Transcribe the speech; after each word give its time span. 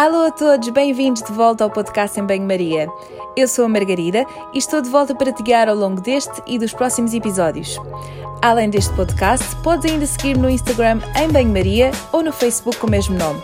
Alô 0.00 0.24
a 0.24 0.30
todos, 0.30 0.66
bem-vindos 0.70 1.22
de 1.22 1.30
volta 1.30 1.62
ao 1.62 1.68
podcast 1.68 2.18
em 2.18 2.24
Banho-Maria. 2.24 2.88
Eu 3.36 3.46
sou 3.46 3.66
a 3.66 3.68
Margarida 3.68 4.24
e 4.50 4.56
estou 4.56 4.80
de 4.80 4.88
volta 4.88 5.14
para 5.14 5.30
te 5.30 5.42
guiar 5.42 5.68
ao 5.68 5.76
longo 5.76 6.00
deste 6.00 6.40
e 6.46 6.58
dos 6.58 6.72
próximos 6.72 7.12
episódios. 7.12 7.78
Além 8.40 8.70
deste 8.70 8.94
podcast, 8.94 9.44
podes 9.56 9.92
ainda 9.92 10.06
seguir-me 10.06 10.40
no 10.40 10.48
Instagram 10.48 11.02
em 11.22 11.28
Banho-Maria 11.28 11.90
ou 12.12 12.22
no 12.22 12.32
Facebook 12.32 12.78
com 12.78 12.86
o 12.86 12.90
mesmo 12.90 13.14
nome. 13.14 13.42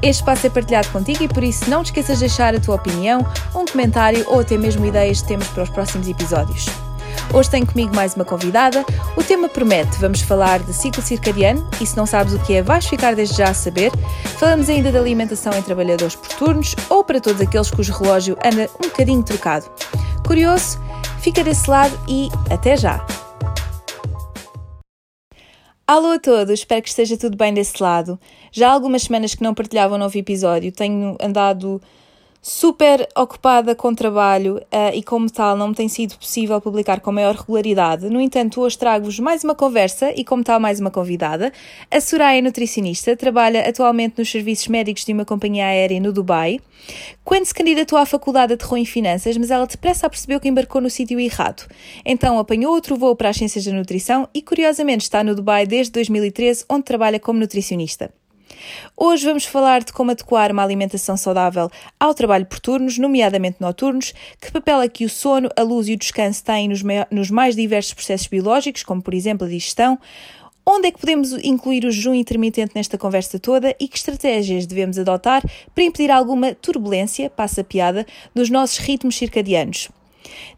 Este 0.00 0.20
espaço 0.20 0.46
é 0.46 0.50
partilhado 0.50 0.88
contigo 0.90 1.24
e 1.24 1.28
por 1.28 1.42
isso 1.42 1.68
não 1.68 1.82
te 1.82 1.86
esqueças 1.86 2.20
de 2.20 2.26
deixar 2.26 2.54
a 2.54 2.60
tua 2.60 2.76
opinião, 2.76 3.26
um 3.52 3.64
comentário 3.64 4.24
ou 4.28 4.38
até 4.38 4.56
mesmo 4.56 4.86
ideias 4.86 5.16
de 5.16 5.24
temas 5.26 5.48
para 5.48 5.64
os 5.64 5.70
próximos 5.70 6.06
episódios. 6.06 6.66
Hoje 7.32 7.48
tenho 7.48 7.64
comigo 7.64 7.94
mais 7.94 8.14
uma 8.16 8.24
convidada. 8.24 8.84
O 9.16 9.22
tema 9.22 9.48
promete, 9.48 9.96
vamos 10.00 10.20
falar 10.20 10.58
de 10.58 10.72
ciclo 10.72 11.00
circadiano 11.00 11.64
e 11.80 11.86
se 11.86 11.96
não 11.96 12.04
sabes 12.04 12.34
o 12.34 12.40
que 12.40 12.54
é, 12.54 12.62
vais 12.62 12.84
ficar 12.84 13.14
desde 13.14 13.36
já 13.36 13.50
a 13.50 13.54
saber. 13.54 13.92
Falamos 14.36 14.68
ainda 14.68 14.90
da 14.90 14.98
alimentação 14.98 15.52
em 15.52 15.62
trabalhadores 15.62 16.16
por 16.16 16.28
turnos 16.30 16.74
ou 16.88 17.04
para 17.04 17.20
todos 17.20 17.40
aqueles 17.40 17.70
cujo 17.70 17.92
relógio 17.92 18.36
anda 18.44 18.68
um 18.82 18.88
bocadinho 18.88 19.22
trocado. 19.22 19.70
Curioso? 20.26 20.80
Fica 21.20 21.44
desse 21.44 21.70
lado 21.70 21.96
e 22.08 22.30
até 22.50 22.76
já! 22.76 23.06
Alô 25.86 26.08
a 26.08 26.18
todos, 26.18 26.50
espero 26.60 26.82
que 26.82 26.88
esteja 26.88 27.16
tudo 27.16 27.36
bem 27.36 27.54
desse 27.54 27.80
lado. 27.80 28.18
Já 28.50 28.70
há 28.70 28.72
algumas 28.72 29.02
semanas 29.02 29.36
que 29.36 29.42
não 29.42 29.54
partilhava 29.54 29.94
um 29.94 29.98
novo 29.98 30.18
episódio, 30.18 30.72
tenho 30.72 31.16
andado 31.20 31.80
super 32.42 33.06
ocupada 33.14 33.74
com 33.74 33.94
trabalho 33.94 34.56
uh, 34.56 34.94
e, 34.94 35.02
como 35.02 35.30
tal, 35.30 35.56
não 35.56 35.74
tem 35.74 35.88
sido 35.88 36.16
possível 36.16 36.60
publicar 36.60 37.00
com 37.00 37.12
maior 37.12 37.34
regularidade. 37.34 38.08
No 38.08 38.20
entanto, 38.20 38.60
hoje 38.60 38.78
trago-vos 38.78 39.18
mais 39.18 39.44
uma 39.44 39.54
conversa 39.54 40.12
e, 40.16 40.24
como 40.24 40.42
tal, 40.42 40.58
mais 40.58 40.80
uma 40.80 40.90
convidada. 40.90 41.52
A 41.90 42.00
Soraya 42.00 42.38
é 42.38 42.42
nutricionista, 42.42 43.14
trabalha 43.16 43.68
atualmente 43.68 44.18
nos 44.18 44.30
serviços 44.30 44.68
médicos 44.68 45.04
de 45.04 45.12
uma 45.12 45.24
companhia 45.24 45.66
aérea 45.66 46.00
no 46.00 46.12
Dubai. 46.12 46.60
Quando 47.22 47.44
se 47.44 47.54
candidatou 47.54 47.98
à 47.98 48.06
faculdade, 48.06 48.54
aterrou 48.54 48.78
em 48.78 48.86
finanças, 48.86 49.36
mas 49.36 49.50
ela 49.50 49.66
depressa 49.66 50.08
percebeu 50.08 50.40
que 50.40 50.48
embarcou 50.48 50.80
no 50.80 50.88
sítio 50.88 51.20
errado. 51.20 51.66
Então, 52.04 52.38
apanhou 52.38 52.72
outro 52.72 52.96
voo 52.96 53.14
para 53.14 53.28
as 53.28 53.36
ciências 53.36 53.64
da 53.64 53.72
nutrição 53.72 54.26
e, 54.32 54.40
curiosamente, 54.40 55.02
está 55.02 55.22
no 55.22 55.34
Dubai 55.34 55.66
desde 55.66 55.92
2013, 55.92 56.64
onde 56.70 56.84
trabalha 56.84 57.20
como 57.20 57.38
nutricionista. 57.38 58.10
Hoje 58.96 59.26
vamos 59.26 59.44
falar 59.44 59.82
de 59.82 59.92
como 59.92 60.10
adequar 60.10 60.52
uma 60.52 60.62
alimentação 60.62 61.16
saudável 61.16 61.70
ao 61.98 62.14
trabalho 62.14 62.46
por 62.46 62.60
turnos, 62.60 62.98
nomeadamente 62.98 63.58
noturnos, 63.60 64.12
que 64.40 64.52
papel 64.52 64.80
é 64.82 64.88
que 64.88 65.04
o 65.04 65.08
sono, 65.08 65.48
a 65.56 65.62
luz 65.62 65.88
e 65.88 65.94
o 65.94 65.96
descanso 65.96 66.44
têm 66.44 66.68
nos, 66.68 66.82
nos 67.10 67.30
mais 67.30 67.56
diversos 67.56 67.94
processos 67.94 68.26
biológicos, 68.26 68.82
como 68.82 69.02
por 69.02 69.14
exemplo 69.14 69.46
a 69.46 69.50
digestão, 69.50 69.98
Onde 70.66 70.88
é 70.88 70.92
que 70.92 71.00
podemos 71.00 71.32
incluir 71.42 71.84
o 71.84 71.90
jejum 71.90 72.14
intermitente 72.14 72.72
nesta 72.76 72.98
conversa 72.98 73.40
toda 73.40 73.74
e 73.80 73.88
que 73.88 73.96
estratégias 73.96 74.66
devemos 74.66 74.98
adotar 74.98 75.42
para 75.74 75.84
impedir 75.84 76.10
alguma 76.10 76.54
turbulência, 76.54 77.30
passa 77.30 77.64
piada, 77.64 78.06
nos 78.34 78.50
nossos 78.50 78.78
ritmos 78.78 79.16
circadianos? 79.16 79.88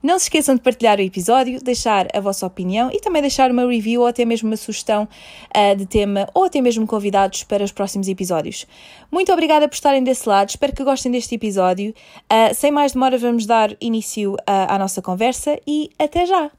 Não 0.02 0.18
se 0.18 0.24
esqueçam 0.24 0.56
de 0.56 0.60
partilhar 0.60 0.98
o 0.98 1.02
episódio, 1.02 1.62
deixar 1.62 2.08
a 2.12 2.18
vossa 2.18 2.44
opinião 2.44 2.90
e 2.92 3.00
também 3.00 3.22
deixar 3.22 3.50
uma 3.50 3.64
review 3.64 4.00
ou 4.00 4.06
até 4.06 4.24
mesmo 4.24 4.48
uma 4.48 4.56
sugestão 4.56 5.08
uh, 5.56 5.76
de 5.76 5.86
tema 5.86 6.28
ou 6.34 6.44
até 6.44 6.60
mesmo 6.60 6.86
convidados 6.86 7.44
para 7.44 7.62
os 7.62 7.70
próximos 7.70 8.08
episódios. 8.08 8.66
Muito 9.10 9.32
obrigada 9.32 9.68
por 9.68 9.74
estarem 9.74 10.02
desse 10.02 10.28
lado, 10.28 10.48
espero 10.48 10.74
que 10.74 10.82
gostem 10.82 11.12
deste 11.12 11.34
episódio. 11.36 11.94
Uh, 12.24 12.52
sem 12.54 12.72
mais 12.72 12.92
demora, 12.92 13.16
vamos 13.16 13.46
dar 13.46 13.76
início 13.80 14.34
uh, 14.34 14.36
à 14.68 14.78
nossa 14.78 15.00
conversa 15.00 15.58
e 15.66 15.90
até 15.98 16.26
já! 16.26 16.50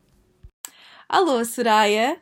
Alô, 1.10 1.44
Soraya! 1.44 2.18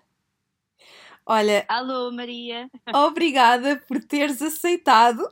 Olha. 1.25 1.63
Alô, 1.67 2.11
Maria! 2.11 2.67
Obrigada 2.93 3.81
por 3.87 4.03
teres 4.03 4.41
aceitado. 4.41 5.21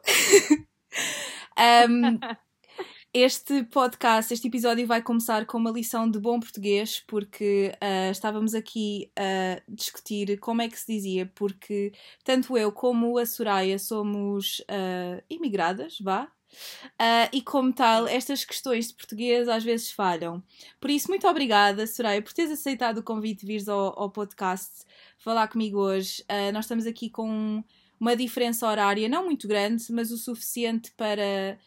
um, 1.89 2.19
Este 3.11 3.64
podcast, 3.64 4.31
este 4.31 4.47
episódio 4.47 4.86
vai 4.86 5.02
começar 5.02 5.43
com 5.47 5.58
uma 5.58 5.71
lição 5.71 6.08
de 6.09 6.20
bom 6.20 6.39
português, 6.39 7.03
porque 7.08 7.71
uh, 7.81 8.11
estávamos 8.11 8.53
aqui 8.53 9.11
a 9.17 9.59
discutir 9.67 10.37
como 10.37 10.61
é 10.61 10.70
que 10.70 10.80
se 10.80 10.93
dizia, 10.93 11.25
porque 11.33 11.92
tanto 12.23 12.55
eu 12.55 12.71
como 12.71 13.17
a 13.17 13.25
Soraya 13.25 13.80
somos 13.80 14.59
uh, 14.59 15.23
imigradas, 15.30 15.97
vá, 15.99 16.31
Uh, 16.99 17.30
e 17.31 17.43
como 17.43 17.71
tal, 17.71 18.08
estas 18.08 18.43
questões 18.43 18.87
de 18.87 18.95
português 18.95 19.47
às 19.47 19.64
vezes 19.64 19.91
falham. 19.91 20.43
Por 20.81 20.89
isso, 20.89 21.08
muito 21.08 21.27
obrigada, 21.27 21.86
Soraya, 21.86 22.23
por 22.23 22.33
teres 22.33 22.52
aceitado 22.52 22.97
o 22.97 23.03
convite 23.03 23.41
de 23.41 23.45
vires 23.45 23.70
ao, 23.70 23.99
ao 23.99 24.09
podcast 24.09 24.83
falar 25.20 25.47
comigo 25.47 25.77
hoje. 25.80 26.23
Uh, 26.23 26.52
nós 26.52 26.65
estamos 26.65 26.87
aqui 26.87 27.08
com 27.08 27.64
uma 27.99 28.15
diferença 28.15 28.67
horária 28.67 29.08
não 29.08 29.26
muito 29.26 29.47
grande, 29.47 29.86
mas 29.91 30.09
o 30.09 30.17
suficiente 30.17 30.91
para 30.97 31.59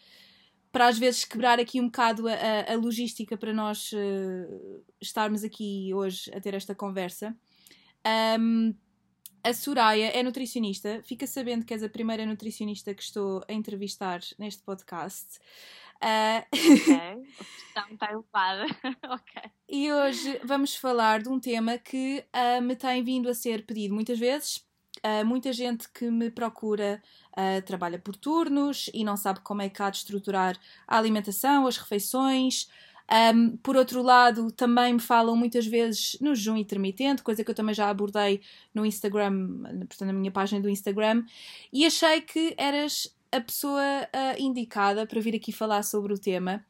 para 0.72 0.88
às 0.88 0.99
vezes 0.99 1.25
quebrar 1.25 1.60
aqui 1.60 1.81
um 1.81 1.87
bocado 1.87 2.27
a, 2.27 2.72
a 2.72 2.75
logística 2.77 3.37
para 3.37 3.53
nós 3.53 3.93
uh, 3.93 4.83
estarmos 5.00 5.44
aqui 5.44 5.93
hoje 5.94 6.33
a 6.34 6.41
ter 6.41 6.55
esta 6.55 6.75
conversa. 6.75 7.37
Um, 8.41 8.75
a 9.44 9.53
Soraya 9.53 10.06
é 10.06 10.22
nutricionista, 10.22 11.03
fica 11.05 11.27
sabendo 11.27 11.66
que 11.66 11.75
és 11.75 11.83
a 11.83 11.88
primeira 11.88 12.25
nutricionista 12.25 12.94
que 12.94 13.03
estou 13.03 13.44
a 13.49 13.53
entrevistar 13.53 14.21
neste 14.38 14.62
podcast. 14.62 15.38
Uh... 16.00 16.43
Ok, 16.53 17.27
está 17.93 18.10
elevada. 18.10 18.66
ok. 19.10 19.50
E 19.69 19.93
hoje 19.93 20.41
vamos 20.44 20.75
falar 20.77 21.22
de 21.22 21.28
um 21.28 21.39
tema 21.39 21.77
que 21.77 22.25
uh, 22.34 22.62
me 22.62 22.77
tem 22.77 23.03
vindo 23.03 23.28
a 23.28 23.34
ser 23.34 23.66
pedido 23.66 23.94
muitas 23.94 24.19
vezes. 24.19 24.65
Uh, 25.04 25.24
muita 25.24 25.52
gente 25.52 25.88
que 25.88 26.10
me 26.10 26.30
procura 26.30 27.02
uh, 27.32 27.62
trabalha 27.62 27.98
por 27.98 28.14
turnos 28.14 28.88
e 28.94 29.04
não 29.04 29.16
sabe 29.16 29.40
como 29.40 29.60
é 29.60 29.68
que 29.68 29.82
há 29.82 29.90
de 29.90 29.96
estruturar 29.98 30.56
a 30.86 30.96
alimentação, 30.96 31.66
as 31.66 31.76
refeições. 31.76 32.68
Um, 33.34 33.56
por 33.56 33.76
outro 33.76 34.00
lado, 34.00 34.50
também 34.52 34.94
me 34.94 35.00
falam 35.00 35.36
muitas 35.36 35.66
vezes 35.66 36.16
no 36.20 36.34
jejum 36.34 36.56
intermitente, 36.56 37.22
coisa 37.22 37.42
que 37.42 37.50
eu 37.50 37.54
também 37.54 37.74
já 37.74 37.91
abordei 37.91 38.41
no 38.72 38.86
Instagram, 38.86 39.62
portanto, 39.88 40.06
na 40.06 40.12
minha 40.12 40.30
página 40.30 40.60
do 40.60 40.68
Instagram, 40.68 41.24
e 41.72 41.84
achei 41.84 42.20
que 42.20 42.54
eras 42.56 43.14
a 43.32 43.41
pessoa 43.41 43.82
uh, 43.82 44.41
indicada 44.41 45.04
para 45.04 45.20
vir 45.20 45.34
aqui 45.34 45.50
falar 45.52 45.82
sobre 45.82 46.12
o 46.12 46.18
tema, 46.18 46.64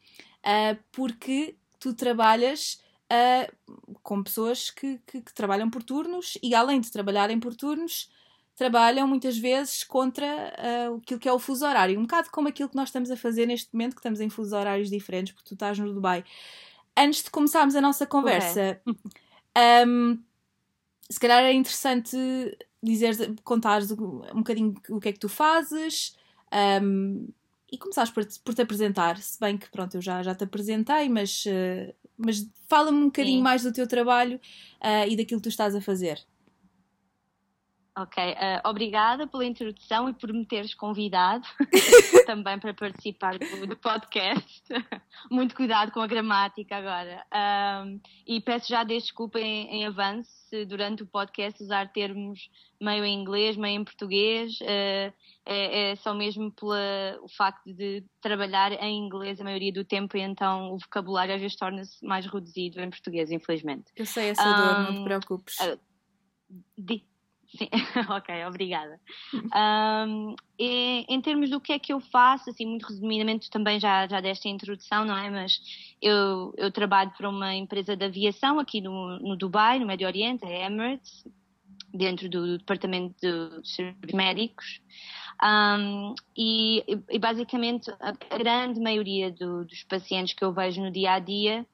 porque 0.90 1.54
tu 1.78 1.92
trabalhas 1.92 2.80
uh, 3.12 3.98
com 4.02 4.22
pessoas 4.22 4.70
que, 4.70 4.98
que, 5.06 5.20
que, 5.20 5.34
trabalham 5.34 5.68
por 5.68 5.82
turnos 5.82 6.38
e, 6.42 6.54
além 6.54 6.80
de 6.80 6.90
trabalharem 6.90 7.38
por 7.38 7.54
turnos, 7.54 8.10
trabalham 8.62 9.08
muitas 9.08 9.36
vezes 9.36 9.82
contra 9.82 10.24
uh, 10.24 10.96
aquilo 11.02 11.18
que 11.18 11.28
é 11.28 11.32
o 11.32 11.38
fuso 11.38 11.66
horário, 11.66 11.98
um 11.98 12.02
bocado 12.02 12.30
como 12.30 12.46
aquilo 12.46 12.68
que 12.68 12.76
nós 12.76 12.90
estamos 12.90 13.10
a 13.10 13.16
fazer 13.16 13.44
neste 13.44 13.72
momento, 13.72 13.94
que 13.94 13.98
estamos 13.98 14.20
em 14.20 14.28
fusos 14.28 14.52
horários 14.52 14.88
diferentes, 14.88 15.32
porque 15.32 15.48
tu 15.48 15.54
estás 15.54 15.76
no 15.80 15.92
Dubai. 15.92 16.24
Antes 16.96 17.24
de 17.24 17.30
começarmos 17.30 17.74
a 17.74 17.80
nossa 17.80 18.06
conversa, 18.06 18.80
okay. 18.86 19.02
um, 19.84 20.22
se 21.10 21.18
calhar 21.18 21.42
é 21.42 21.52
interessante 21.52 22.16
dizeres, 22.80 23.18
contares 23.42 23.90
um 23.90 24.20
bocadinho 24.36 24.74
o 24.90 25.00
que 25.00 25.08
é 25.08 25.12
que 25.12 25.18
tu 25.18 25.28
fazes 25.28 26.16
um, 26.82 27.28
e 27.70 27.78
começares 27.78 28.10
por, 28.10 28.24
por, 28.44 28.54
te 28.54 28.62
apresentar, 28.62 29.18
se 29.18 29.40
bem 29.40 29.58
que 29.58 29.68
pronto, 29.70 29.96
eu 29.96 30.02
já, 30.02 30.22
já 30.22 30.36
te 30.36 30.44
apresentei, 30.44 31.08
mas, 31.08 31.44
uh, 31.46 31.92
mas 32.16 32.46
fala-me 32.68 32.98
um 32.98 33.06
bocadinho 33.06 33.38
Sim. 33.38 33.42
mais 33.42 33.62
do 33.62 33.72
teu 33.72 33.88
trabalho 33.88 34.36
uh, 34.36 35.08
e 35.08 35.16
daquilo 35.16 35.40
que 35.40 35.48
tu 35.48 35.48
estás 35.48 35.74
a 35.74 35.80
fazer. 35.80 36.22
Ok, 37.94 38.24
uh, 38.24 38.68
obrigada 38.68 39.26
pela 39.26 39.44
introdução 39.44 40.08
e 40.08 40.14
por 40.14 40.32
me 40.32 40.46
teres 40.46 40.72
convidado 40.72 41.46
também 42.24 42.58
para 42.58 42.72
participar 42.72 43.38
do, 43.38 43.66
do, 43.66 43.76
podcast. 43.76 44.62
Muito 45.30 45.54
cuidado 45.54 45.92
com 45.92 46.00
a 46.00 46.06
gramática 46.06 46.74
agora. 46.76 47.22
Um, 47.84 48.00
e 48.26 48.40
peço 48.40 48.68
já 48.68 48.82
desculpa 48.82 49.38
em, 49.38 49.68
em 49.68 49.86
avanço 49.86 50.30
se 50.48 50.64
durante 50.64 51.02
o 51.02 51.06
podcast 51.06 51.62
usar 51.62 51.92
termos 51.92 52.48
meio 52.80 53.04
em 53.04 53.20
inglês, 53.20 53.58
meio 53.58 53.78
em 53.80 53.84
português. 53.84 54.58
Uh, 54.62 55.12
é, 55.44 55.90
é, 55.90 55.96
só 55.96 56.14
mesmo 56.14 56.50
pelo 56.50 57.28
facto 57.36 57.74
de 57.74 58.02
trabalhar 58.22 58.72
em 58.72 59.04
inglês 59.04 59.38
a 59.38 59.44
maioria 59.44 59.72
do 59.72 59.84
tempo 59.84 60.16
e 60.16 60.20
então 60.20 60.72
o 60.72 60.78
vocabulário 60.78 61.34
às 61.34 61.40
vezes 61.42 61.56
torna-se 61.58 62.02
mais 62.06 62.24
reduzido 62.24 62.80
em 62.80 62.88
português, 62.88 63.30
infelizmente. 63.30 63.92
Eu 63.94 64.06
sei 64.06 64.30
essa 64.30 64.50
dor, 64.50 64.78
um, 64.78 64.82
não 64.84 64.94
te 64.94 65.04
preocupes. 65.04 65.56
Uh, 65.60 65.78
Sim, 67.56 67.68
ok, 68.08 68.46
obrigada. 68.46 68.98
Um, 69.34 70.34
e, 70.58 71.04
em 71.08 71.20
termos 71.20 71.50
do 71.50 71.60
que 71.60 71.72
é 71.72 71.78
que 71.78 71.92
eu 71.92 72.00
faço, 72.00 72.50
assim, 72.50 72.66
muito 72.66 72.86
resumidamente, 72.86 73.50
também 73.50 73.78
já, 73.78 74.06
já 74.06 74.20
deste 74.20 74.48
a 74.48 74.50
introdução, 74.50 75.04
não 75.04 75.16
é? 75.16 75.28
Mas 75.28 75.60
eu, 76.00 76.54
eu 76.56 76.70
trabalho 76.72 77.12
para 77.16 77.28
uma 77.28 77.54
empresa 77.54 77.94
de 77.94 78.04
aviação 78.04 78.58
aqui 78.58 78.80
no, 78.80 79.18
no 79.18 79.36
Dubai, 79.36 79.78
no 79.78 79.86
Médio 79.86 80.06
Oriente, 80.06 80.44
a 80.44 80.66
Emirates, 80.66 81.24
dentro 81.92 82.28
do 82.28 82.56
departamento 82.56 83.14
de 83.20 83.68
serviços 83.68 84.14
médicos. 84.14 84.80
Um, 85.42 86.14
e, 86.36 86.84
e, 87.10 87.18
basicamente 87.18 87.90
a 88.00 88.12
grande 88.36 88.80
maioria 88.80 89.30
do, 89.30 89.64
dos 89.64 89.82
pacientes 89.84 90.34
que 90.34 90.44
eu 90.44 90.52
vejo 90.52 90.80
no 90.80 90.90
dia 90.90 91.14
a 91.14 91.18
dia 91.18 91.66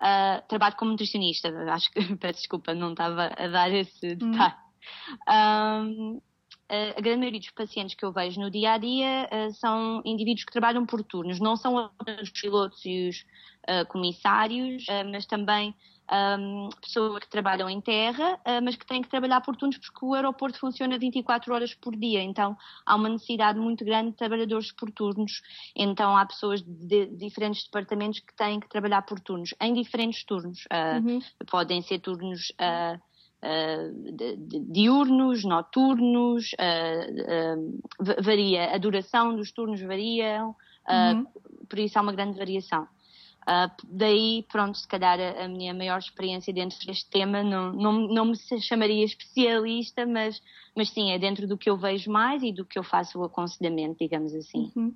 uh, 0.00 0.48
trabalho 0.48 0.74
como 0.76 0.92
nutricionista. 0.92 1.48
Acho 1.70 1.90
que, 1.92 2.00
peço 2.16 2.40
desculpa, 2.40 2.74
não 2.74 2.92
estava 2.92 3.26
a 3.36 3.48
dar 3.48 3.70
esse 3.70 4.18
hum. 4.20 4.32
Um, 5.28 6.20
a 6.68 7.00
grande 7.00 7.18
maioria 7.18 7.40
dos 7.40 7.50
pacientes 7.50 7.96
que 7.96 8.04
eu 8.04 8.12
vejo 8.12 8.40
no 8.40 8.48
dia 8.48 8.74
a 8.74 8.78
dia 8.78 9.28
são 9.54 10.00
indivíduos 10.04 10.44
que 10.44 10.52
trabalham 10.52 10.86
por 10.86 11.02
turnos, 11.02 11.40
não 11.40 11.56
são 11.56 11.90
os 12.22 12.30
pilotos 12.30 12.80
e 12.84 13.08
os 13.08 13.26
comissários, 13.88 14.86
mas 15.10 15.26
também 15.26 15.74
um, 16.10 16.68
pessoas 16.80 17.20
que 17.20 17.30
trabalham 17.30 17.70
em 17.70 17.80
terra, 17.80 18.34
uh, 18.34 18.62
mas 18.62 18.74
que 18.76 18.84
têm 18.84 19.00
que 19.00 19.08
trabalhar 19.08 19.40
por 19.40 19.56
turnos 19.56 19.78
porque 19.78 20.04
o 20.04 20.14
aeroporto 20.14 20.58
funciona 20.58 20.98
24 20.98 21.54
horas 21.54 21.74
por 21.74 21.94
dia, 21.94 22.22
então 22.22 22.56
há 22.84 22.96
uma 22.96 23.08
necessidade 23.08 23.58
muito 23.58 23.84
grande 23.84 24.10
de 24.10 24.16
trabalhadores 24.16 24.72
por 24.72 24.90
turnos, 24.90 25.40
então 25.74 26.16
há 26.16 26.26
pessoas 26.26 26.62
de, 26.62 27.06
diferentes 27.16 27.64
departamentos 27.64 28.20
que 28.20 28.34
têm 28.34 28.58
que 28.58 28.68
trabalhar 28.68 29.02
por 29.02 29.20
turnos, 29.20 29.54
em 29.60 29.72
diferentes 29.72 30.24
turnos, 30.24 30.64
uh, 30.66 31.06
uhum. 31.06 31.20
podem 31.48 31.80
ser 31.82 32.00
turnos 32.00 32.50
uh, 32.50 33.00
Uh, 33.42 34.12
de, 34.12 34.36
diurnos, 34.60 35.44
noturnos, 35.44 36.52
uh, 36.52 37.56
uh, 37.58 38.22
varia, 38.22 38.74
a 38.74 38.78
duração 38.78 39.34
dos 39.34 39.50
turnos 39.50 39.80
varia, 39.80 40.44
uhum. 40.44 41.26
por 41.66 41.78
isso 41.78 41.98
há 41.98 42.02
uma 42.02 42.12
grande 42.12 42.38
variação. 42.38 42.86
Uh, 43.42 43.72
daí, 43.88 44.44
pronto, 44.52 44.76
se 44.76 44.86
calhar 44.86 45.18
a, 45.18 45.44
a, 45.44 45.48
minha 45.48 45.72
maior 45.72 45.98
experiência 45.98 46.52
dentro 46.52 46.78
deste 46.86 47.08
tema 47.08 47.42
não, 47.42 47.72
não, 47.72 47.92
não 47.92 48.24
me 48.26 48.36
chamaria 48.60 49.04
especialista, 49.04 50.04
mas, 50.04 50.42
mas 50.76 50.90
sim, 50.90 51.10
é 51.10 51.18
dentro 51.18 51.48
do 51.48 51.56
que 51.56 51.70
eu 51.70 51.76
vejo 51.76 52.10
mais 52.10 52.42
e 52.42 52.52
do 52.52 52.66
que 52.66 52.78
eu 52.78 52.84
faço 52.84 53.18
o 53.18 53.24
aconselhamento, 53.24 53.96
digamos 53.98 54.34
assim. 54.34 54.70
Uhum. 54.76 54.94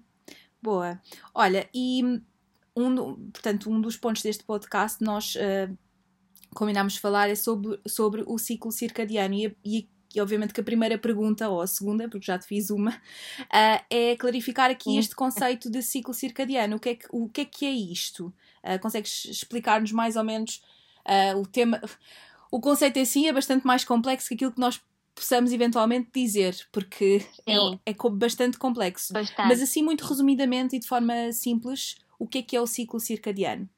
Boa. 0.63 1.01
Olha, 1.35 1.69
e 1.75 2.03
um, 2.77 3.31
portanto, 3.31 3.71
um 3.71 3.81
dos 3.81 3.97
pontos 3.97 4.23
deste 4.23 4.45
podcast 4.45 5.03
nós 5.03 5.35
uh, 5.37 5.79
combinámos 6.55 6.97
falar 6.97 7.29
é 7.29 7.35
sobre, 7.35 7.79
sobre 7.87 8.25
o 8.27 8.39
ciclo 8.39 8.73
circadiano 8.73 9.35
e, 9.35 9.57
e 9.65 9.89
e 10.15 10.21
obviamente 10.21 10.55
que 10.55 10.61
a 10.61 10.65
primeira 10.65 10.97
pergunta, 10.97 11.49
ou 11.49 11.61
a 11.61 11.67
segunda, 11.67 12.09
porque 12.09 12.27
já 12.27 12.39
te 12.39 12.47
fiz 12.47 12.71
uma, 12.71 12.91
uh, 12.93 13.85
é 13.91 14.17
clarificar 14.17 14.71
aqui 14.71 14.97
este 14.97 15.15
conceito 15.15 15.69
de 15.69 15.83
ciclo 15.83 16.15
circadiano. 16.15 16.77
O 16.77 16.81
que 16.81 16.91
é 16.91 16.95
que, 16.95 17.07
o 17.11 17.29
que, 17.29 17.41
é, 17.41 17.45
que 17.45 17.67
é 17.67 17.73
isto? 17.73 18.33
Uh, 18.63 18.79
consegues 18.81 19.25
explicar-nos 19.25 19.91
mais 19.91 20.15
ou 20.15 20.23
menos 20.23 20.63
uh, 21.05 21.37
o 21.41 21.47
tema? 21.47 21.81
O 22.51 22.61
conceito 22.61 22.97
em 22.97 23.05
si 23.05 23.27
é 23.27 23.33
bastante 23.33 23.67
mais 23.67 23.85
complexo 23.85 24.29
que 24.29 24.35
aquilo 24.35 24.53
que 24.53 24.61
nós 24.61 24.81
possamos 25.15 25.53
eventualmente 25.53 26.11
dizer, 26.15 26.57
porque 26.71 27.25
é, 27.47 27.57
é, 27.87 27.95
bastante 28.13 28.57
complexo. 28.57 29.13
Bastante. 29.13 29.49
Mas 29.49 29.61
assim, 29.61 29.83
muito 29.83 30.05
resumidamente 30.05 30.77
e 30.77 30.79
de 30.79 30.87
forma 30.87 31.33
simples, 31.33 31.97
o 32.19 32.27
que 32.27 32.39
é 32.39 32.43
que 32.43 32.57
é 32.57 32.61
o 32.61 32.67
ciclo 32.67 33.01
circadiano? 33.01 33.69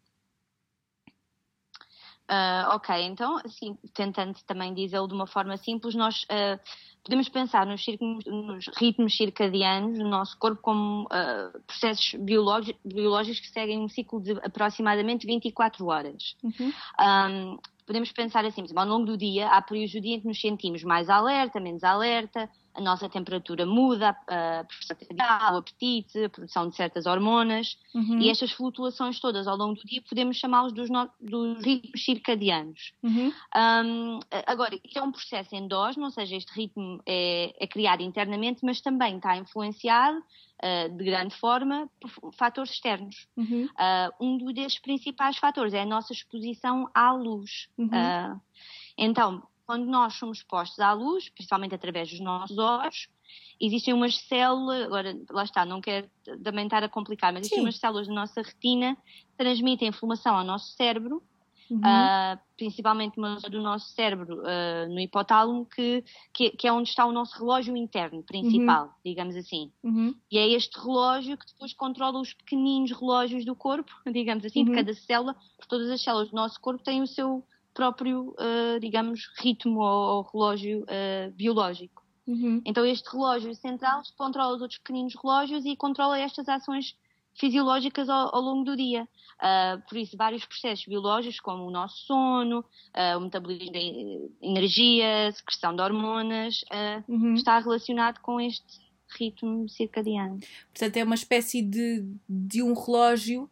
Uh, 2.29 2.75
ok, 2.75 3.03
então, 3.05 3.39
assim, 3.45 3.79
tentando 3.95 4.37
também 4.47 4.75
dizê-lo 4.75 5.07
de 5.07 5.15
uma 5.15 5.29
forma 5.29 5.57
simples, 5.57 5.95
nós 5.95 6.25
uh, 6.25 6.59
podemos 7.05 7.29
pensar 7.29 7.65
nos, 7.65 7.85
nos, 8.27 8.67
ritmos 8.77 9.17
circadianos 9.17 9.97
do 9.97 10.09
nosso 10.09 10.37
corpo 10.37 10.61
como 10.61 11.05
uh, 11.05 11.61
processos 11.67 12.15
biológicos 12.19 13.41
que 13.41 13.49
seguem 13.49 13.79
um 13.79 13.89
ciclo 13.89 14.21
de 14.21 14.33
aproximadamente 14.43 15.25
24 15.25 15.87
horas. 15.87 16.37
Uhum. 16.43 16.73
Um, 17.01 17.59
podemos 17.87 18.11
pensar 18.11 18.45
assim, 18.45 18.65
ao 18.75 18.87
longo 18.87 19.07
do 19.07 19.17
dia, 19.17 19.47
há 19.47 19.63
períodos 19.63 19.93
do 19.93 20.01
dia 20.01 20.17
em 20.17 20.21
que 20.21 20.27
nos 20.27 20.41
sentimos 20.41 20.83
mais 20.83 21.09
alerta, 21.09 21.61
menos 21.61 21.85
alerta, 21.85 22.51
a 22.77 22.81
nossa 22.81 23.09
temperatura 23.09 23.65
muda, 23.65 24.11
a 24.11 24.65
pressão 24.65 24.97
arterial, 25.01 25.55
o 25.55 25.59
apetite, 25.59 26.25
a 26.25 26.29
produção 26.29 26.69
de 26.69 26.77
certas 26.77 27.07
hormonas, 27.07 27.79
uhum. 27.95 28.21
e 28.21 28.29
estas 28.29 28.53
flutuações 28.53 29.19
todas 29.19 29.47
ao 29.47 29.57
longo 29.57 29.75
do 29.75 29.87
dia 29.87 30.03
podemos 30.07 30.37
chamá-los 30.37 30.73
dos, 30.73 30.89
dos, 31.21 31.65
ritmos 31.65 32.05
circadianos. 32.05 32.93
Uhum. 33.03 33.33
Um, 33.57 34.21
agora, 34.47 34.79
isto 34.85 34.99
é 34.99 35.03
um 35.03 35.11
processo 35.11 35.55
endógeno, 35.57 36.05
ou 36.05 36.11
seja, 36.11 36.37
este 36.37 36.53
ritmo 36.53 37.01
é, 37.07 37.55
é 37.59 37.67
criado 37.67 38.03
internamente, 38.03 38.65
mas 38.65 38.81
também 38.81 39.17
está 39.17 39.37
influenciado 39.37 40.19
uh, 40.19 40.97
de 40.97 41.05
grande 41.05 41.35
forma 41.37 41.89
por 41.99 42.33
fatores 42.35 42.73
externos. 42.73 43.27
Uhum. 43.37 43.65
Uh, 43.65 44.25
um 44.25 44.53
destes 44.53 44.81
principais 44.81 45.39
fatores 45.39 45.73
é 45.73 45.81
a 45.81 45.87
nossa 45.87 46.13
exposição 46.13 46.91
à 46.95 47.13
luz. 47.13 47.69
Uh, 47.79 48.39
então, 48.99 49.43
quando 49.67 49.85
nós 49.87 50.15
somos 50.15 50.39
expostos 50.39 50.79
à 50.79 50.93
luz, 50.93 51.29
principalmente 51.29 51.75
através 51.75 52.09
dos 52.09 52.21
nossos 52.21 52.57
olhos, 52.57 53.09
existem 53.61 53.93
umas 53.93 54.17
células, 54.17 54.85
agora 54.85 55.19
lá 55.31 55.43
está, 55.43 55.65
não 55.65 55.81
quero 55.81 56.09
também 56.43 56.65
estar 56.65 56.85
a 56.85 56.89
complicar, 56.89 57.33
mas 57.33 57.41
existem 57.41 57.59
Sim. 57.59 57.65
umas 57.65 57.79
células 57.79 58.07
da 58.07 58.15
nossa 58.15 58.43
retina 58.43 58.97
que 58.97 59.37
transmitem 59.37 59.89
inflamação 59.89 60.37
ao 60.37 60.45
nosso 60.45 60.73
cérebro, 60.77 61.23
uhum. 61.71 61.79
uh, 61.79 62.39
principalmente 62.57 63.19
uma 63.19 63.37
do 63.37 63.61
nosso 63.61 63.89
cérebro, 63.93 64.41
uh, 64.41 64.89
no 64.89 65.01
hipotálamo, 65.01 65.67
que, 65.67 66.05
que, 66.33 66.51
que, 66.51 66.69
é 66.69 66.73
onde 66.73 66.89
está 66.89 67.05
o 67.05 67.13
nosso 67.13 67.37
relógio 67.39 67.77
interno 67.77 68.23
principal, 68.23 68.85
uhum. 68.85 68.93
digamos 69.05 69.35
assim. 69.35 69.73
Uhum. 69.83 70.15
E 70.31 70.39
é 70.39 70.49
este 70.49 70.79
relógio 70.79 71.37
que 71.37 71.47
depois 71.47 71.73
controla 71.75 72.21
os 72.21 72.33
pequeninos 72.33 72.93
relógios 72.93 73.45
do 73.45 73.57
corpo, 73.57 73.93
digamos 74.13 74.45
assim, 74.45 74.65
de 74.65 74.71
uhum. 74.71 74.77
cada 74.77 74.95
célula, 74.95 75.35
porque 75.57 75.69
todas 75.69 75.91
as 75.91 76.01
células 76.01 76.31
do 76.31 76.37
nosso 76.37 76.61
corpo 76.61 76.85
têm 76.85 77.03
o 77.03 77.07
seu 77.07 77.45
próprio, 77.77 78.35
uh, 78.39 78.81
digamos, 78.81 79.31
ritmo 79.39 79.81
ou, 79.81 80.17
ou 80.17 80.23
relógio 80.33 80.83
uh, 80.85 81.31
biológico. 81.33 82.03
Uhum. 82.27 82.61
Então 82.65 82.85
este 82.85 83.09
relógio 83.11 83.55
central 83.55 84.03
controla 84.17 84.57
os 84.57 84.63
outros 84.63 84.79
pequeninos 84.79 85.15
relógios 85.15 85.65
e 85.65 85.77
controla 85.77 86.19
estas 86.19 86.49
ações 86.49 86.97
fisiológicas 87.39 88.09
ao, 88.09 88.35
ao 88.35 88.41
longo 88.41 88.65
do 88.65 88.75
dia. 88.75 89.07
Uh, 89.37 89.81
por 89.87 89.99
isso, 89.99 90.17
vários 90.17 90.45
processos 90.47 90.87
biológicos, 90.87 91.39
como 91.41 91.67
o 91.67 91.71
nosso 91.71 91.99
sono, 92.07 92.61
uh, 92.61 93.19
o 93.19 93.21
metabolismo 93.21 93.71
de 93.71 94.31
energia, 94.41 95.31
secreção 95.33 95.77
de 95.77 95.83
hormonas, 95.83 96.63
uh, 96.63 97.05
uhum. 97.07 97.35
está 97.35 97.59
relacionado 97.59 98.19
com 98.21 98.41
este 98.41 98.81
ritmo 99.19 99.69
circadiano. 99.69 100.41
Portanto, 100.73 100.97
é 100.97 101.05
uma 101.05 101.15
espécie 101.15 101.63
de, 101.63 102.05
de 102.29 102.63
um 102.63 102.73
relógio 102.75 103.49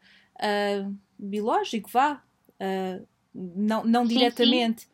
biológico, 1.16 1.88
vá 1.90 2.20
não, 3.34 3.84
não 3.84 4.06
sim, 4.06 4.14
diretamente. 4.14 4.82
Sim. 4.82 4.88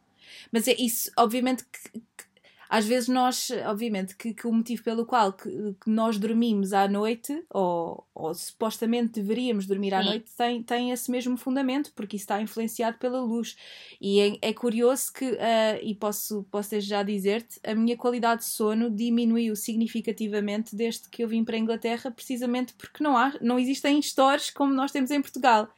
Mas 0.52 0.66
é 0.66 0.74
isso, 0.78 1.10
obviamente 1.16 1.64
que, 1.64 1.90
que 1.90 2.30
às 2.70 2.86
vezes 2.86 3.08
nós, 3.08 3.50
obviamente, 3.66 4.14
que, 4.14 4.32
que 4.32 4.46
o 4.46 4.52
motivo 4.52 4.84
pelo 4.84 5.04
qual 5.04 5.32
que, 5.32 5.50
que, 5.50 5.90
nós 5.90 6.16
dormimos 6.16 6.72
à 6.72 6.86
noite, 6.86 7.44
ou, 7.50 8.06
ou 8.14 8.32
supostamente 8.32 9.20
deveríamos 9.20 9.66
dormir 9.66 9.90
Sim. 9.90 9.96
à 9.96 10.02
noite, 10.04 10.30
tem, 10.38 10.62
tem 10.62 10.92
esse 10.92 11.10
mesmo 11.10 11.36
fundamento, 11.36 11.92
porque 11.96 12.14
isso 12.14 12.22
está 12.22 12.40
influenciado 12.40 12.96
pela 12.96 13.20
luz. 13.20 13.56
E 14.00 14.20
é, 14.20 14.50
é 14.50 14.52
curioso 14.52 15.12
que, 15.12 15.32
uh, 15.32 15.82
e 15.82 15.96
posso, 15.96 16.46
posso 16.48 16.80
já 16.80 17.02
dizer-te, 17.02 17.58
a 17.64 17.74
minha 17.74 17.96
qualidade 17.96 18.42
de 18.42 18.46
sono 18.46 18.88
diminuiu 18.88 19.56
significativamente 19.56 20.76
desde 20.76 21.08
que 21.08 21.24
eu 21.24 21.28
vim 21.28 21.42
para 21.42 21.56
a 21.56 21.58
Inglaterra, 21.58 22.08
precisamente 22.12 22.72
porque 22.74 23.02
não, 23.02 23.16
há, 23.16 23.34
não 23.40 23.58
existem 23.58 24.00
stores 24.00 24.48
como 24.48 24.72
nós 24.72 24.92
temos 24.92 25.10
em 25.10 25.20
Portugal. 25.20 25.68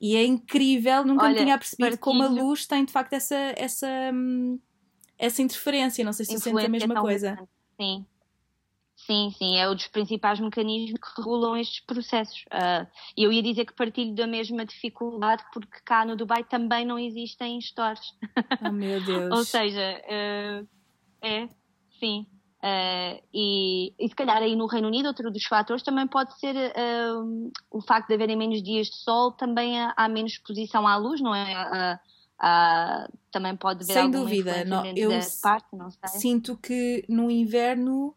E 0.00 0.16
é 0.16 0.24
incrível, 0.24 1.04
nunca 1.04 1.24
Olha, 1.24 1.32
me 1.32 1.38
tinha 1.38 1.58
percebido 1.58 1.98
como 1.98 2.22
a 2.22 2.28
luz 2.28 2.66
tem 2.66 2.84
de 2.84 2.92
facto 2.92 3.12
essa, 3.12 3.36
essa, 3.56 3.88
hum, 4.12 4.58
essa 5.18 5.40
interferência. 5.40 6.04
Não 6.04 6.12
sei 6.12 6.26
se 6.26 6.38
sentes 6.38 6.64
a 6.64 6.68
mesma 6.68 6.94
coisa. 6.94 7.48
Sim. 7.80 8.06
Sim, 8.96 9.30
sim, 9.36 9.58
é 9.58 9.68
um 9.68 9.74
dos 9.74 9.88
principais 9.88 10.40
mecanismos 10.40 10.98
que 10.98 11.20
regulam 11.20 11.56
estes 11.56 11.80
processos. 11.80 12.42
Uh, 12.44 12.86
eu 13.16 13.32
ia 13.32 13.42
dizer 13.42 13.66
que 13.66 13.74
partilho 13.74 14.14
da 14.14 14.26
mesma 14.26 14.64
dificuldade 14.64 15.44
porque 15.52 15.78
cá 15.84 16.06
no 16.06 16.16
Dubai 16.16 16.42
também 16.44 16.86
não 16.86 16.98
existem 16.98 17.60
stores. 17.60 18.00
Oh 18.62 18.72
meu 18.72 19.00
Deus. 19.04 19.36
Ou 19.36 19.44
seja, 19.44 20.00
uh, 20.06 20.68
é, 21.20 21.48
sim. 21.98 22.26
Uh, 22.64 23.20
e, 23.34 23.92
e, 23.98 24.08
se 24.08 24.14
calhar 24.14 24.38
aí 24.38 24.56
no 24.56 24.66
Reino 24.66 24.88
Unido 24.88 25.04
outro 25.04 25.30
dos 25.30 25.44
fatores 25.44 25.82
também 25.82 26.06
pode 26.06 26.38
ser 26.40 26.56
uh, 26.56 27.52
o 27.70 27.82
facto 27.82 28.08
de 28.08 28.14
haverem 28.14 28.38
menos 28.38 28.62
dias 28.62 28.86
de 28.86 28.96
sol, 28.96 29.32
também 29.32 29.78
há, 29.78 29.92
há 29.94 30.08
menos 30.08 30.32
exposição 30.32 30.88
à 30.88 30.96
luz, 30.96 31.20
não 31.20 31.34
é? 31.34 32.00
Uh, 32.42 33.12
também 33.30 33.54
pode 33.54 33.84
haver 33.84 33.92
Sem 33.92 34.10
dúvida, 34.10 34.64
não, 34.64 34.82
eu 34.96 35.10
parte, 35.42 35.76
não 35.76 35.90
sinto 36.06 36.56
que 36.56 37.04
no 37.06 37.30
inverno, 37.30 38.16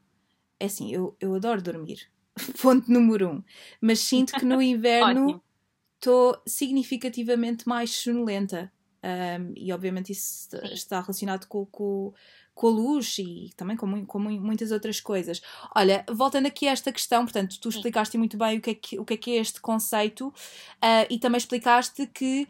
é 0.58 0.68
assim, 0.68 0.94
eu, 0.94 1.18
eu 1.20 1.36
adoro 1.36 1.62
dormir, 1.62 2.10
ponto 2.62 2.90
número 2.90 3.30
um, 3.30 3.44
mas 3.82 4.00
sinto 4.00 4.32
que 4.32 4.46
no 4.46 4.62
inverno 4.62 5.44
estou 6.00 6.42
significativamente 6.48 7.68
mais 7.68 7.92
sonolenta. 7.92 8.72
Um, 9.08 9.54
e 9.56 9.72
obviamente 9.72 10.12
isso 10.12 10.50
Sim. 10.50 10.74
está 10.74 11.00
relacionado 11.00 11.46
com, 11.48 11.66
com, 11.68 12.14
com 12.54 12.68
a 12.68 12.72
luz 12.72 13.18
e 13.20 13.52
também 13.56 13.78
com, 13.78 14.06
com 14.06 14.20
muitas 14.20 14.72
outras 14.72 15.00
coisas. 15.00 15.42
Olha, 15.74 16.04
voltando 16.10 16.48
aqui 16.48 16.68
a 16.68 16.72
esta 16.72 16.92
questão, 16.92 17.24
portanto, 17.24 17.58
tu 17.62 17.70
explicaste 17.70 18.18
muito 18.18 18.38
bem 18.38 18.58
o 18.58 18.62
que 18.62 18.72
é 18.72 18.74
que, 18.74 19.00
o 19.00 19.06
que, 19.06 19.14
é, 19.14 19.18
que 19.18 19.32
é 19.32 19.36
este 19.40 19.62
conceito 19.62 20.28
uh, 20.28 21.08
e 21.10 21.18
também 21.18 21.38
explicaste 21.38 22.06
que 22.08 22.48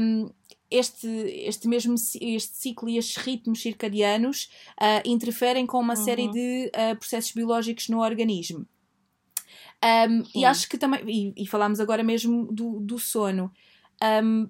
um, 0.00 0.28
este, 0.68 1.06
este 1.06 1.68
mesmo 1.68 1.94
este 1.94 2.56
ciclo 2.56 2.88
e 2.88 2.98
estes 2.98 3.22
ritmos 3.22 3.62
circadianos 3.62 4.50
uh, 4.80 5.08
interferem 5.08 5.66
com 5.66 5.78
uma 5.78 5.96
uhum. 5.96 6.04
série 6.04 6.28
de 6.28 6.72
uh, 6.74 6.96
processos 6.96 7.30
biológicos 7.30 7.88
no 7.88 8.00
organismo. 8.00 8.66
Um, 9.84 10.22
e 10.34 10.44
acho 10.44 10.68
que 10.68 10.78
também, 10.78 11.02
e, 11.06 11.42
e 11.42 11.46
falámos 11.46 11.80
agora 11.80 12.02
mesmo 12.02 12.46
do, 12.52 12.80
do 12.80 12.98
sono. 12.98 13.52
Um, 14.02 14.48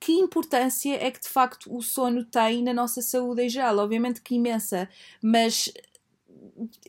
que 0.00 0.12
importância 0.12 0.94
é 0.94 1.10
que 1.10 1.20
de 1.20 1.28
facto 1.28 1.74
o 1.74 1.82
sono 1.82 2.24
tem 2.24 2.62
na 2.62 2.72
nossa 2.72 3.02
saúde 3.02 3.42
em 3.42 3.48
geral? 3.48 3.78
Obviamente 3.78 4.20
que 4.20 4.34
imensa, 4.34 4.88
mas 5.22 5.72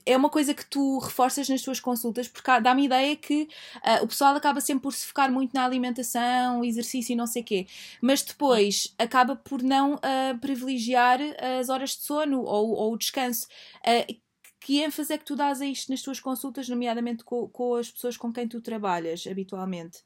é 0.06 0.16
uma 0.16 0.30
coisa 0.30 0.54
que 0.54 0.66
tu 0.66 1.00
reforças 1.00 1.50
nas 1.50 1.62
tuas 1.62 1.80
consultas, 1.80 2.28
porque 2.28 2.60
dá-me 2.62 2.86
ideia 2.86 3.16
que 3.16 3.48
uh, 3.78 4.04
o 4.04 4.08
pessoal 4.08 4.36
acaba 4.36 4.62
sempre 4.62 4.84
por 4.84 4.94
se 4.94 5.06
focar 5.06 5.32
muito 5.32 5.54
na 5.54 5.66
alimentação, 5.66 6.64
exercício 6.64 7.14
e 7.14 7.16
não 7.16 7.28
sei 7.28 7.44
quê, 7.44 7.68
mas 8.02 8.22
depois 8.22 8.94
acaba 8.98 9.36
por 9.36 9.62
não 9.62 9.96
uh, 9.96 10.38
privilegiar 10.40 11.20
as 11.60 11.70
horas 11.70 11.92
de 11.92 12.04
sono 12.04 12.42
ou, 12.44 12.72
ou 12.72 12.94
o 12.94 12.98
descanso. 12.98 13.48
Uh, 13.80 14.16
que 14.60 14.82
ênfase 14.82 15.14
é 15.14 15.18
que 15.18 15.26
tu 15.26 15.36
dás 15.36 15.62
a 15.62 15.66
isto 15.66 15.90
nas 15.90 16.02
tuas 16.02 16.20
consultas, 16.20 16.68
nomeadamente 16.68 17.24
com, 17.24 17.48
com 17.48 17.76
as 17.76 17.90
pessoas 17.90 18.18
com 18.18 18.34
quem 18.34 18.48
tu 18.48 18.60
trabalhas 18.60 19.26
habitualmente? 19.26 20.04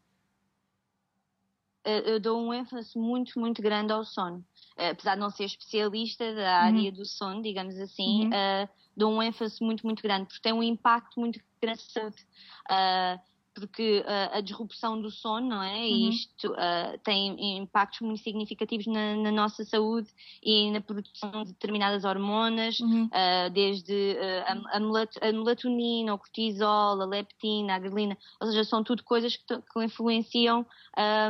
Eu 1.83 2.19
dou 2.19 2.39
um 2.39 2.53
ênfase 2.53 2.97
muito, 2.97 3.39
muito 3.39 3.61
grande 3.61 3.91
ao 3.91 4.03
sono. 4.03 4.43
Apesar 4.77 5.15
de 5.15 5.21
não 5.21 5.29
ser 5.29 5.45
especialista 5.45 6.33
da 6.33 6.63
área 6.63 6.79
uhum. 6.79 6.91
do 6.91 7.05
sono, 7.05 7.41
digamos 7.41 7.77
assim, 7.77 8.25
uhum. 8.25 8.29
uh, 8.29 8.69
dou 8.95 9.11
um 9.11 9.21
ênfase 9.21 9.63
muito, 9.63 9.85
muito 9.85 10.01
grande, 10.01 10.25
porque 10.25 10.41
tem 10.41 10.53
um 10.53 10.63
impacto 10.63 11.19
muito 11.19 11.39
grande 11.61 11.81
na 11.83 12.01
saúde. 12.01 12.27
Uh, 12.69 13.30
porque 13.53 14.03
uh, 14.05 14.37
a 14.37 14.41
disrupção 14.41 15.01
do 15.01 15.11
sono, 15.11 15.47
não 15.47 15.63
é? 15.63 15.75
Uhum. 15.75 15.85
E 15.85 16.09
isto 16.09 16.51
uh, 16.51 16.97
tem 17.03 17.57
impactos 17.57 18.01
muito 18.01 18.21
significativos 18.21 18.87
na, 18.87 19.15
na, 19.17 19.31
nossa 19.31 19.63
saúde 19.65 20.09
e 20.41 20.71
na 20.71 20.79
produção 20.79 21.43
de 21.43 21.51
determinadas 21.51 22.03
hormonas, 22.03 22.79
uhum. 22.79 23.05
uh, 23.05 23.49
desde 23.51 24.17
a, 24.45 24.77
a, 24.77 25.31
melatonina, 25.31 26.13
o 26.13 26.17
cortisol, 26.17 27.01
a 27.01 27.05
leptina, 27.05 27.75
a 27.75 27.79
grelina, 27.79 28.17
ou 28.39 28.47
seja, 28.47 28.63
são 28.63 28.83
tudo 28.83 29.03
coisas 29.03 29.35
que, 29.35 29.43
que 29.57 29.83
influenciam 29.83 30.65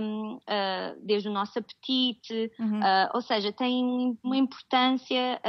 um, 0.02 0.40
desde 1.04 1.30
o 1.30 1.32
nosso 1.32 1.58
apetite, 1.60 2.52
uhum. 2.60 2.80
ou 3.14 3.22
seja, 3.22 3.52
tem 3.52 4.18
uma 4.24 4.38
importância 4.38 5.40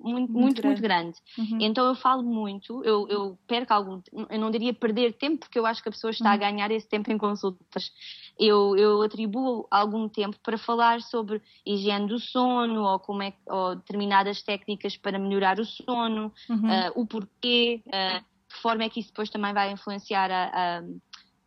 muito, 0.00 0.32
muito, 0.32 0.62
muito 0.62 0.62
grande. 0.62 0.80
grande. 0.80 1.18
Uhum. 1.38 1.58
Então 1.60 1.86
eu 1.86 1.94
falo 1.94 2.22
muito, 2.22 2.82
eu, 2.84 3.06
eu 3.08 3.38
perco 3.46 3.72
algum, 3.72 4.00
eu 4.30 4.38
não 4.38 4.50
diria 4.50 4.72
perder 4.72 5.12
tempo, 5.14 5.40
porque 5.40 5.58
eu 5.58 5.66
acho 5.66 5.82
que 5.82 5.88
a 5.88 5.93
pessoa 5.94 6.10
está 6.10 6.30
a 6.30 6.34
uhum. 6.34 6.40
ganhar 6.40 6.70
esse 6.70 6.88
tempo 6.88 7.10
em 7.10 7.16
consultas. 7.16 7.92
Eu, 8.38 8.76
eu 8.76 9.00
atribuo 9.02 9.66
algum 9.70 10.08
tempo 10.08 10.36
para 10.42 10.58
falar 10.58 11.00
sobre 11.00 11.40
higiene 11.64 12.08
do 12.08 12.18
sono 12.18 12.82
ou, 12.82 12.98
como 12.98 13.22
é, 13.22 13.32
ou 13.46 13.76
determinadas 13.76 14.42
técnicas 14.42 14.96
para 14.96 15.18
melhorar 15.18 15.58
o 15.58 15.64
sono, 15.64 16.32
uhum. 16.50 16.68
uh, 16.68 16.92
o 16.96 17.06
porquê, 17.06 17.82
uh, 17.86 18.24
que 18.48 18.60
forma 18.60 18.84
é 18.84 18.88
que 18.88 19.00
isso 19.00 19.10
depois 19.10 19.30
também 19.30 19.52
vai 19.52 19.70
influenciar 19.70 20.30
a, 20.30 20.82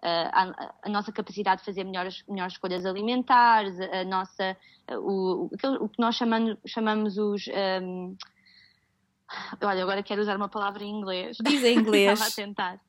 a, 0.02 0.44
a, 0.44 0.74
a 0.84 0.90
nossa 0.90 1.12
capacidade 1.12 1.62
de 1.62 1.66
fazer 1.66 1.84
melhores, 1.84 2.24
melhores 2.28 2.54
escolhas 2.54 2.86
alimentares, 2.86 3.80
a, 3.80 4.04
nossa, 4.06 4.58
o, 4.92 5.50
o 5.82 5.90
que 5.90 6.00
nós 6.00 6.16
chamamos, 6.16 6.58
chamamos 6.66 7.18
os. 7.18 7.46
Um, 7.82 8.16
olha, 9.62 9.84
agora 9.84 10.04
quero 10.04 10.22
usar 10.22 10.38
uma 10.38 10.50
palavra 10.50 10.84
em 10.84 10.90
inglês. 10.90 11.38
Diz 11.44 11.64
em 11.64 11.80
inglês. 11.80 12.14
Estava 12.20 12.32
a 12.32 12.36
tentar 12.36 12.87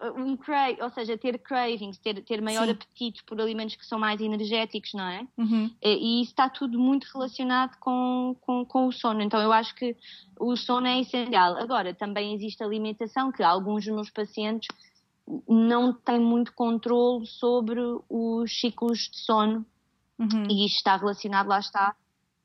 um 0.00 0.36
crave, 0.36 0.80
ou 0.80 0.90
seja, 0.90 1.18
ter 1.18 1.38
cravings, 1.38 1.98
ter, 1.98 2.22
ter 2.22 2.40
maior 2.40 2.66
Sim. 2.66 2.70
apetite 2.70 3.24
por 3.24 3.40
alimentos 3.40 3.74
que 3.74 3.84
são 3.84 3.98
mais 3.98 4.20
energéticos, 4.20 4.92
não 4.94 5.04
é? 5.04 5.26
Uhum. 5.36 5.70
E 5.82 6.22
isso 6.22 6.30
está 6.30 6.48
tudo 6.48 6.78
muito 6.78 7.08
relacionado 7.12 7.76
com, 7.78 8.36
com, 8.40 8.64
com, 8.64 8.86
o 8.86 8.92
sono. 8.92 9.20
Então 9.20 9.40
eu 9.40 9.52
acho 9.52 9.74
que 9.74 9.96
o 10.38 10.56
sono 10.56 10.86
é 10.86 11.00
essencial. 11.00 11.56
Agora, 11.56 11.92
também 11.92 12.34
existe 12.34 12.62
alimentação 12.62 13.32
que 13.32 13.42
alguns 13.42 13.84
dos 13.84 13.94
meus 13.94 14.10
pacientes 14.10 14.68
não 15.48 15.92
têm 15.92 16.20
muito 16.20 16.52
controle 16.54 17.26
sobre 17.26 17.80
os 18.08 18.60
ciclos 18.60 19.10
de 19.10 19.18
sono 19.18 19.66
uhum. 20.18 20.44
e 20.48 20.64
isto 20.64 20.76
está 20.76 20.96
relacionado, 20.96 21.48
lá 21.48 21.58
está, 21.58 21.94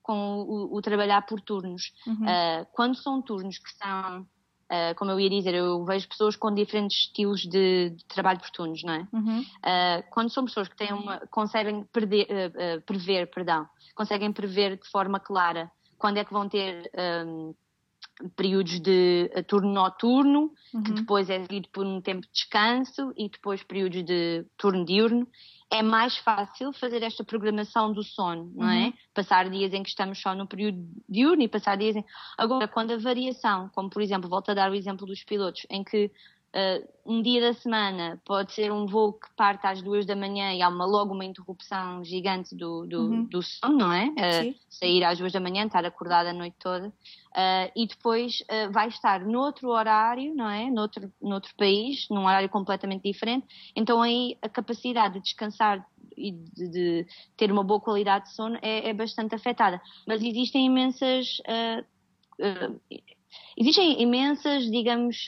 com 0.01 0.41
o, 0.41 0.75
o 0.75 0.81
trabalhar 0.81 1.21
por 1.21 1.39
turnos. 1.39 1.93
Uhum. 2.05 2.23
Uh, 2.23 2.67
quando 2.73 2.95
são 2.95 3.21
turnos 3.21 3.57
que 3.57 3.71
são 3.77 4.27
Uh, 4.73 4.95
como 4.95 5.11
eu 5.11 5.19
ia 5.19 5.29
dizer, 5.29 5.53
eu 5.53 5.85
vejo 5.85 6.09
pessoas 6.09 6.35
com 6.35 6.51
diferentes 6.51 6.97
estilos 6.97 7.41
de, 7.41 7.91
de 7.91 8.05
trabalho 8.05 8.39
por 8.39 8.49
turnos, 8.49 8.81
não 8.83 8.93
é? 8.93 9.07
Uhum. 9.13 9.41
Uh, 9.41 10.03
quando 10.09 10.31
são 10.31 10.45
pessoas 10.45 10.67
que 10.67 10.75
têm 10.75 10.91
uma, 10.91 11.19
conseguem 11.29 11.83
perder, 11.93 12.25
uh, 12.25 12.81
prever, 12.81 13.29
perdão, 13.29 13.67
conseguem 13.93 14.33
prever 14.33 14.77
de 14.77 14.89
forma 14.89 15.19
clara 15.19 15.69
quando 15.95 16.17
é 16.17 16.25
que 16.25 16.33
vão 16.33 16.49
ter 16.49 16.89
um, 17.27 17.53
períodos 18.35 18.79
de 18.79 19.29
turno 19.47 19.71
noturno, 19.71 20.51
uhum. 20.73 20.83
que 20.83 20.91
depois 20.91 21.29
é 21.29 21.39
seguido 21.41 21.69
por 21.69 21.85
um 21.85 22.01
tempo 22.01 22.21
de 22.21 22.31
descanso 22.33 23.13
e 23.15 23.29
depois 23.29 23.61
períodos 23.63 24.03
de 24.03 24.43
turno 24.57 24.85
diurno, 24.85 25.27
é 25.71 25.81
mais 25.81 26.17
fácil 26.17 26.71
fazer 26.73 27.01
esta 27.03 27.23
programação 27.23 27.91
do 27.91 28.03
sono, 28.03 28.51
não 28.55 28.69
é? 28.69 28.85
Uhum. 28.85 28.93
Passar 29.13 29.49
dias 29.49 29.73
em 29.73 29.83
que 29.83 29.89
estamos 29.89 30.19
só 30.21 30.35
no 30.35 30.47
período 30.47 30.79
diurno 31.09 31.43
e 31.43 31.47
passar 31.47 31.77
dias 31.77 31.95
em... 31.95 32.05
Agora, 32.37 32.67
quando 32.67 32.91
a 32.91 32.97
variação, 32.97 33.69
como 33.73 33.89
por 33.89 34.01
exemplo, 34.01 34.29
volto 34.29 34.49
a 34.49 34.53
dar 34.53 34.71
o 34.71 34.75
exemplo 34.75 35.07
dos 35.07 35.23
pilotos, 35.23 35.65
em 35.69 35.83
que 35.83 36.11
uh, 36.53 36.93
um 37.05 37.21
dia 37.21 37.41
da 37.41 37.53
semana 37.53 38.21
pode 38.25 38.53
ser 38.53 38.71
um 38.71 38.85
voo 38.85 39.13
que 39.13 39.27
parte 39.35 39.67
às 39.67 39.81
duas 39.81 40.05
da 40.05 40.15
manhã 40.15 40.53
e 40.53 40.61
há 40.61 40.69
uma, 40.69 40.85
logo 40.85 41.13
uma 41.13 41.25
interrupção 41.25 42.03
gigante 42.03 42.55
do, 42.55 42.85
do, 42.85 43.01
uhum. 43.01 43.25
do 43.25 43.41
sono, 43.41 43.77
não 43.77 43.91
é? 43.91 44.07
Uh, 44.07 44.55
sair 44.69 45.03
às 45.03 45.17
duas 45.17 45.33
da 45.33 45.39
manhã, 45.39 45.65
estar 45.65 45.83
acordada 45.85 46.29
a 46.29 46.33
noite 46.33 46.55
toda. 46.59 46.87
Uh, 46.87 47.71
e 47.75 47.87
depois 47.87 48.43
vai 48.71 48.87
estar 48.87 49.25
noutro 49.25 49.69
horário, 49.69 50.33
não 50.35 50.49
é? 50.49 50.69
Noutro, 50.69 51.11
noutro 51.21 51.53
país, 51.55 52.07
num 52.09 52.25
horário 52.25 52.47
completamente 52.47 53.03
diferente. 53.03 53.45
Então 53.75 54.01
aí 54.01 54.37
a 54.41 54.47
capacidade 54.47 55.15
de 55.15 55.21
descansar 55.21 55.85
e 56.15 56.31
de, 56.31 56.69
de 56.69 57.07
ter 57.35 57.51
uma 57.51 57.63
boa 57.63 57.81
qualidade 57.81 58.25
de 58.25 58.35
sono 58.35 58.57
é, 58.61 58.89
é 58.89 58.93
bastante 58.93 59.33
afetada. 59.35 59.81
Mas 60.07 60.21
existem 60.21 60.67
imensas. 60.67 61.41
existem 63.57 64.01
imensas, 64.01 64.69
digamos 64.69 65.27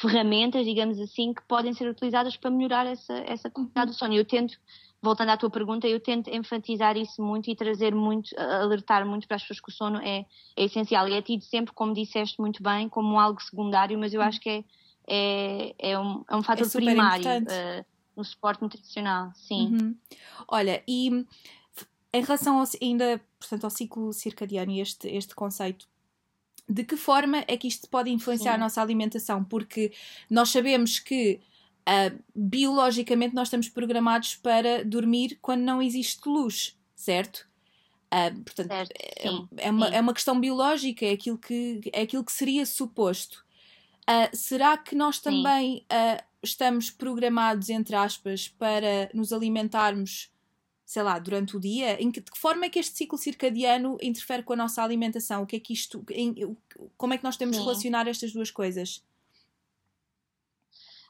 ferramentas, 0.00 0.64
digamos 0.64 0.98
assim, 1.00 1.34
que 1.34 1.42
podem 1.42 1.72
ser 1.72 1.88
utilizadas 1.88 2.36
para 2.36 2.50
melhorar 2.50 2.86
essa, 2.86 3.14
essa 3.26 3.50
qualidade 3.50 3.90
do 3.90 3.96
sono. 3.96 4.14
Eu 4.14 4.24
tento, 4.24 4.56
voltando 5.02 5.30
à 5.30 5.36
tua 5.36 5.50
pergunta, 5.50 5.88
eu 5.88 5.98
tento 5.98 6.30
enfatizar 6.30 6.96
isso 6.96 7.20
muito 7.22 7.50
e 7.50 7.56
trazer 7.56 7.94
muito, 7.94 8.30
alertar 8.38 9.04
muito 9.04 9.26
para 9.26 9.36
as 9.36 9.42
pessoas 9.42 9.60
que 9.60 9.68
o 9.70 9.72
sono 9.72 9.98
é, 9.98 10.24
é 10.56 10.64
essencial. 10.64 11.08
E 11.08 11.14
é 11.14 11.22
tido 11.22 11.42
sempre, 11.42 11.74
como 11.74 11.92
disseste 11.92 12.40
muito 12.40 12.62
bem, 12.62 12.88
como 12.88 13.18
algo 13.18 13.42
secundário, 13.42 13.98
mas 13.98 14.14
eu 14.14 14.22
acho 14.22 14.40
que 14.40 14.48
é, 14.48 14.64
é, 15.06 15.74
é, 15.78 15.98
um, 15.98 16.24
é 16.30 16.36
um 16.36 16.42
fator 16.42 16.66
é 16.66 16.70
primário 16.70 17.24
uh, 17.24 17.84
no 18.16 18.24
suporte 18.24 18.62
nutricional. 18.62 19.32
Sim. 19.34 19.76
Uhum. 19.76 19.96
Olha, 20.46 20.82
e 20.86 21.26
em 22.12 22.22
relação 22.22 22.58
ao, 22.58 22.64
ainda 22.80 23.20
portanto, 23.38 23.64
ao 23.64 23.70
ciclo 23.70 24.12
circadiano 24.12 24.70
e 24.70 24.80
este, 24.80 25.08
este 25.08 25.34
conceito 25.34 25.88
de 26.68 26.84
que 26.84 26.96
forma 26.96 27.44
é 27.48 27.56
que 27.56 27.66
isto 27.66 27.88
pode 27.88 28.10
influenciar 28.10 28.52
Sim. 28.52 28.56
a 28.56 28.58
nossa 28.58 28.82
alimentação? 28.82 29.42
Porque 29.42 29.92
nós 30.28 30.50
sabemos 30.50 30.98
que 30.98 31.40
uh, 31.88 32.18
biologicamente 32.34 33.34
nós 33.34 33.48
estamos 33.48 33.68
programados 33.68 34.36
para 34.36 34.84
dormir 34.84 35.38
quando 35.40 35.62
não 35.62 35.80
existe 35.80 36.28
luz, 36.28 36.76
certo? 36.94 37.48
Uh, 38.12 38.40
portanto, 38.42 38.68
certo, 38.68 38.92
é, 38.98 39.66
é, 39.66 39.70
uma, 39.70 39.88
é 39.88 40.00
uma 40.00 40.14
questão 40.14 40.38
biológica, 40.38 41.06
é 41.06 41.12
aquilo 41.12 41.38
que, 41.38 41.80
é 41.92 42.02
aquilo 42.02 42.24
que 42.24 42.32
seria 42.32 42.66
suposto. 42.66 43.44
Uh, 44.08 44.36
será 44.36 44.76
que 44.76 44.94
nós 44.94 45.18
também 45.18 45.84
estamos 46.42 46.90
programados, 46.90 47.68
entre 47.68 47.96
aspas, 47.96 48.48
para 48.48 49.10
nos 49.12 49.32
alimentarmos 49.32 50.30
sei 50.88 51.02
lá, 51.02 51.18
durante 51.18 51.54
o 51.54 51.60
dia? 51.60 52.02
Em 52.02 52.10
que, 52.10 52.18
de 52.18 52.30
que 52.30 52.38
forma 52.38 52.64
é 52.64 52.70
que 52.70 52.78
este 52.78 52.96
ciclo 52.96 53.18
circadiano 53.18 53.98
interfere 54.00 54.42
com 54.42 54.54
a 54.54 54.56
nossa 54.56 54.82
alimentação? 54.82 55.42
O 55.42 55.46
que 55.46 55.56
é 55.56 55.60
que 55.60 55.74
isto, 55.74 56.02
em, 56.10 56.56
como 56.96 57.12
é 57.12 57.18
que 57.18 57.24
nós 57.24 57.36
temos 57.36 57.56
de 57.56 57.62
relacionar 57.62 58.08
estas 58.08 58.32
duas 58.32 58.50
coisas? 58.50 59.04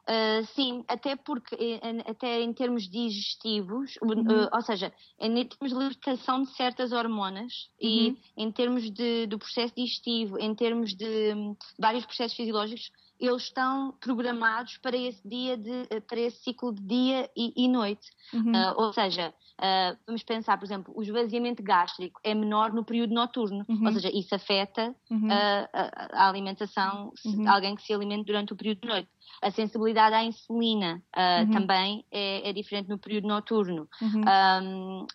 Uh, 0.02 0.44
sim, 0.46 0.84
até 0.88 1.14
porque 1.14 1.78
até 2.06 2.40
em 2.40 2.52
termos 2.52 2.88
digestivos, 2.88 3.96
uhum. 4.02 4.22
uh, 4.22 4.48
ou 4.52 4.62
seja, 4.62 4.92
em 5.20 5.32
termos 5.46 5.70
de 5.70 5.78
libertação 5.78 6.42
de 6.42 6.56
certas 6.56 6.90
hormonas 6.90 7.70
uhum. 7.80 7.88
e 7.88 8.18
em 8.36 8.50
termos 8.50 8.90
de, 8.90 9.28
do 9.28 9.38
processo 9.38 9.74
digestivo, 9.76 10.40
em 10.40 10.56
termos 10.56 10.92
de 10.92 11.34
um, 11.34 11.54
vários 11.78 12.04
processos 12.04 12.36
fisiológicos, 12.36 12.90
eles 13.20 13.44
estão 13.44 13.92
programados 14.00 14.78
para 14.78 14.96
esse 14.96 15.26
dia 15.26 15.56
de, 15.56 15.86
para 16.06 16.20
esse 16.20 16.42
ciclo 16.42 16.72
de 16.72 16.82
dia 16.82 17.30
e, 17.36 17.52
e 17.56 17.68
noite. 17.68 18.08
Uhum. 18.32 18.52
Uh, 18.52 18.74
ou 18.76 18.92
seja, 18.92 19.34
uh, 19.58 19.98
vamos 20.06 20.22
pensar, 20.22 20.56
por 20.56 20.64
exemplo, 20.64 20.92
o 20.96 21.02
esvaziamento 21.02 21.62
gástrico 21.62 22.20
é 22.22 22.34
menor 22.34 22.72
no 22.72 22.84
período 22.84 23.12
noturno, 23.12 23.64
uhum. 23.68 23.86
ou 23.86 23.92
seja, 23.92 24.10
isso 24.14 24.34
afeta 24.34 24.94
uhum. 25.10 25.26
uh, 25.26 25.68
a, 25.72 26.24
a, 26.24 26.28
alimentação 26.28 27.12
de 27.24 27.36
uhum. 27.36 27.50
alguém 27.50 27.74
que 27.74 27.82
se 27.82 27.92
alimente 27.92 28.24
durante 28.24 28.52
o 28.52 28.56
período 28.56 28.82
de 28.82 28.88
noite. 28.88 29.08
A 29.42 29.50
sensibilidade 29.50 30.14
à 30.14 30.24
insulina 30.24 31.02
uhum. 31.16 31.50
também 31.50 32.04
é, 32.10 32.48
é, 32.48 32.52
diferente 32.52 32.88
no 32.88 32.98
período 32.98 33.28
noturno. 33.28 33.88
Um, 34.02 35.06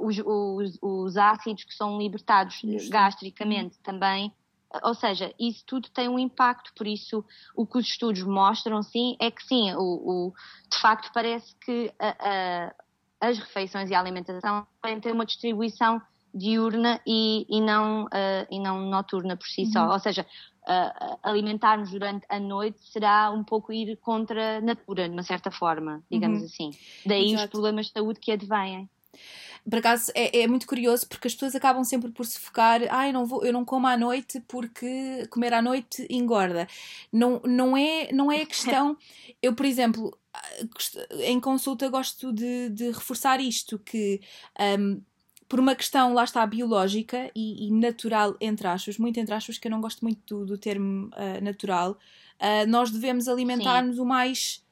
os, 0.00 0.18
os, 0.18 0.78
os, 0.80 1.16
ácidos 1.16 1.64
que 1.64 1.74
são 1.74 1.98
libertados 1.98 2.60
gastricamente 2.88 3.78
também 3.82 4.32
ou 4.82 4.94
seja, 4.94 5.32
isso 5.38 5.64
tudo 5.66 5.88
tem 5.90 6.08
um 6.08 6.18
impacto, 6.18 6.72
por 6.74 6.86
isso 6.86 7.24
o 7.54 7.66
que 7.66 7.78
os 7.78 7.86
estudos 7.86 8.22
mostram, 8.22 8.82
sim, 8.82 9.16
é 9.20 9.30
que 9.30 9.44
sim, 9.44 9.72
o, 9.74 9.80
o 9.80 10.32
de 10.70 10.80
facto 10.80 11.10
parece 11.12 11.54
que 11.56 11.92
a, 11.98 12.16
a, 12.18 13.28
as 13.28 13.38
refeições 13.38 13.90
e 13.90 13.94
a 13.94 14.00
alimentação 14.00 14.66
ter 15.00 15.12
uma 15.12 15.26
distribuição 15.26 16.00
diurna 16.34 17.00
e, 17.06 17.46
e, 17.48 17.60
não, 17.60 18.04
uh, 18.04 18.46
e 18.50 18.58
não 18.58 18.80
noturna 18.88 19.36
por 19.36 19.46
si 19.46 19.62
uhum. 19.62 19.72
só. 19.72 19.88
Ou 19.90 19.98
seja, 19.98 20.26
uh, 20.62 21.18
alimentar-nos 21.22 21.90
durante 21.90 22.24
a 22.28 22.40
noite 22.40 22.78
será 22.90 23.30
um 23.30 23.44
pouco 23.44 23.72
ir 23.72 23.96
contra 23.96 24.58
a 24.58 24.60
natura, 24.60 25.08
de 25.08 25.14
uma 25.14 25.22
certa 25.22 25.50
forma, 25.50 26.02
digamos 26.10 26.40
uhum. 26.40 26.46
assim. 26.46 26.70
Daí 27.04 27.32
Exato. 27.32 27.44
os 27.44 27.50
problemas 27.50 27.86
de 27.86 27.92
saúde 27.92 28.20
que 28.20 28.32
advêm. 28.32 28.88
Por 29.68 29.78
acaso 29.78 30.10
é, 30.14 30.42
é, 30.42 30.46
muito 30.48 30.66
curioso 30.66 31.06
porque 31.08 31.28
as 31.28 31.34
pessoas 31.34 31.54
acabam 31.54 31.84
sempre 31.84 32.10
por 32.10 32.26
se 32.26 32.38
focar, 32.38 32.80
ah, 32.90 33.06
eu 33.06 33.12
não, 33.12 33.24
vou, 33.24 33.44
eu 33.44 33.52
não 33.52 33.64
como 33.64 33.86
à 33.86 33.96
noite 33.96 34.40
porque 34.48 35.26
comer 35.30 35.54
à 35.54 35.62
noite 35.62 36.06
engorda. 36.10 36.66
Não, 37.12 37.40
não, 37.44 37.76
é, 37.76 38.12
não 38.12 38.30
é 38.30 38.42
a 38.42 38.46
questão. 38.46 38.96
Eu, 39.42 39.54
por 39.54 39.66
exemplo, 39.66 40.16
em 41.24 41.40
consulta 41.40 41.88
gosto 41.88 42.32
de, 42.32 42.70
de 42.70 42.90
reforçar 42.92 43.40
isto, 43.40 43.78
que 43.78 44.20
um, 44.78 45.00
por 45.48 45.60
uma 45.60 45.74
questão, 45.74 46.14
lá 46.14 46.24
está, 46.24 46.46
biológica 46.46 47.30
e, 47.34 47.66
e, 47.66 47.70
natural, 47.70 48.34
entre 48.40 48.66
aspas, 48.66 48.96
muito 48.96 49.20
entre 49.20 49.34
aspas, 49.34 49.58
que 49.58 49.68
eu 49.68 49.70
não 49.70 49.80
gosto 49.80 50.00
muito 50.02 50.20
do, 50.26 50.46
do 50.46 50.58
termo 50.58 51.08
uh, 51.08 51.44
natural, 51.44 51.98
uh, 52.40 52.66
nós 52.66 52.90
devemos 52.90 53.28
alimentar-nos 53.28 53.98
o 53.98 54.04
mais 54.06 54.64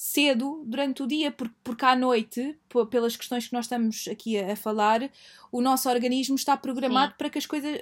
cedo 0.00 0.62
durante 0.64 1.02
o 1.02 1.08
dia, 1.08 1.32
porque, 1.32 1.84
à 1.84 1.96
noite, 1.96 2.56
pelas 2.88 3.16
questões 3.16 3.48
que 3.48 3.52
nós 3.52 3.64
estamos 3.64 4.06
aqui 4.06 4.38
a, 4.38 4.52
a 4.52 4.56
falar, 4.56 5.10
o 5.50 5.60
nosso 5.60 5.90
organismo 5.90 6.36
está 6.36 6.56
programado 6.56 7.10
Sim. 7.10 7.18
para 7.18 7.28
que 7.28 7.38
as 7.38 7.46
coisas. 7.46 7.80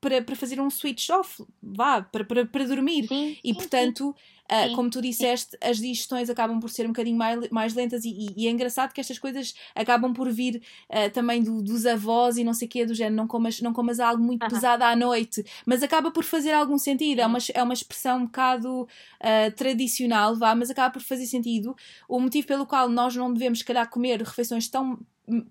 Para, 0.00 0.22
para, 0.22 0.36
fazer 0.36 0.60
um 0.60 0.70
switch 0.70 1.08
off, 1.10 1.42
vá, 1.62 2.02
para, 2.02 2.24
para, 2.24 2.46
para 2.46 2.64
dormir. 2.64 3.08
Sim, 3.08 3.36
e 3.42 3.54
portanto, 3.54 4.14
Uh, 4.46 4.76
como 4.76 4.88
tu 4.88 5.02
disseste, 5.02 5.58
as 5.60 5.78
digestões 5.78 6.30
acabam 6.30 6.60
por 6.60 6.70
ser 6.70 6.84
um 6.84 6.90
bocadinho 6.90 7.18
mais, 7.18 7.50
mais 7.50 7.74
lentas 7.74 8.04
e, 8.04 8.10
e, 8.10 8.44
e 8.44 8.46
é 8.46 8.50
engraçado 8.52 8.92
que 8.92 9.00
estas 9.00 9.18
coisas 9.18 9.54
acabam 9.74 10.12
por 10.12 10.30
vir 10.30 10.62
uh, 10.88 11.10
também 11.12 11.42
do, 11.42 11.60
dos 11.60 11.84
avós 11.84 12.36
e 12.36 12.44
não 12.44 12.54
sei 12.54 12.68
o 12.68 12.70
quê, 12.70 12.86
do 12.86 12.94
género, 12.94 13.16
não 13.16 13.26
comas, 13.26 13.60
não 13.60 13.72
comas 13.72 13.98
algo 13.98 14.22
muito 14.22 14.44
uh 14.44 14.46
-huh. 14.46 14.50
pesado 14.50 14.84
à 14.84 14.94
noite, 14.94 15.44
mas 15.66 15.82
acaba 15.82 16.12
por 16.12 16.22
fazer 16.22 16.52
algum 16.52 16.78
sentido, 16.78 17.22
é 17.22 17.26
uma, 17.26 17.38
é 17.54 17.60
uma 17.60 17.74
expressão 17.74 18.18
um 18.18 18.24
bocado 18.26 18.88
ah, 19.20 19.50
tradicional, 19.50 20.36
vá, 20.36 20.54
mas 20.54 20.70
acaba 20.70 20.92
por 20.92 21.02
fazer 21.02 21.26
sentido. 21.26 21.76
O 22.08 22.18
motivo 22.20 22.46
pelo 22.46 22.66
qual 22.66 22.88
nós 22.88 23.14
não 23.14 23.32
devemos, 23.32 23.58
se 23.58 23.64
calhar, 23.64 23.88
comer 23.88 24.22
refeições 24.22 24.68
tão 24.68 24.98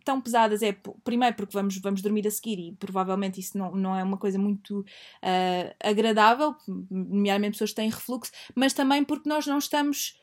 tão 0.04 0.22
pesadas 0.22 0.62
é 0.62 0.76
primeiro 1.04 1.36
porque 1.36 1.54
vamos, 1.54 1.78
vamos 1.80 2.02
dormir 2.02 2.28
a 2.28 2.32
seguir 2.32 2.60
e 2.60 2.72
provavelmente 2.74 3.40
isso 3.40 3.58
não, 3.58 3.76
não 3.76 3.96
é 3.96 4.04
uma 4.04 4.18
coisa 4.18 4.38
muito 4.38 4.80
uh, 4.80 5.76
agradável, 5.84 6.56
nomeadamente 6.90 7.54
pessoas 7.54 7.72
que 7.72 7.76
têm 7.76 7.90
refluxo, 7.90 8.32
mas 8.56 8.74
também 8.74 9.04
porque 9.04 9.30
nós 9.30 9.46
não 9.46 9.58
estamos 9.58 10.16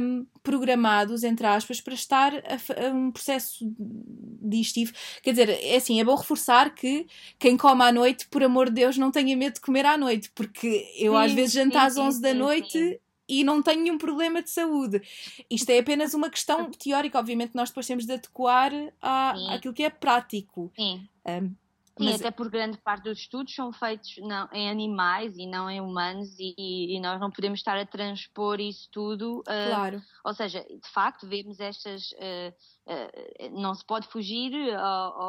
um, 0.00 0.26
programados, 0.42 1.24
entre 1.24 1.46
aspas, 1.46 1.80
para 1.80 1.94
estar 1.94 2.32
a, 2.34 2.86
a, 2.86 2.90
um 2.92 3.10
processo 3.10 3.64
digestivo. 4.40 4.92
Quer 5.22 5.30
dizer, 5.32 5.50
é 5.50 5.76
assim, 5.76 6.00
é 6.00 6.04
bom 6.04 6.14
reforçar 6.14 6.74
que 6.74 7.06
quem 7.38 7.56
come 7.56 7.82
à 7.82 7.90
noite, 7.90 8.28
por 8.28 8.42
amor 8.42 8.68
de 8.68 8.76
Deus, 8.76 8.96
não 8.96 9.10
tenha 9.10 9.36
medo 9.36 9.54
de 9.54 9.60
comer 9.60 9.84
à 9.84 9.96
noite, 9.96 10.30
porque 10.34 10.92
eu 10.96 11.12
sim, 11.12 11.18
às 11.18 11.32
vezes 11.32 11.52
janto 11.52 11.76
às 11.76 11.96
11 11.96 12.16
sim, 12.16 12.22
da 12.22 12.34
noite 12.34 13.00
e 13.28 13.42
não 13.44 13.62
tenho 13.62 13.82
nenhum 13.82 13.98
problema 13.98 14.42
de 14.42 14.50
saúde. 14.50 15.02
Isto 15.50 15.70
é 15.70 15.78
apenas 15.78 16.14
uma 16.14 16.30
questão 16.30 16.70
teórica, 16.70 17.18
obviamente 17.18 17.54
nós 17.54 17.70
depois 17.70 17.86
temos 17.86 18.06
de 18.06 18.12
adequar 18.12 18.72
à, 19.00 19.54
àquilo 19.54 19.74
que 19.74 19.84
é 19.84 19.90
prático. 19.90 20.72
Sim. 20.76 21.08
Um, 21.26 21.54
Sim, 21.96 22.06
Mas... 22.06 22.20
até 22.20 22.32
por 22.32 22.50
grande 22.50 22.76
parte 22.78 23.04
dos 23.04 23.20
estudos 23.20 23.54
são 23.54 23.72
feitos 23.72 24.16
não, 24.18 24.48
em 24.52 24.68
animais 24.68 25.38
e 25.38 25.46
não 25.46 25.70
em 25.70 25.80
humanos 25.80 26.34
e, 26.40 26.96
e, 26.96 27.00
nós 27.00 27.20
não 27.20 27.30
podemos 27.30 27.60
estar 27.60 27.78
a 27.78 27.86
transpor 27.86 28.60
isso 28.60 28.88
tudo. 28.90 29.40
Uh, 29.40 29.44
claro. 29.44 30.02
Ou 30.24 30.34
seja, 30.34 30.60
de 30.64 30.88
facto, 30.88 31.24
vemos 31.24 31.60
estas. 31.60 32.10
Uh, 32.12 32.52
uh, 32.86 33.60
não 33.60 33.72
se 33.76 33.84
pode 33.84 34.08
fugir 34.08 34.74
ao, 34.74 35.22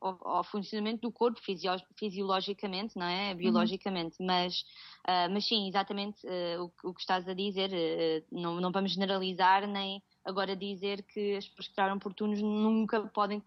ao, 0.00 0.28
ao 0.28 0.44
funcionamento 0.44 1.02
do 1.02 1.12
corpo 1.12 1.40
fisio 1.40 1.70
fisiologicamente, 1.96 2.96
não 2.96 3.06
é? 3.06 3.30
Uhum. 3.30 3.36
Biologicamente. 3.36 4.16
Uhum. 4.18 4.26
Mas, 4.26 4.64
mas 5.30 5.46
sim, 5.46 5.68
exatamente 5.68 6.26
o, 6.58 6.88
o, 6.88 6.94
que 6.94 7.00
estás 7.00 7.28
a 7.28 7.34
dizer. 7.34 7.70
não, 8.32 8.60
não 8.60 8.72
vamos 8.72 8.92
generalizar 8.92 9.68
nem 9.68 10.02
agora 10.24 10.56
dizer 10.56 11.02
que 11.04 11.36
as 11.36 11.48
pessoas 11.48 11.68
que 11.68 11.80
oportunos 11.80 12.42
nunca 12.42 13.00
podem 13.02 13.42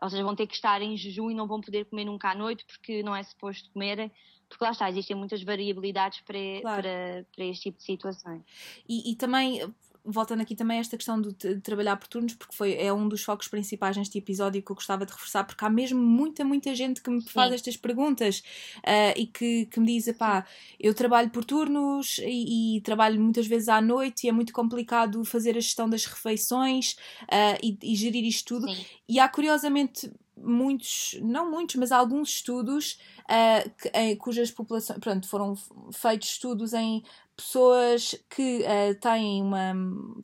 ou 0.00 0.08
seja, 0.08 0.24
vão 0.24 0.34
ter 0.34 0.46
que 0.46 0.54
estar 0.54 0.80
em 0.80 0.96
jejum 0.96 1.30
e 1.30 1.34
não 1.34 1.46
vão 1.46 1.60
poder 1.60 1.84
comer 1.84 2.04
nunca 2.04 2.30
à 2.30 2.34
noite 2.34 2.64
porque 2.64 3.02
não 3.02 3.14
é 3.14 3.22
suposto 3.22 3.70
comerem, 3.70 4.10
porque 4.48 4.64
lá 4.64 4.70
está, 4.70 4.88
existem 4.88 5.16
muitas 5.16 5.42
variabilidades 5.42 6.20
para, 6.22 6.38
claro. 6.60 6.82
para, 6.82 7.26
para 7.34 7.44
este 7.44 7.64
tipo 7.64 7.78
de 7.78 7.84
situações. 7.84 8.42
E, 8.88 9.12
e 9.12 9.16
também 9.16 9.62
voltando 10.04 10.40
aqui 10.40 10.54
também 10.54 10.78
a 10.78 10.80
esta 10.80 10.96
questão 10.96 11.20
de, 11.20 11.32
de, 11.32 11.60
trabalhar 11.60 11.96
por 11.96 12.08
turnos, 12.08 12.34
porque 12.34 12.54
foi, 12.54 12.74
é 12.74 12.92
um 12.92 13.08
dos 13.08 13.22
focos 13.22 13.48
principais 13.48 13.96
neste 13.96 14.18
episódio 14.18 14.62
que 14.62 14.70
eu 14.70 14.74
gostava 14.74 15.04
de 15.04 15.12
reforçar, 15.12 15.44
porque 15.44 15.64
há 15.64 15.70
mesmo 15.70 16.00
muita, 16.00 16.44
muita 16.44 16.74
gente 16.74 17.02
que 17.02 17.10
me 17.10 17.22
faz 17.22 17.50
Sim. 17.50 17.54
estas 17.54 17.76
perguntas 17.76 18.42
uh, 18.78 19.16
e 19.16 19.26
que, 19.26 19.66
que 19.66 19.80
me 19.80 19.86
diz: 19.86 20.10
pá, 20.16 20.46
eu 20.78 20.94
trabalho 20.94 21.30
por 21.30 21.44
turnos 21.44 22.18
e, 22.18 22.76
e, 22.76 22.80
trabalho 22.80 23.20
muitas 23.20 23.46
vezes 23.46 23.68
à 23.68 23.80
noite 23.80 24.24
e 24.24 24.28
é 24.28 24.32
muito 24.32 24.52
complicado 24.52 25.24
fazer 25.24 25.50
a 25.50 25.60
gestão 25.60 25.88
das 25.88 26.04
refeições 26.04 26.92
uh, 27.24 27.58
e, 27.62 27.78
e, 27.82 27.94
gerir 27.94 28.24
isto 28.24 28.54
tudo. 28.54 28.72
Sim. 28.72 28.84
E 29.08 29.18
há 29.18 29.28
curiosamente 29.28 30.10
muitos, 30.42 31.18
não 31.22 31.50
muitos, 31.50 31.76
mas 31.76 31.92
alguns 31.92 32.30
estudos 32.30 32.98
uh, 33.24 33.70
que, 33.78 33.88
em, 33.94 34.16
cujas 34.16 34.50
populações, 34.50 34.98
pronto, 34.98 35.28
foram 35.28 35.54
feitos 35.92 36.28
estudos 36.28 36.72
em 36.72 37.02
pessoas 37.40 38.14
que 38.28 38.60
uh, 38.60 38.94
têm 39.00 39.42
uma 39.42 39.74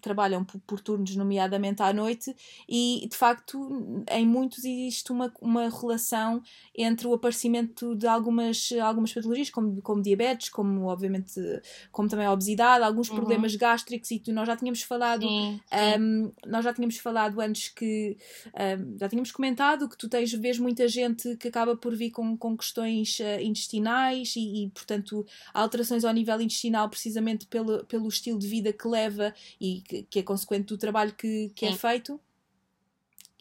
trabalham 0.03 0.45
por, 0.45 0.61
por, 0.61 0.81
turnos 0.81 1.17
nomeadamente 1.17 1.83
à 1.83 1.93
noite 1.93 2.37
e 2.69 3.09
de 3.11 3.17
facto 3.17 4.05
em 4.11 4.27
muitos 4.27 4.59
existe 4.59 5.11
uma, 5.11 5.33
uma 5.41 5.69
relação 5.71 6.43
entre 6.77 7.07
o 7.07 7.15
aparecimento 7.15 7.97
de 7.97 8.07
algumas 8.07 8.71
algumas 8.83 9.13
patologias 9.13 9.49
como, 9.49 9.81
como 9.81 10.03
diabetes 10.03 10.51
como 10.51 10.87
obviamente 10.87 11.41
como 11.91 12.09
também 12.09 12.27
a 12.27 12.33
obesidade 12.33 12.85
alguns 12.85 13.09
uhum. 13.09 13.17
problemas 13.17 13.55
gástricos 13.57 14.11
e 14.11 14.19
tu, 14.19 14.33
nós 14.33 14.47
já 14.47 14.57
tínhamos 14.57 14.83
falado 14.83 15.23
sim, 15.23 15.61
sim. 15.73 16.01
Um, 16.01 16.33
nós 16.47 16.65
já 16.65 16.75
tínhamos 16.75 16.99
falado 16.99 17.41
antes 17.41 17.71
que 17.71 18.17
um, 18.55 18.99
já 18.99 19.09
tínhamos 19.09 19.33
comentado 19.33 19.89
que 19.89 19.97
tu 19.97 20.09
tens 20.09 20.33
vês 20.33 20.59
muita 20.59 20.87
gente 20.87 21.37
que 21.37 21.49
acaba 21.49 21.75
por 21.77 21.97
vir 21.97 22.11
com, 22.11 22.37
com 22.37 22.57
questões 22.57 23.19
uh, 23.21 23.41
intestinais 23.41 24.35
e, 24.37 24.65
e 24.65 24.71
portanto 24.71 25.25
alterações 25.55 26.05
ao 26.05 26.13
nível 26.13 26.41
intestinal 26.41 26.91
precisamente 27.07 27.47
pelo, 27.47 27.85
pelo 27.85 28.09
estilo 28.09 28.39
de 28.39 28.49
vida 28.49 28.73
que 28.73 28.89
leva 28.89 29.33
e 29.61 29.81
que, 29.83 30.03
que 30.03 30.19
é 30.19 30.23
consequente 30.25 30.67
do 30.67 30.77
trabalho 30.77 31.15
que, 31.15 31.51
que 31.51 31.65
é 31.65 31.73
feito? 31.73 32.21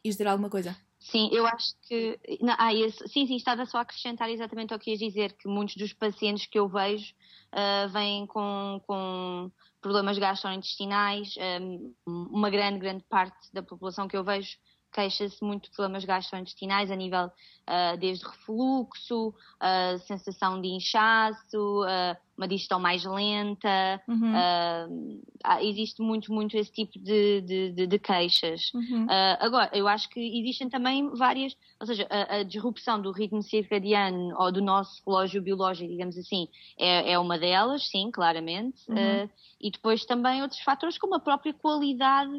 Ias 0.04 0.16
dizer 0.16 0.28
alguma 0.28 0.52
coisa? 0.52 0.78
Sim, 1.00 1.30
eu 1.32 1.48
acho 1.48 1.74
que. 1.82 2.20
Não, 2.42 2.56
ah, 2.60 2.74
esse, 2.74 3.08
sim, 3.08 3.26
sim, 3.26 3.36
estava 3.36 3.66
só 3.66 3.80
a 3.80 3.82
acrescentar 3.82 4.30
exatamente 4.30 4.74
o 4.74 4.78
que 4.78 4.92
ias 4.92 5.00
dizer, 5.00 5.34
que 5.34 5.48
muitos 5.48 5.76
dos 5.78 5.94
pacientes 5.94 6.46
que 6.46 6.60
eu 6.60 6.68
vejo 6.68 7.12
uh, 7.54 7.90
vêm 7.90 8.28
com, 8.28 8.80
com 8.86 9.52
problemas 9.82 10.18
gastrointestinais, 10.20 11.36
um, 11.60 11.94
uma 12.08 12.52
grande, 12.52 12.80
grande 12.80 13.04
parte 13.10 13.52
da 13.52 13.64
população 13.64 14.08
que 14.08 14.16
eu 14.18 14.24
vejo 14.24 14.58
queixa-se 14.96 15.44
muito 15.44 15.66
de 15.66 15.76
problemas 15.76 16.06
gastrointestinais 16.06 16.90
a 16.90 16.96
nível 16.96 17.26
uh, 17.26 17.98
desde 18.00 18.26
refluxo, 18.26 19.30
uh, 19.30 20.00
sensação 20.08 20.62
de 20.62 20.70
inchaço, 20.70 21.84
uh, 21.84 22.16
uma 22.38 22.48
digestão 22.48 22.80
mais 22.80 23.04
lenta. 23.04 24.02
Uhum. 24.08 25.22
existe 25.62 26.02
muito, 26.02 26.34
muito 26.34 26.58
esse 26.58 26.72
tipo 26.72 27.00
de, 27.00 27.42
de, 27.42 27.72
de, 27.72 27.88
de 27.88 28.00
queixas. 28.00 28.74
Uhum. 28.74 29.08
agora, 29.40 29.70
eu 29.74 29.88
acho 29.88 30.10
que 30.10 30.20
existem 30.40 30.70
também 30.70 31.10
várias, 31.16 31.56
ou 31.80 31.88
seja, 31.88 32.06
a, 32.10 32.38
a, 32.38 32.44
disrupção 32.44 33.02
do 33.02 33.12
ritmo 33.14 33.42
circadiano 33.42 34.36
ou 34.38 34.52
do 34.52 34.62
nosso 34.62 35.02
relógio 35.08 35.42
biológico, 35.42 35.90
digamos 35.90 36.18
assim, 36.18 36.50
é, 36.78 37.14
é 37.14 37.20
uma 37.20 37.38
delas, 37.40 37.88
sim, 37.90 38.12
claramente. 38.12 38.84
Uhum. 38.90 39.30
e 39.62 39.72
depois 39.72 40.06
também 40.06 40.42
outros 40.42 40.60
fatores 40.60 40.98
como 40.98 41.16
a 41.16 41.20
própria 41.20 41.54
qualidade 41.54 42.30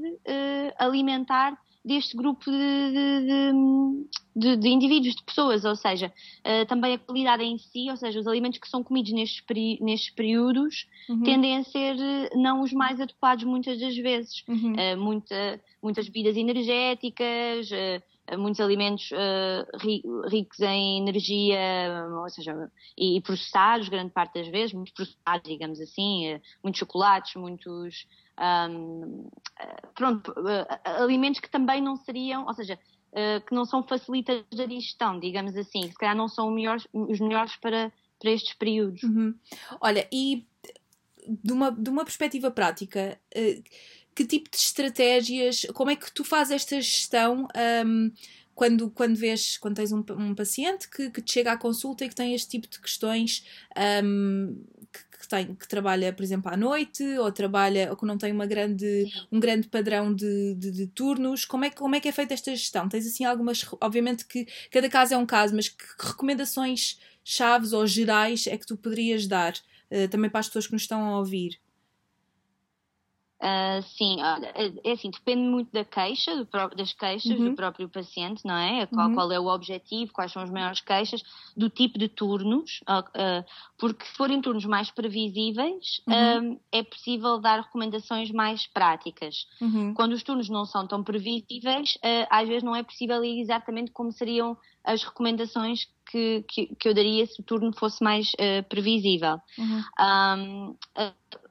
alimentar 0.78 1.58
deste 1.86 2.16
grupo 2.16 2.50
de, 2.50 3.52
de, 4.34 4.56
de, 4.56 4.68
indivíduos, 4.68 5.14
de 5.14 5.22
pessoas, 5.22 5.64
ou 5.64 5.76
seja, 5.76 6.12
uh, 6.40 6.66
também 6.66 6.94
a 6.94 6.98
qualidade 6.98 7.44
em 7.44 7.56
si, 7.58 7.88
ou 7.88 7.96
seja, 7.96 8.18
os 8.18 8.26
alimentos 8.26 8.58
que 8.58 8.68
são 8.68 8.82
comidos 8.82 9.12
nestes, 9.12 9.40
peri 9.42 9.78
nestes 9.80 10.10
períodos 10.10 10.88
uhum. 11.08 11.22
tendem 11.22 11.58
a 11.58 11.62
ser 11.62 11.96
eh, 11.96 12.30
não 12.34 12.62
os 12.62 12.72
mais 12.72 13.00
adequados 13.00 13.44
muitas 13.44 13.78
das 13.78 13.96
vezes. 13.96 14.42
Uhum. 14.48 14.72
Uh, 14.72 14.96
muita, 14.98 15.60
muitas 15.80 16.06
bebidas 16.06 16.36
energéticas, 16.36 17.70
uh, 17.70 18.36
muitos 18.36 18.58
alimentos 18.58 19.08
ricos 20.28 20.58
em 20.58 20.98
energia, 20.98 22.08
ou 22.20 22.28
seja, 22.28 22.68
e, 22.98 23.16
e, 23.16 23.20
processados, 23.20 23.88
grande 23.88 24.10
parte 24.10 24.40
das 24.40 24.48
vezes, 24.48 24.72
muito 24.72 24.92
processados, 24.92 25.48
digamos 25.48 25.80
assim, 25.80 26.40
muitos 26.60 26.80
chocolates, 26.80 27.36
muitos 27.36 28.04
um, 28.38 29.28
pronto, 29.94 30.30
uh, 30.32 30.66
alimentos 31.02 31.40
que 31.40 31.50
também 31.50 31.80
não 31.80 31.96
seriam, 31.96 32.46
ou 32.46 32.54
seja, 32.54 32.78
uh, 33.12 33.44
que 33.46 33.54
não 33.54 33.64
são 33.64 33.82
facilitas 33.82 34.44
da 34.54 34.66
digestão, 34.66 35.18
digamos 35.18 35.56
assim, 35.56 35.82
que 35.82 35.92
se 35.92 35.98
calhar 35.98 36.16
não 36.16 36.28
são 36.28 36.50
melhores, 36.50 36.86
os 36.92 37.20
melhores 37.20 37.56
para, 37.56 37.92
para 38.18 38.30
estes 38.30 38.54
períodos. 38.54 39.02
Uhum. 39.02 39.34
Olha, 39.80 40.06
e 40.12 40.46
de 41.28 41.52
uma, 41.52 41.70
de 41.72 41.90
uma 41.90 42.04
perspectiva 42.04 42.50
prática, 42.50 43.18
que 44.14 44.24
tipo 44.24 44.50
de 44.50 44.56
estratégias, 44.56 45.66
como 45.74 45.90
é 45.90 45.96
que 45.96 46.10
tu 46.10 46.24
fazes 46.24 46.54
esta 46.54 46.80
gestão 46.80 47.46
um, 47.84 48.10
quando, 48.54 48.90
quando 48.90 49.14
vês, 49.14 49.58
quando 49.58 49.76
tens 49.76 49.92
um, 49.92 50.02
um 50.18 50.34
paciente 50.34 50.88
que, 50.88 51.10
que 51.10 51.20
te 51.20 51.34
chega 51.34 51.52
à 51.52 51.58
consulta 51.58 52.04
e 52.04 52.08
que 52.08 52.14
tem 52.14 52.34
este 52.34 52.48
tipo 52.48 52.66
de 52.66 52.80
questões 52.80 53.44
um, 54.02 54.64
que, 54.96 55.18
que, 55.18 55.28
tem, 55.28 55.54
que 55.54 55.68
trabalha, 55.68 56.12
por 56.12 56.22
exemplo, 56.22 56.52
à 56.52 56.56
noite 56.56 57.02
ou 57.18 57.30
trabalha 57.32 57.90
ou 57.90 57.96
que 57.96 58.06
não 58.06 58.16
tem 58.16 58.32
uma 58.32 58.46
grande, 58.46 59.06
um 59.30 59.38
grande 59.38 59.68
padrão 59.68 60.14
de, 60.14 60.54
de, 60.54 60.70
de, 60.70 60.86
turnos, 60.86 61.44
como 61.44 61.64
é, 61.64 61.70
como 61.70 61.94
é 61.94 62.00
que 62.00 62.08
é 62.08 62.12
feita 62.12 62.34
esta 62.34 62.50
gestão? 62.50 62.88
Tens 62.88 63.06
assim 63.06 63.24
algumas, 63.24 63.64
obviamente 63.80 64.24
que 64.24 64.46
cada 64.70 64.88
caso 64.88 65.14
é 65.14 65.16
um 65.16 65.26
caso, 65.26 65.54
mas 65.54 65.68
que, 65.68 65.76
que 65.76 66.06
recomendações 66.06 66.98
chaves 67.24 67.72
ou 67.72 67.86
gerais 67.86 68.46
é 68.46 68.56
que 68.56 68.66
tu 68.66 68.76
poderias 68.76 69.26
dar 69.26 69.52
uh, 69.90 70.08
também 70.08 70.30
para 70.30 70.40
as 70.40 70.46
pessoas 70.46 70.66
que 70.66 70.72
nos 70.72 70.82
estão 70.82 71.02
a 71.02 71.18
ouvir? 71.18 71.58
Uh, 73.38 73.82
sim, 73.82 74.16
é 74.82 74.92
assim, 74.92 75.10
depende 75.10 75.42
muito 75.42 75.70
da 75.70 75.84
queixa, 75.84 76.48
das 76.74 76.94
queixas 76.94 77.38
uhum. 77.38 77.50
do 77.50 77.54
próprio 77.54 77.86
paciente, 77.86 78.42
não 78.46 78.56
é? 78.56 78.86
Qual, 78.86 79.08
uhum. 79.08 79.14
qual, 79.14 79.30
é 79.32 79.38
o 79.38 79.46
objetivo, 79.46 80.10
quais 80.12 80.32
são 80.32 80.42
as 80.42 80.48
maiores 80.48 80.80
queixas, 80.80 81.22
do 81.54 81.68
tipo 81.68 81.98
de 81.98 82.08
turnos, 82.08 82.80
uh, 82.88 83.44
porque 83.76 84.06
se 84.06 84.12
forem 84.14 84.40
turnos 84.40 84.64
mais 84.64 84.90
previsíveis, 84.90 86.00
uhum. 86.06 86.54
uh, 86.54 86.60
é 86.72 86.82
possível 86.82 87.38
dar 87.38 87.60
recomendações 87.60 88.30
mais 88.30 88.66
práticas. 88.68 89.46
Uhum. 89.60 89.92
Quando 89.92 90.14
os 90.14 90.22
turnos 90.22 90.48
não 90.48 90.64
são 90.64 90.86
tão 90.86 91.04
previsíveis, 91.04 91.98
às 92.30 92.48
vezes 92.48 92.62
não 92.62 92.74
é 92.74 92.82
possível 92.82 93.22
ir 93.22 93.40
exatamente 93.40 93.90
como 93.90 94.12
seriam 94.12 94.56
as 94.82 95.02
recomendações 95.02 95.86
que, 96.10 96.44
que, 96.48 96.74
que 96.76 96.88
eu 96.88 96.94
daria 96.94 97.26
se 97.26 97.40
o 97.40 97.44
turno 97.44 97.72
fosse 97.76 98.02
mais 98.02 98.32
previsível. 98.68 99.38
Um, 99.98 100.74
uhum 100.96 101.45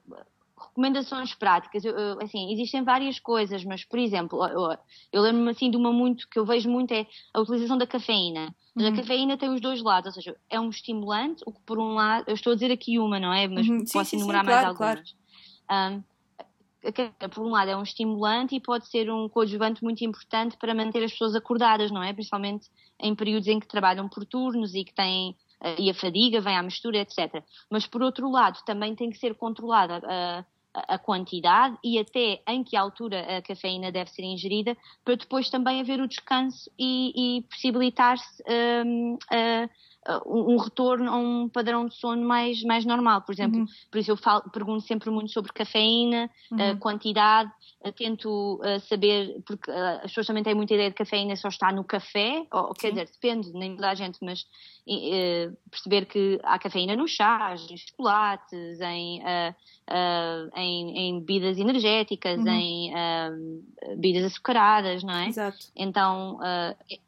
recomendações 0.76 1.34
práticas, 1.34 1.82
eu, 1.86 2.20
assim, 2.20 2.52
existem 2.52 2.84
várias 2.84 3.18
coisas, 3.18 3.64
mas, 3.64 3.82
por 3.82 3.98
exemplo, 3.98 4.46
eu, 4.46 4.76
eu 5.10 5.22
lembro-me 5.22 5.50
assim 5.50 5.70
de 5.70 5.76
uma 5.76 5.90
muito 5.90 6.28
que 6.28 6.38
eu 6.38 6.44
vejo 6.44 6.68
muito 6.68 6.92
é 6.92 7.06
a 7.32 7.40
utilização 7.40 7.78
da 7.78 7.86
cafeína. 7.86 8.54
Uhum. 8.76 8.88
a 8.88 8.92
cafeína 8.94 9.38
tem 9.38 9.48
os 9.48 9.60
dois 9.60 9.82
lados, 9.82 10.08
ou 10.08 10.12
seja, 10.12 10.36
é 10.50 10.60
um 10.60 10.68
estimulante, 10.68 11.42
o 11.46 11.52
que 11.52 11.60
por 11.62 11.78
um 11.78 11.94
lado, 11.94 12.24
eu 12.28 12.34
estou 12.34 12.52
a 12.52 12.54
dizer 12.54 12.70
aqui 12.70 12.98
uma, 12.98 13.18
não 13.18 13.32
é? 13.32 13.48
Mas 13.48 13.66
uhum. 13.66 13.84
posso 13.90 14.10
sim, 14.10 14.16
enumerar 14.18 14.44
sim, 14.44 14.50
mais 14.50 14.60
claro, 14.60 14.68
algumas. 14.68 15.14
Claro. 15.66 15.96
Um, 15.96 17.28
por 17.32 17.44
um 17.44 17.50
lado 17.50 17.70
é 17.70 17.76
um 17.76 17.82
estimulante 17.82 18.54
e 18.54 18.60
pode 18.60 18.86
ser 18.88 19.10
um 19.10 19.28
coadjuvante 19.28 19.82
muito 19.82 20.04
importante 20.04 20.56
para 20.58 20.74
manter 20.74 21.02
as 21.02 21.10
pessoas 21.10 21.34
acordadas, 21.34 21.90
não 21.90 22.02
é? 22.02 22.12
Principalmente 22.12 22.68
em 23.00 23.14
períodos 23.14 23.48
em 23.48 23.58
que 23.58 23.66
trabalham 23.66 24.08
por 24.08 24.24
turnos 24.26 24.74
e 24.74 24.84
que 24.84 24.94
têm 24.94 25.34
eh, 25.62 25.76
e 25.80 25.90
a 25.90 25.94
fadiga 25.94 26.40
vem 26.40 26.56
à 26.56 26.62
mistura, 26.62 26.98
etc. 26.98 27.42
Mas 27.68 27.86
por 27.86 28.02
outro 28.02 28.30
lado 28.30 28.62
também 28.64 28.94
tem 28.94 29.10
que 29.10 29.18
ser 29.18 29.34
controlada 29.34 29.98
uh, 29.98 30.55
a 30.88 30.98
quantidade 30.98 31.76
e 31.82 31.98
até 31.98 32.42
em 32.48 32.62
que 32.62 32.76
altura 32.76 33.38
a 33.38 33.42
cafeína 33.42 33.90
deve 33.90 34.10
ser 34.10 34.22
ingerida, 34.22 34.76
para 35.04 35.16
depois 35.16 35.50
também 35.50 35.80
haver 35.80 36.00
o 36.00 36.08
descanso 36.08 36.70
e, 36.78 37.38
e 37.38 37.42
possibilitar-se 37.42 38.42
um, 38.84 39.14
uh, 39.14 39.70
um 40.26 40.56
retorno 40.56 41.10
a 41.10 41.16
um 41.16 41.48
padrão 41.48 41.86
de 41.86 41.94
sono 41.94 42.26
mais, 42.26 42.62
mais 42.62 42.84
normal. 42.84 43.22
Por 43.22 43.32
exemplo, 43.32 43.60
uhum. 43.60 43.66
por 43.90 43.98
isso 43.98 44.10
eu 44.10 44.16
falo, 44.16 44.42
pergunto 44.50 44.82
sempre 44.82 45.10
muito 45.10 45.32
sobre 45.32 45.52
cafeína, 45.52 46.30
uhum. 46.50 46.78
quantidade, 46.78 47.50
tento 47.92 48.60
uh, 48.62 48.80
saber, 48.80 49.40
porque 49.46 49.70
uh, 49.70 49.96
as 50.02 50.10
pessoas 50.10 50.26
também 50.26 50.42
têm 50.42 50.54
muita 50.54 50.74
ideia 50.74 50.90
de 50.90 50.96
cafeína 50.96 51.36
só 51.36 51.48
está 51.48 51.72
no 51.72 51.84
café, 51.84 52.46
ou, 52.52 52.72
quer 52.74 52.90
dizer, 52.90 53.06
depende, 53.06 53.52
nem 53.52 53.74
toda 53.74 53.90
a 53.90 53.94
gente, 53.94 54.18
mas 54.22 54.42
uh, 54.42 55.56
perceber 55.70 56.06
que 56.06 56.38
há 56.42 56.58
cafeína 56.58 56.96
nos 56.96 57.10
chás, 57.10 57.66
em 57.70 57.76
chocolates, 57.76 58.80
em, 58.80 59.22
em, 60.56 60.98
em, 60.98 61.20
bebidas 61.20 61.58
energéticas, 61.58 62.38
uhum. 62.38 62.48
em 62.48 62.92
bebidas 63.96 64.24
açucaradas, 64.24 65.02
não 65.02 65.14
é? 65.14 65.28
Exato. 65.28 65.58
Então, 65.76 66.38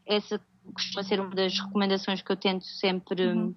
essa 0.07 0.41
costuma 0.73 1.03
ser 1.03 1.21
uma 1.21 1.31
das 1.31 1.59
recomendações 1.59 2.23
que 2.23 2.31
eu 2.31 2.37
tento 2.37 2.65
sempre. 2.65 3.27
Uhum 3.27 3.55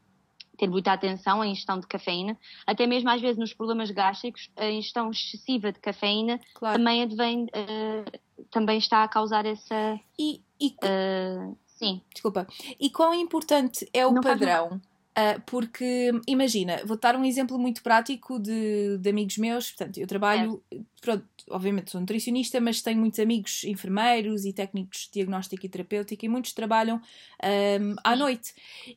ter 0.62 0.70
muita 0.70 0.94
atenção 0.94 1.42
à 1.42 1.48
ingestão 1.48 1.80
de 1.80 1.88
cafeína, 1.88 2.38
até 2.68 2.86
mesmo 2.86 3.10
às 3.10 3.20
vezes 3.20 3.38
nos 3.38 3.52
problemas 3.52 3.90
gástricos, 3.90 4.52
a 4.56 4.70
ingestão 4.70 5.10
excessiva 5.10 5.72
de 5.72 5.80
cafeína 5.80 6.40
claro. 6.54 6.78
também 6.78 7.02
advém, 7.02 7.46
uh, 7.46 8.46
também 8.52 8.78
está 8.78 9.04
a 9.04 9.08
causar 9.08 9.44
essa. 9.44 10.00
E, 10.20 10.40
e... 10.60 10.76
Uh, 10.84 11.58
sim. 11.66 12.00
Desculpa. 12.14 12.46
E 12.80 12.92
quão 12.92 13.12
importante 13.12 13.90
é 13.92 14.06
o 14.06 14.12
Não 14.12 14.22
padrão? 14.22 14.80
Uh, 15.12 15.42
porque, 15.46 16.10
imagina, 16.26 16.82
vou 16.86 16.98
dar 16.98 17.18
um 17.18 17.26
exemplo 17.26 17.60
muito 17.60 17.84
prático 17.84 18.40
de, 18.40 18.98
de 18.98 19.10
amigos 19.10 19.38
meus. 19.38 19.70
Portanto, 19.70 19.98
eu 19.98 20.08
trabalho, 20.08 20.64
é. 20.72 20.78
pronto, 21.02 21.26
obviamente 21.50 21.92
sou 21.92 22.00
nutricionista, 22.00 22.62
mas 22.62 22.82
tenho 22.82 22.98
muitos 22.98 23.20
amigos 23.20 23.66
enfermeiros 23.66 24.46
e 24.46 24.54
técnicos 24.54 25.08
de 25.08 25.16
diagnóstico 25.16 25.66
e 25.66 25.70
terapêutica 25.70 26.26
e 26.26 26.30
muitos 26.30 26.54
trabalham 26.54 27.02
um, 27.44 27.96
à 28.06 28.16
noite. 28.16 28.54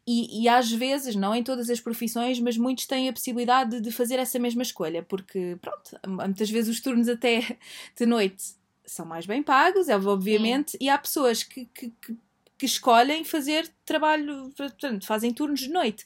E, 0.07 0.42
e, 0.42 0.48
às 0.48 0.70
vezes, 0.70 1.16
não 1.16 1.35
em 1.35 1.42
todas 1.42 1.68
as 1.68 1.81
profissões, 1.81 2.38
mas 2.38 2.57
muitos 2.57 2.87
têm 2.87 3.09
a 3.09 3.12
possibilidade 3.12 3.81
de 3.81 3.90
fazer 3.90 4.20
essa 4.20 4.38
mesma 4.38 4.62
escolha, 4.62 5.03
porque, 5.03 5.59
pronto, 5.61 5.98
muitas 6.07 6.48
vezes 6.48 6.77
os 6.77 6.81
turnos 6.81 7.09
até 7.09 7.59
de 7.98 8.07
noite 8.07 8.55
são 8.87 9.05
mais 9.05 9.27
bem 9.27 9.42
pagos, 9.42 9.88
é 9.88 9.96
obviamente, 9.96 10.72
Sim. 10.72 10.79
e 10.81 10.88
há 10.88 10.96
pessoas 10.96 11.42
que, 11.42 11.64
que, 11.74 11.90
que 12.00 12.16
que 12.59 12.67
escolhem 12.67 13.25
fazer 13.25 13.73
trabalho, 13.85 14.51
portanto, 14.57 15.07
fazem 15.07 15.33
turnos 15.33 15.61
de 15.61 15.71
noite. 15.71 16.05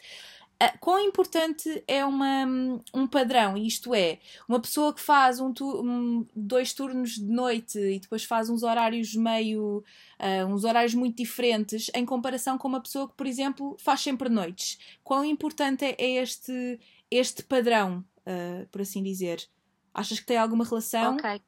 Uh, 0.60 0.76
quão 0.80 0.98
importante 0.98 1.84
é 1.86 2.04
uma, 2.04 2.44
um 2.92 3.06
padrão? 3.06 3.56
Isto 3.56 3.94
é, 3.94 4.18
uma 4.48 4.58
pessoa 4.58 4.92
que 4.92 5.00
faz 5.00 5.38
um, 5.38 5.52
tu, 5.52 5.82
um, 5.82 6.26
dois 6.34 6.72
turnos 6.72 7.12
de 7.12 7.30
noite 7.30 7.78
e 7.78 8.00
depois 8.00 8.24
faz 8.24 8.50
uns 8.50 8.64
horários 8.64 9.14
meio. 9.14 9.84
Uh, 10.18 10.46
uns 10.46 10.64
horários 10.64 10.94
muito 10.94 11.16
diferentes 11.16 11.88
em 11.94 12.04
comparação 12.04 12.58
com 12.58 12.66
uma 12.66 12.80
pessoa 12.80 13.08
que, 13.08 13.14
por 13.14 13.26
exemplo, 13.26 13.76
faz 13.78 14.00
sempre 14.00 14.28
noites. 14.28 14.78
Quão 15.04 15.24
importante 15.24 15.84
é, 15.84 15.94
é 15.96 16.22
este, 16.22 16.80
este 17.08 17.44
padrão, 17.44 18.04
uh, 18.26 18.66
por 18.72 18.80
assim 18.80 19.00
dizer? 19.00 19.48
Achas 19.94 20.18
que 20.18 20.26
tem 20.26 20.38
alguma 20.38 20.64
relação? 20.64 21.14
Ok. 21.14 21.40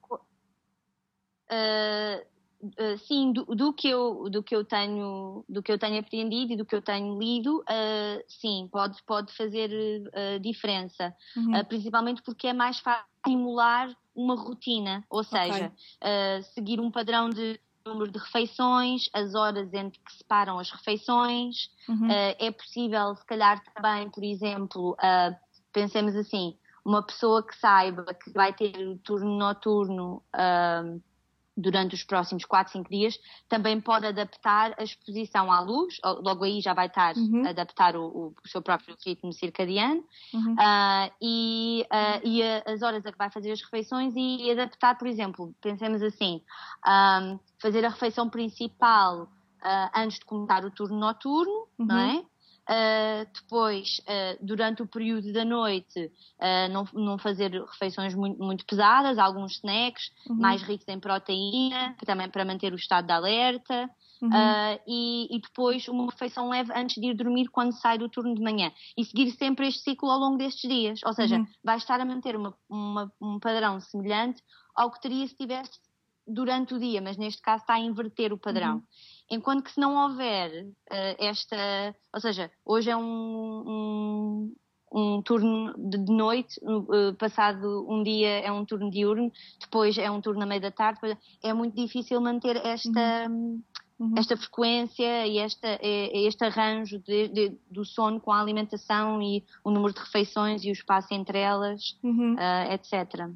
Uh, 1.51 2.25
sim, 3.07 3.33
do, 3.33 3.45
do, 3.45 3.73
que 3.73 3.87
eu, 3.87 4.29
do, 4.29 4.43
que 4.43 4.55
eu 4.55 4.63
tenho, 4.63 5.43
do 5.47 5.63
que 5.63 5.71
eu 5.71 5.79
tenho 5.79 5.99
aprendido 5.99 6.53
e 6.53 6.55
do 6.55 6.65
que 6.65 6.75
eu 6.75 6.81
tenho 6.81 7.17
lido, 7.17 7.59
uh, 7.59 8.23
sim, 8.27 8.69
pode, 8.71 9.01
pode 9.03 9.33
fazer 9.33 9.69
uh, 10.07 10.39
diferença. 10.39 11.15
Uhum. 11.35 11.63
principalmente 11.65 12.21
porque 12.21 12.47
é 12.47 12.53
mais 12.53 12.79
fácil 12.79 13.05
estimular 13.25 13.89
uma 14.15 14.35
rotina, 14.35 15.03
ou 15.09 15.23
seja, 15.23 15.67
okay. 15.67 16.43
seguir 16.53 16.79
um 16.79 16.91
padrão 16.91 17.29
de 17.29 17.59
número 17.85 18.11
de 18.11 18.19
refeições, 18.19 19.09
as 19.13 19.33
horas 19.33 19.73
entre 19.73 19.99
que 19.99 20.13
separam 20.13 20.59
as 20.59 20.69
refeições. 20.69 21.69
Uhum. 21.87 22.07
é 22.09 22.51
possível, 22.51 23.15
se 23.15 23.25
calhar, 23.25 23.63
também, 23.73 24.09
por 24.09 24.23
exemplo, 24.23 24.97
pensemos 25.71 26.15
assim, 26.15 26.57
uma 26.83 27.01
pessoa 27.03 27.45
que 27.45 27.55
saiba 27.55 28.13
que 28.13 28.31
vai 28.31 28.53
ter 28.53 28.75
o 28.87 28.97
turno 28.97 29.37
noturno 29.37 30.21
durante 31.61 31.95
os 31.95 32.03
próximos 32.03 32.45
4, 32.45 32.73
5 32.73 32.89
dias, 32.89 33.19
também 33.47 33.79
pode 33.79 34.05
adaptar 34.05 34.73
a 34.77 34.83
exposição 34.83 35.51
à 35.51 35.59
luz, 35.59 35.97
logo 36.03 36.43
aí 36.43 36.61
já 36.61 36.73
vai 36.73 36.87
estar 36.87 37.15
uhum. 37.15 37.45
a 37.45 37.49
adaptar 37.49 37.95
o, 37.95 38.33
o, 38.43 38.47
seu 38.47 38.61
próprio 38.61 38.95
ritmo 39.05 39.31
circadiano, 39.31 40.03
uhum. 40.33 40.53
uh, 40.53 41.11
e, 41.21 41.85
uh, 41.91 42.27
e 42.27 42.43
a, 42.43 42.63
as 42.65 42.81
horas 42.81 43.05
a 43.05 43.11
que 43.11 43.17
vai 43.17 43.29
fazer 43.29 43.51
as 43.51 43.61
refeições 43.61 44.13
e, 44.15 44.51
adaptar, 44.51 44.97
por 44.97 45.07
exemplo, 45.07 45.53
pensemos 45.61 46.01
assim, 46.01 46.41
um, 46.87 47.39
fazer 47.61 47.85
a 47.85 47.89
refeição 47.89 48.29
principal 48.29 49.23
uh, 49.23 49.89
antes 49.95 50.19
de 50.19 50.25
começar 50.25 50.65
o 50.65 50.71
turno 50.71 50.99
noturno, 50.99 51.67
uhum. 51.79 51.85
não 51.85 51.97
é? 51.97 52.30
Uh, 52.69 53.27
depois, 53.33 53.99
uh, 54.01 54.45
durante 54.45 54.81
o 54.83 54.87
período 54.87 55.33
da 55.33 55.43
noite, 55.43 56.11
uh, 56.39 56.71
não, 56.71 56.85
não, 56.93 57.17
fazer 57.17 57.51
refeições 57.51 58.13
muito, 58.13 58.41
muito 58.41 58.65
pesadas, 58.65 59.17
alguns 59.17 59.53
snacks 59.53 60.11
uhum. 60.29 60.35
mais 60.35 60.61
ricos 60.61 60.87
em 60.87 60.99
proteína, 60.99 61.95
também 62.05 62.29
para 62.29 62.45
manter 62.45 62.71
o 62.71 62.75
estado 62.75 63.07
de 63.07 63.13
alerta. 63.13 63.89
Uhum. 64.21 64.29
E, 64.87 65.35
e, 65.35 65.41
depois 65.41 65.87
uma 65.87 66.05
refeição 66.05 66.49
leve 66.49 66.71
antes 66.75 67.01
de 67.01 67.07
ir 67.07 67.15
dormir 67.15 67.47
quando 67.47 67.73
sai 67.73 67.97
do 67.97 68.07
turno 68.07 68.35
de 68.35 68.41
manhã. 68.41 68.71
E 68.95 69.03
seguir 69.03 69.31
sempre 69.31 69.67
este 69.67 69.81
ciclo 69.81 70.11
ao 70.11 70.19
longo 70.19 70.37
destes 70.37 70.69
dias. 70.69 70.99
Ou 71.03 71.11
seja, 71.11 71.37
uhum. 71.37 71.47
vai 71.63 71.77
estar 71.77 71.99
a 71.99 72.05
manter 72.05 72.35
uma, 72.35 72.55
uma, 72.69 73.11
um 73.19 73.39
padrão 73.39 73.79
semelhante 73.79 74.43
ao 74.75 74.91
que 74.91 75.01
teria 75.01 75.27
se 75.27 75.35
tivesse 75.35 75.71
durante 76.27 76.73
o 76.73 76.79
dia, 76.79 77.01
mas 77.01 77.17
neste 77.17 77.41
caso 77.41 77.63
está 77.63 77.73
a 77.73 77.79
inverter 77.79 78.31
o 78.31 78.37
padrão. 78.37 78.83
Enquanto 79.31 79.63
que 79.63 79.71
se 79.71 79.79
não 79.79 79.95
houver 79.95 80.65
uh, 80.65 81.15
esta. 81.17 81.95
Ou 82.13 82.19
seja, 82.19 82.51
hoje 82.65 82.89
é 82.89 82.97
um, 82.97 83.01
um, 83.01 84.55
um 84.91 85.21
turno 85.21 85.73
de 85.77 85.97
noite, 86.11 86.59
uh, 86.61 87.15
passado 87.15 87.87
um 87.89 88.03
dia 88.03 88.41
é 88.41 88.51
um 88.51 88.65
turno 88.65 88.91
diurno, 88.91 89.31
depois 89.57 89.97
é 89.97 90.11
um 90.11 90.19
turno 90.19 90.41
na 90.41 90.45
meia 90.45 90.59
da 90.59 90.71
tarde, 90.71 91.17
é 91.41 91.53
muito 91.53 91.75
difícil 91.75 92.19
manter 92.19 92.57
esta. 92.57 93.27
Uhum. 93.29 93.63
Uhum. 94.01 94.15
esta 94.17 94.35
frequência 94.35 95.27
e 95.27 95.37
esta, 95.37 95.77
este 95.79 96.43
arranjo 96.43 96.97
de, 96.97 97.27
de, 97.27 97.57
do 97.69 97.85
sono 97.85 98.19
com 98.19 98.31
a 98.31 98.41
alimentação 98.41 99.21
e 99.21 99.45
o 99.63 99.69
número 99.69 99.93
de 99.93 99.99
refeições 99.99 100.65
e 100.65 100.69
o 100.69 100.71
espaço 100.71 101.13
entre 101.13 101.37
elas, 101.37 101.95
uhum. 102.01 102.33
uh, 102.33 102.73
etc. 102.73 103.29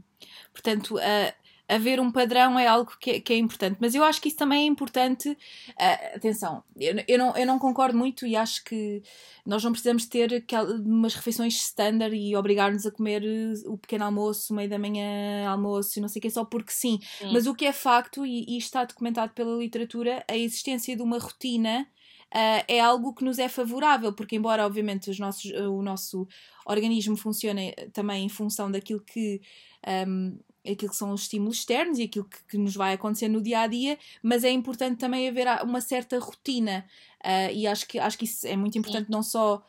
Portanto, 0.52 0.96
uh, 0.96 1.45
haver 1.68 2.00
um 2.00 2.12
padrão 2.12 2.60
é 2.60 2.68
algo 2.68 2.92
que 3.00 3.12
é, 3.12 3.20
que 3.20 3.34
é, 3.34 3.38
importante. 3.38 3.78
Mas 3.80 3.96
eu 3.96 4.04
acho 4.04 4.22
que 4.22 4.28
isso 4.28 4.38
também 4.38 4.64
é 4.64 4.66
importante. 4.66 5.30
Uh, 5.30 6.16
atenção, 6.16 6.64
eu, 6.80 6.96
eu, 7.08 7.18
não, 7.18 7.36
eu 7.36 7.46
não 7.46 7.58
concordo 7.58 7.98
muito 7.98 8.26
e 8.26 8.36
acho 8.36 8.64
que 8.64 9.02
nós 9.46 9.64
não 9.64 9.72
precisamos 9.72 10.06
ter 10.06 10.46
umas 10.86 11.16
refeições 11.16 11.56
standard 11.56 12.16
e 12.16 12.36
obrigar-nos 12.36 12.86
a 12.86 12.92
comer 12.92 13.24
o 13.66 13.78
pequeno 13.78 14.06
almoço, 14.06 14.54
meio 14.54 14.70
da 14.70 14.78
manhã 14.78 15.48
almoço 15.50 15.98
e 15.98 16.02
não 16.02 16.08
sei 16.08 16.20
o 16.20 16.22
que, 16.22 16.30
só 16.30 16.46
porque 16.46 16.72
sim. 16.72 17.00
sim. 17.20 17.32
Mas 17.32 17.48
o 17.48 17.56
que 17.56 17.66
é 17.66 17.74
facto, 17.74 18.26
e, 18.26 18.46
e 18.48 18.58
está 18.58 18.84
documentado 18.84 19.34
pela 19.34 19.58
literatura, 19.58 20.24
a 20.28 20.38
existência 20.38 20.96
de 20.96 21.02
uma 21.02 21.18
rotina 21.18 21.88
uh, 22.34 22.64
é 22.68 22.80
algo 22.80 23.14
que 23.14 23.24
nos 23.24 23.40
é 23.40 23.50
favorável, 23.50 24.14
porque 24.14 24.36
embora 24.36 24.66
obviamente 24.66 25.10
os 25.10 25.18
nossos, 25.20 25.52
o 25.52 25.82
nosso 25.82 26.28
organismo 26.66 27.16
funcione 27.16 27.74
também 27.94 28.26
em 28.26 28.30
função 28.30 28.70
daquilo 28.70 29.02
que 29.02 29.42
um, 30.08 30.38
aquilo 30.70 30.92
que 30.92 30.98
são 30.98 31.12
os 31.12 31.22
estímulos 31.22 31.58
externos 31.58 32.00
e 32.00 32.04
aquilo 32.04 32.26
que, 32.26 32.38
que, 32.50 32.58
nos 32.58 32.76
vai 32.76 32.94
acontecer 32.94 33.28
no 33.28 33.42
dia 33.42 33.62
a 33.62 33.68
dia, 33.68 33.98
mas 34.22 34.44
é 34.44 34.52
importante 34.52 34.98
também 34.98 35.28
haver 35.28 35.48
uma 35.64 35.82
certa 35.82 36.20
rotina 36.20 36.86
uh, 37.24 37.52
e 37.54 37.68
acho 37.68 37.88
que, 37.88 38.00
acho 38.00 38.18
que 38.18 38.26
isso 38.26 38.48
é 38.48 38.56
muito 38.56 38.78
importante 38.78 39.06
Sim. 39.06 39.12
não 39.12 39.24
só 39.24 39.64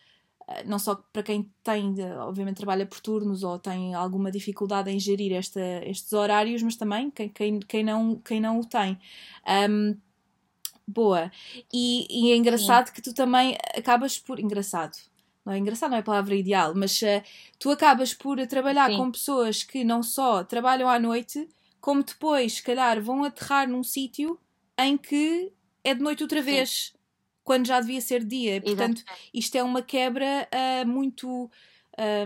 não 0.64 0.78
só 0.78 0.94
para 1.12 1.24
quem 1.24 1.50
tem, 1.62 1.96
obviamente 2.20 2.58
trabalha 2.58 2.86
por 2.86 3.00
turnos 3.00 3.42
ou 3.42 3.58
tem 3.58 3.94
alguma 3.94 4.30
dificuldade 4.30 4.90
em 4.90 4.98
gerir 4.98 5.32
esta, 5.32 5.60
estes 5.84 6.12
horários, 6.12 6.62
mas 6.62 6.76
também 6.76 7.10
quem, 7.10 7.28
quem, 7.28 7.58
quem, 7.60 7.82
não, 7.82 8.16
quem 8.16 8.40
não 8.40 8.60
o 8.60 8.64
tem. 8.64 8.96
Um, 9.68 9.96
boa. 10.86 11.32
E, 11.72 12.06
e 12.08 12.32
é 12.32 12.36
engraçado 12.36 12.88
Sim. 12.88 12.92
que 12.94 13.02
tu 13.02 13.12
também 13.12 13.56
acabas 13.76 14.18
por. 14.18 14.38
Engraçado. 14.38 14.96
Não 15.46 15.52
é 15.52 15.58
engraçado, 15.58 15.90
não 15.90 15.96
é 15.96 16.00
a 16.00 16.02
palavra 16.02 16.34
ideal, 16.34 16.74
mas 16.74 17.00
uh, 17.02 17.22
tu 17.56 17.70
acabas 17.70 18.12
por 18.12 18.44
trabalhar 18.48 18.90
Sim. 18.90 18.96
com 18.96 19.12
pessoas 19.12 19.62
que 19.62 19.84
não 19.84 20.02
só 20.02 20.42
trabalham 20.42 20.88
à 20.88 20.98
noite, 20.98 21.48
como 21.80 22.02
depois, 22.02 22.54
se 22.54 22.62
calhar, 22.64 23.00
vão 23.00 23.22
aterrar 23.22 23.68
num 23.68 23.84
sítio 23.84 24.36
em 24.76 24.98
que 24.98 25.52
é 25.84 25.94
de 25.94 26.02
noite 26.02 26.24
outra 26.24 26.42
vez, 26.42 26.90
Sim. 26.90 26.98
quando 27.44 27.64
já 27.64 27.80
devia 27.80 28.00
ser 28.00 28.24
dia. 28.24 28.60
Portanto, 28.60 29.04
isto 29.32 29.54
é 29.54 29.62
uma 29.62 29.80
quebra 29.82 30.48
uh, 30.52 30.88
muito 30.88 31.48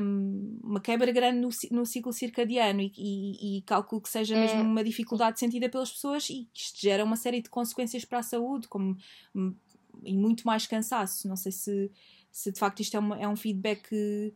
um, 0.01 0.59
uma 0.65 0.81
quebra 0.81 1.13
grande 1.13 1.41
no, 1.41 1.51
no 1.71 1.85
ciclo 1.85 2.15
circadiano 2.15 2.81
e, 2.81 2.91
e, 2.97 3.59
e, 3.59 3.63
calculo 3.63 4.01
que 4.01 4.09
seja 4.09 4.35
é. 4.35 4.41
mesmo 4.41 4.63
uma 4.63 4.83
dificuldade 4.83 5.39
sentida 5.39 5.69
pelas 5.69 5.93
pessoas 5.93 6.29
e 6.31 6.49
isto 6.55 6.81
gera 6.81 7.05
uma 7.05 7.17
série 7.17 7.41
de 7.43 7.51
consequências 7.51 8.05
para 8.05 8.19
a 8.19 8.23
saúde 8.23 8.67
como, 8.67 8.97
hum, 9.35 9.55
e 10.03 10.17
muito 10.17 10.45
mais 10.45 10.67
cansaço. 10.67 11.29
Não 11.29 11.37
sei 11.37 11.53
se, 11.53 11.91
se 12.31 12.53
de 12.53 12.59
facto 12.59 12.81
isto 12.81 12.97
é, 12.97 13.01
uma, 13.01 13.19
é 13.19 13.29
um 13.29 13.37
feedback 13.37 13.89
que, 13.89 14.35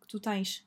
que 0.00 0.06
tu 0.06 0.20
tens. 0.20 0.66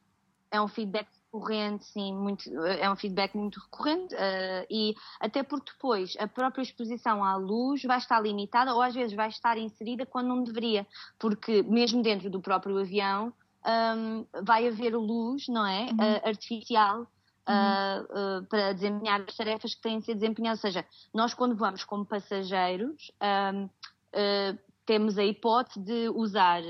É 0.52 0.62
um 0.62 0.68
feedback 0.68 1.08
recorrente, 1.26 1.86
sim, 1.86 2.14
muito, 2.14 2.50
é 2.66 2.90
um 2.90 2.96
feedback 2.96 3.36
muito 3.36 3.60
recorrente 3.60 4.16
uh, 4.16 4.66
e 4.70 4.96
até 5.20 5.44
porque 5.44 5.72
depois 5.72 6.16
a 6.20 6.28
própria 6.28 6.62
exposição 6.62 7.24
à 7.24 7.36
luz 7.36 7.84
vai 7.84 7.98
estar 7.98 8.20
limitada 8.22 8.74
ou 8.74 8.82
às 8.82 8.96
vezes 8.96 9.16
vai 9.16 9.30
estar 9.30 9.58
inserida 9.58 10.06
quando 10.06 10.28
não 10.28 10.44
deveria, 10.44 10.88
porque 11.20 11.62
mesmo 11.64 12.02
dentro 12.02 12.30
do 12.30 12.42
próprio 12.42 12.78
avião 12.78 13.34
um, 13.68 14.26
vai 14.44 14.68
haver 14.68 14.96
luz, 14.96 15.48
não 15.48 15.66
é? 15.66 15.84
Uhum. 15.84 15.98
Uh, 15.98 16.28
artificial. 16.28 17.08
Uh, 17.50 18.40
uh, 18.42 18.46
para 18.48 18.74
desempenhar 18.74 19.22
as 19.22 19.34
tarefas 19.38 19.74
que 19.74 19.82
têm 19.82 20.00
de 20.00 20.06
ser 20.06 20.16
desempenhadas. 20.16 20.62
Ou 20.62 20.70
seja, 20.70 20.86
nós 21.14 21.34
quando 21.34 21.56
vamos 21.56 21.82
como 21.86 22.06
passageiros 22.06 23.10
um, 23.54 23.64
uh, 23.64 24.60
temos 24.88 25.18
a 25.18 25.24
hipótese 25.24 25.80
de 25.82 26.10
usar, 26.16 26.64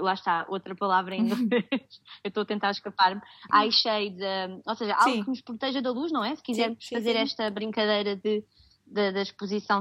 lá 0.00 0.14
está, 0.14 0.44
outra 0.48 0.74
palavra 0.74 1.14
em 1.14 1.20
inglês, 1.20 1.64
eu 2.24 2.28
estou 2.28 2.42
a 2.42 2.46
tentar 2.46 2.70
escapar-me, 2.72 3.22
eye 3.54 3.70
shade, 3.70 4.18
ou 4.66 4.74
seja, 4.74 4.94
algo 4.94 5.16
Sim. 5.16 5.22
que 5.22 5.30
nos 5.30 5.40
proteja 5.40 5.80
da 5.80 5.92
luz, 5.92 6.10
não 6.10 6.24
é? 6.24 6.34
Se 6.34 6.42
quisermos 6.42 6.78
sim, 6.80 6.88
sim, 6.88 6.94
fazer 6.96 7.14
esta 7.16 7.48
brincadeira 7.50 8.16
de 8.16 8.44
da, 8.90 9.10
da 9.10 9.22
exposição 9.22 9.80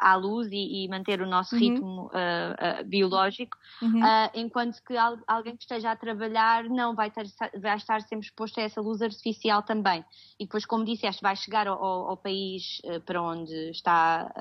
à 0.00 0.14
luz 0.16 0.48
e, 0.50 0.84
e, 0.84 0.88
manter 0.88 1.20
o 1.20 1.26
nosso 1.26 1.54
uhum. 1.54 1.60
ritmo 1.60 2.06
uh, 2.06 2.10
uh, 2.10 2.84
biológico, 2.84 3.56
uhum. 3.82 4.00
uh, 4.00 4.30
enquanto 4.34 4.82
que 4.82 4.96
al, 4.96 5.18
alguém 5.26 5.56
que 5.56 5.62
esteja 5.62 5.90
a 5.90 5.96
trabalhar 5.96 6.64
não 6.64 6.94
vai, 6.94 7.10
ter, 7.10 7.26
vai 7.60 7.76
estar 7.76 8.00
sempre 8.02 8.26
exposto 8.26 8.58
a 8.58 8.62
essa 8.62 8.80
luz 8.80 9.02
artificial 9.02 9.62
também. 9.62 10.04
E 10.38 10.44
depois, 10.44 10.64
como 10.64 10.84
disseste, 10.84 11.22
vai 11.22 11.36
chegar 11.36 11.66
ao, 11.66 11.82
ao 11.82 12.16
país 12.16 12.80
para 13.04 13.22
onde 13.22 13.54
está 13.70 14.32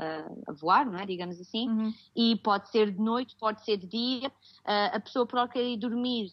a 0.47 0.53
voar, 0.53 0.85
não 0.85 0.99
é? 0.99 1.05
digamos 1.05 1.39
assim, 1.39 1.69
uhum. 1.69 1.93
e 2.15 2.37
pode 2.37 2.69
ser 2.69 2.91
de 2.91 2.99
noite, 2.99 3.35
pode 3.39 3.63
ser 3.63 3.77
de 3.77 3.87
dia, 3.87 4.31
a 4.65 4.99
pessoa 4.99 5.25
pode 5.25 5.51
querer 5.51 5.73
ir 5.73 5.77
dormir 5.77 6.31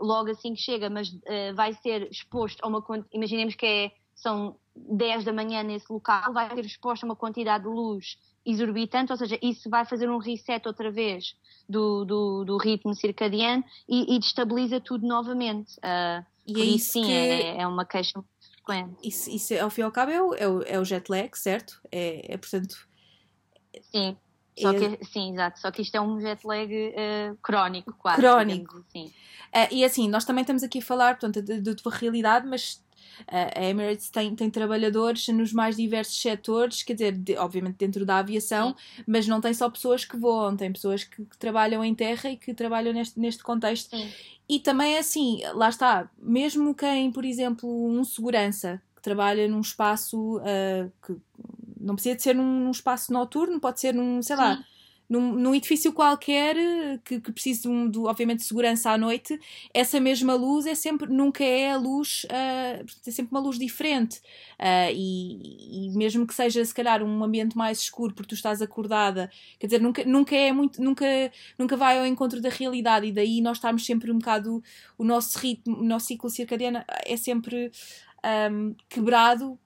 logo 0.00 0.30
assim 0.30 0.54
que 0.54 0.60
chega, 0.60 0.88
mas 0.88 1.08
vai 1.54 1.74
ser 1.74 2.08
exposto 2.10 2.62
a 2.62 2.68
uma. 2.68 2.82
Imaginemos 3.12 3.54
que 3.54 3.66
é, 3.66 3.92
são 4.14 4.56
10 4.88 5.24
da 5.24 5.32
manhã 5.32 5.62
nesse 5.62 5.92
local, 5.92 6.32
vai 6.32 6.54
ter 6.54 6.64
exposto 6.64 7.04
a 7.04 7.06
uma 7.06 7.16
quantidade 7.16 7.64
de 7.64 7.70
luz 7.70 8.16
exorbitante, 8.44 9.12
ou 9.12 9.18
seja, 9.18 9.38
isso 9.42 9.68
vai 9.68 9.84
fazer 9.84 10.08
um 10.08 10.18
reset 10.18 10.66
outra 10.66 10.90
vez 10.90 11.34
do, 11.68 12.04
do, 12.04 12.44
do 12.44 12.56
ritmo 12.56 12.94
circadiano 12.94 13.62
e, 13.88 14.16
e 14.16 14.18
destabiliza 14.18 14.80
tudo 14.80 15.06
novamente. 15.06 15.74
Uh, 15.78 16.24
e 16.46 16.60
é 16.60 16.64
isso 16.64 16.92
sim, 16.92 17.04
que... 17.04 17.12
é, 17.12 17.60
é 17.60 17.66
uma 17.66 17.84
queixa 17.84 18.22
frequente. 18.52 18.96
Isso, 19.02 19.28
isso, 19.30 19.54
ao 19.62 19.68
fim 19.68 19.82
e 19.82 19.84
ao 19.84 19.92
cabo, 19.92 20.10
é 20.10 20.22
o, 20.22 20.34
é 20.34 20.48
o, 20.48 20.62
é 20.62 20.78
o 20.78 20.84
jet 20.84 21.10
lag, 21.10 21.30
certo? 21.36 21.80
É, 21.92 22.34
é 22.34 22.36
portanto. 22.38 22.88
Sim. 23.82 24.16
Só 24.58 24.72
é... 24.72 24.96
que, 24.96 25.04
sim, 25.04 25.32
exato. 25.32 25.60
Só 25.60 25.70
que 25.70 25.82
isto 25.82 25.94
é 25.94 26.00
um 26.00 26.18
jet 26.20 26.46
lag 26.46 26.72
uh, 26.72 27.36
crónico, 27.42 27.92
quase. 27.98 28.20
Crónico. 28.20 28.84
Assim. 28.88 29.06
Uh, 29.06 29.68
e 29.70 29.84
assim, 29.84 30.08
nós 30.08 30.24
também 30.24 30.42
estamos 30.42 30.62
aqui 30.62 30.78
a 30.78 30.82
falar 30.82 31.18
portanto, 31.18 31.42
da 31.42 31.74
tua 31.74 31.92
realidade, 31.92 32.46
mas 32.46 32.82
a 33.26 33.64
Emirates 33.64 34.10
tem, 34.10 34.34
tem 34.34 34.50
trabalhadores 34.50 35.28
nos 35.28 35.52
mais 35.52 35.76
diversos 35.76 36.20
setores, 36.20 36.82
quer 36.82 36.94
dizer, 36.94 37.12
de, 37.12 37.36
obviamente 37.36 37.76
dentro 37.76 38.04
da 38.04 38.18
aviação, 38.18 38.70
Sim. 38.70 39.04
mas 39.06 39.26
não 39.26 39.40
tem 39.40 39.52
só 39.54 39.68
pessoas 39.68 40.04
que 40.04 40.16
voam, 40.16 40.56
tem 40.56 40.72
pessoas 40.72 41.04
que, 41.04 41.24
que 41.24 41.38
trabalham 41.38 41.84
em 41.84 41.94
terra 41.94 42.30
e 42.30 42.36
que 42.36 42.54
trabalham 42.54 42.92
neste, 42.92 43.18
neste 43.18 43.42
contexto. 43.42 43.90
Sim. 43.90 44.10
E 44.48 44.58
também 44.58 44.94
é 44.94 44.98
assim, 44.98 45.40
lá 45.54 45.68
está, 45.68 46.10
mesmo 46.18 46.74
quem, 46.74 47.12
por 47.12 47.24
exemplo, 47.24 47.68
um 47.68 48.02
segurança 48.02 48.80
que 48.96 49.02
trabalha 49.02 49.46
num 49.46 49.60
espaço 49.60 50.38
uh, 50.38 50.90
que 51.06 51.14
não 51.80 51.94
precisa 51.94 52.16
de 52.16 52.22
ser 52.22 52.34
num, 52.34 52.60
num, 52.60 52.70
espaço 52.70 53.12
noturno, 53.12 53.60
pode 53.60 53.78
ser 53.78 53.94
num, 53.94 54.22
sei 54.22 54.36
Sim. 54.36 54.42
lá 54.42 54.64
num, 55.08 55.32
num 55.32 55.54
edifício 55.54 55.92
qualquer 55.92 56.54
que, 57.04 57.20
que 57.20 57.32
precise 57.32 57.62
de, 57.62 57.68
um, 57.68 57.88
de, 57.90 57.98
obviamente, 57.98 58.40
de 58.40 58.44
segurança 58.44 58.90
à 58.90 58.98
noite, 58.98 59.38
essa 59.72 59.98
mesma 59.98 60.34
luz 60.34 60.66
é 60.66 60.74
sempre, 60.74 61.10
nunca 61.10 61.42
é 61.42 61.72
a 61.72 61.76
luz, 61.76 62.24
uh, 62.24 62.84
é 63.06 63.10
sempre 63.10 63.30
uma 63.30 63.40
luz 63.40 63.58
diferente. 63.58 64.18
Uh, 64.58 64.92
e, 64.92 65.86
e, 65.86 65.96
mesmo 65.96 66.26
que 66.26 66.34
seja, 66.34 66.64
se 66.64 66.74
calhar, 66.74 67.02
um 67.02 67.24
ambiente 67.24 67.56
mais 67.56 67.78
escuro 67.80 68.14
porque 68.14 68.28
tu 68.28 68.34
estás 68.34 68.60
acordada, 68.60 69.30
quer 69.58 69.66
dizer, 69.66 69.80
nunca, 69.80 70.04
nunca 70.04 70.36
é 70.36 70.52
muito, 70.52 70.82
nunca, 70.82 71.06
nunca 71.58 71.76
vai 71.76 71.98
ao 71.98 72.06
encontro 72.06 72.40
da 72.40 72.50
realidade 72.50 73.06
e 73.06 73.12
daí 73.12 73.40
nós 73.40 73.56
estamos 73.56 73.86
sempre 73.86 74.10
um 74.12 74.18
bocado, 74.18 74.62
o 74.98 75.04
nosso 75.04 75.38
ritmo, 75.38 75.78
o 75.78 75.84
nosso 75.84 76.06
ciclo 76.06 76.28
circadiano 76.28 76.84
é 77.06 77.16
sempre 77.16 77.70
um, 78.52 78.74
quebrado 78.88 79.58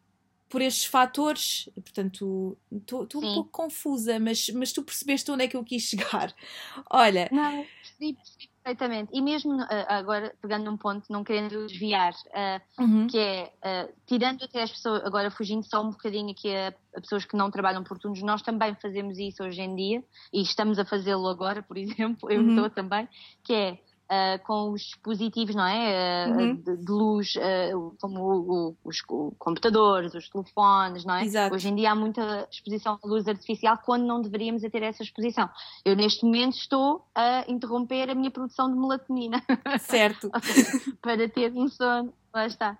por 0.52 0.60
estes 0.60 0.84
fatores. 0.84 1.66
Portanto, 1.74 2.58
estou 2.70 3.08
um 3.22 3.34
pouco 3.34 3.50
confusa, 3.50 4.20
mas, 4.20 4.50
mas 4.50 4.70
tu 4.70 4.82
percebeste 4.82 5.30
onde 5.30 5.44
é 5.44 5.48
que 5.48 5.56
eu 5.56 5.64
quis 5.64 5.84
chegar. 5.84 6.30
Olha. 6.92 7.26
Não, 7.32 7.64
percebi, 7.80 8.12
percebi 8.12 8.50
perfeitamente. 8.62 9.10
E 9.14 9.22
mesmo 9.22 9.54
uh, 9.62 9.66
agora, 9.88 10.34
pegando 10.42 10.66
num 10.66 10.76
ponto, 10.76 11.10
não 11.10 11.24
querendo 11.24 11.66
desviar, 11.66 12.12
uh, 12.12 12.82
uhum. 12.82 13.06
que 13.06 13.18
é, 13.18 13.50
uh, 13.64 13.92
tirando 14.06 14.44
até 14.44 14.62
as 14.62 14.70
pessoas, 14.70 15.02
agora 15.06 15.30
fugindo 15.30 15.64
só 15.64 15.82
um 15.82 15.90
bocadinho 15.90 16.32
aqui 16.32 16.54
a, 16.54 16.68
a, 16.94 17.00
pessoas 17.00 17.24
que 17.24 17.34
não 17.34 17.50
trabalham 17.50 17.82
por 17.82 17.98
turnos, 17.98 18.22
nós 18.22 18.42
também 18.42 18.74
fazemos 18.74 19.18
isso 19.18 19.42
hoje 19.42 19.62
em 19.62 19.74
dia 19.74 20.04
e 20.30 20.42
estamos 20.42 20.78
a 20.78 20.84
fazê-lo 20.84 21.28
agora, 21.28 21.62
por 21.62 21.78
exemplo, 21.80 22.30
eu 22.30 22.42
uhum. 22.42 22.50
estou 22.50 22.68
também, 22.68 23.08
que 23.42 23.54
é 23.54 23.78
uh, 24.12 24.44
com 24.44 24.72
os 24.72 24.82
dispositivos 24.82 25.54
não 25.54 25.66
é? 25.66 26.26
Uh, 26.28 26.30
uhum. 26.30 26.54
de, 26.56 26.76
de, 26.76 26.92
luz, 26.92 27.34
uh, 27.36 27.96
como 28.00 28.20
o, 28.20 28.68
o, 28.68 28.76
os 28.84 29.00
computadores, 29.38 30.14
os 30.14 30.28
telefones, 30.28 31.04
não 31.04 31.14
é? 31.14 31.24
Exato. 31.24 31.54
Hoje 31.54 31.68
em 31.68 31.74
dia 31.74 31.92
há 31.92 31.94
muita 31.94 32.46
exposição 32.50 32.98
de 33.02 33.08
luz 33.08 33.26
artificial 33.26 33.78
quando 33.84 34.04
não 34.04 34.20
deveríamos 34.20 34.62
ter 34.62 34.82
essa 34.82 35.02
exposição. 35.02 35.48
Eu 35.84 35.96
neste 35.96 36.24
momento 36.24 36.56
estou 36.56 37.06
a 37.14 37.44
interromper 37.48 38.10
a 38.10 38.14
minha 38.14 38.30
produção 38.30 38.70
de 38.70 38.78
melatonina. 38.78 39.42
Certo. 39.80 40.30
para 41.00 41.28
ter 41.28 41.52
um 41.52 41.68
sono. 41.68 42.12
Lá 42.32 42.46
está. 42.46 42.78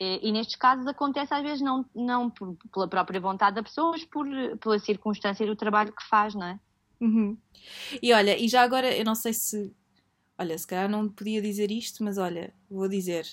E, 0.00 0.28
e, 0.28 0.32
nestes 0.32 0.56
casos 0.56 0.86
acontece 0.86 1.32
às 1.32 1.42
vezes 1.42 1.60
não, 1.60 1.84
não 1.94 2.28
por, 2.28 2.56
pela 2.72 2.88
própria 2.88 3.20
vontade 3.20 3.54
da 3.54 3.62
pessoa, 3.62 3.92
mas 3.92 4.04
por, 4.04 4.26
pela 4.58 4.78
circunstância 4.78 5.46
do 5.46 5.54
trabalho 5.54 5.92
que 5.92 6.02
faz, 6.08 6.34
não 6.34 6.46
é? 6.46 6.58
Uhum. 7.00 7.36
E 8.02 8.12
olha, 8.12 8.36
e 8.36 8.48
já 8.48 8.62
agora, 8.62 8.94
eu 8.94 9.04
não 9.04 9.14
sei 9.14 9.32
se 9.32 9.72
Olha, 10.38 10.58
se 10.58 10.66
calhar 10.66 10.88
não 10.88 11.08
podia 11.08 11.40
dizer 11.40 11.70
isto, 11.70 12.02
mas 12.02 12.18
olha, 12.18 12.52
vou 12.70 12.88
dizer. 12.88 13.26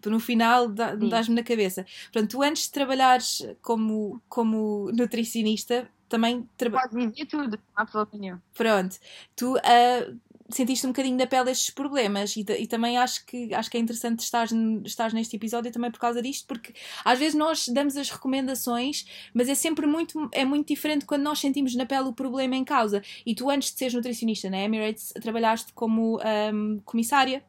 Tu 0.00 0.10
no 0.10 0.18
final 0.18 0.68
dás-me 0.68 1.36
na 1.36 1.42
cabeça. 1.42 1.86
Portanto, 2.12 2.30
tu 2.32 2.42
antes 2.42 2.64
de 2.64 2.72
trabalhares 2.72 3.46
como, 3.62 4.20
como 4.28 4.90
nutricionista, 4.92 5.88
também 6.08 6.48
trabalhas. 6.56 6.90
Pode 6.90 7.06
dizer 7.10 7.26
tudo, 7.26 7.50
não 7.56 7.58
há 7.76 7.86
problema 7.86 8.20
nenhum. 8.20 8.38
Pronto. 8.54 8.96
Tu 9.36 9.54
uh, 9.54 10.20
sentiste 10.48 10.86
um 10.86 10.90
bocadinho 10.90 11.16
na 11.16 11.26
pele 11.26 11.50
estes 11.50 11.70
problemas 11.70 12.36
e, 12.36 12.40
e, 12.58 12.66
também 12.66 12.96
acho 12.96 13.24
que, 13.26 13.52
acho 13.54 13.70
que 13.70 13.76
é 13.76 13.80
interessante 13.80 14.20
estar, 14.20 14.46
estar 14.84 15.12
neste 15.12 15.36
episódio 15.36 15.70
também 15.70 15.90
por 15.90 16.00
causa 16.00 16.22
disto, 16.22 16.46
porque 16.46 16.72
às 17.04 17.18
vezes 17.18 17.34
nós 17.34 17.68
damos 17.68 17.96
as 17.96 18.10
recomendações, 18.10 19.06
mas 19.34 19.48
é 19.48 19.54
sempre 19.54 19.86
muito, 19.86 20.28
é 20.32 20.44
muito 20.44 20.68
diferente 20.68 21.04
quando 21.04 21.22
nós 21.22 21.38
sentimos 21.38 21.74
na 21.74 21.84
pele 21.84 22.08
o 22.08 22.12
problema 22.12 22.56
em 22.56 22.64
causa. 22.64 23.02
E 23.26 23.34
tu, 23.34 23.50
antes 23.50 23.72
de 23.72 23.78
seres 23.78 23.94
nutricionista 23.94 24.48
na 24.48 24.58
Emirates, 24.58 25.12
trabalhaste 25.20 25.72
como 25.72 26.18
um, 26.52 26.80
comissária, 26.84 27.44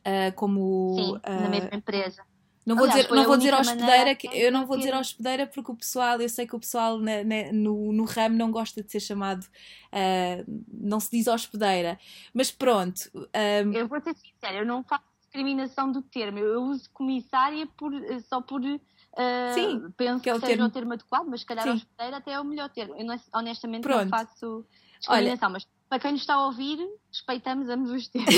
uh, 0.00 0.32
como. 0.34 0.94
Sim, 0.96 1.16
uh, 1.16 1.42
na 1.42 1.48
mesma 1.48 1.70
empresa. 1.72 2.22
Não 2.64 2.76
vou 2.76 2.86
Aliás, 2.86 3.02
dizer, 3.02 3.14
não 3.14 3.24
vou 3.24 3.36
dizer 3.36 3.54
hospedeira, 3.54 4.14
que 4.14 4.26
eu 4.28 4.50
não 4.50 4.66
vou 4.66 4.78
dizer 4.78 4.94
hospedeira 4.94 5.46
porque 5.46 5.70
o 5.70 5.74
pessoal, 5.74 6.20
eu 6.20 6.28
sei 6.28 6.46
que 6.46 6.56
o 6.56 6.60
pessoal 6.60 6.98
na, 6.98 7.22
na, 7.22 7.52
no, 7.52 7.92
no 7.92 8.04
ramo 8.04 8.36
não 8.36 8.50
gosta 8.50 8.82
de 8.82 8.90
ser 8.90 9.00
chamado, 9.00 9.44
uh, 9.44 10.62
não 10.72 10.98
se 10.98 11.10
diz 11.10 11.26
hospedeira, 11.26 11.98
mas 12.32 12.50
pronto. 12.50 13.10
Um... 13.14 13.72
Eu 13.72 13.86
vou 13.86 14.00
ser 14.00 14.14
sincera, 14.14 14.56
eu 14.56 14.66
não 14.66 14.82
faço 14.82 15.04
discriminação 15.20 15.92
do 15.92 16.00
termo, 16.00 16.38
eu 16.38 16.62
uso 16.62 16.88
comissária 16.92 17.66
por, 17.76 17.92
só 18.22 18.40
por. 18.40 18.62
Uh, 18.62 19.54
Sim, 19.54 19.92
penso 19.96 20.22
que, 20.22 20.30
é 20.30 20.34
o 20.34 20.40
que 20.40 20.46
seja 20.46 20.56
termo. 20.56 20.68
o 20.68 20.70
termo 20.70 20.92
adequado, 20.94 21.26
mas 21.26 21.40
se 21.40 21.46
calhar 21.46 21.64
Sim. 21.64 21.74
hospedeira 21.74 22.16
até 22.16 22.32
é 22.32 22.40
o 22.40 22.44
melhor 22.44 22.68
termo. 22.70 22.94
Eu 22.96 23.06
honestamente 23.34 23.82
pronto. 23.82 24.04
não 24.04 24.08
faço 24.08 24.66
discriminação, 24.98 25.48
Olha, 25.48 25.52
mas 25.52 25.68
para 25.88 25.98
quem 25.98 26.12
nos 26.12 26.22
está 26.22 26.34
a 26.34 26.46
ouvir, 26.46 26.78
respeitamos 27.08 27.68
ambos 27.68 27.90
os 27.90 28.08
termos. 28.08 28.34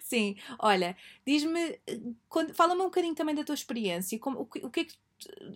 Sim, 0.00 0.36
olha, 0.58 0.96
diz-me, 1.26 1.80
fala-me 2.54 2.80
um 2.82 2.86
bocadinho 2.86 3.14
também 3.14 3.34
da 3.34 3.44
tua 3.44 3.54
experiência, 3.54 4.18
como, 4.18 4.40
o, 4.40 4.46
que, 4.46 4.58
o 4.64 4.70
que 4.70 4.80
é 4.80 4.84
que 4.84 4.94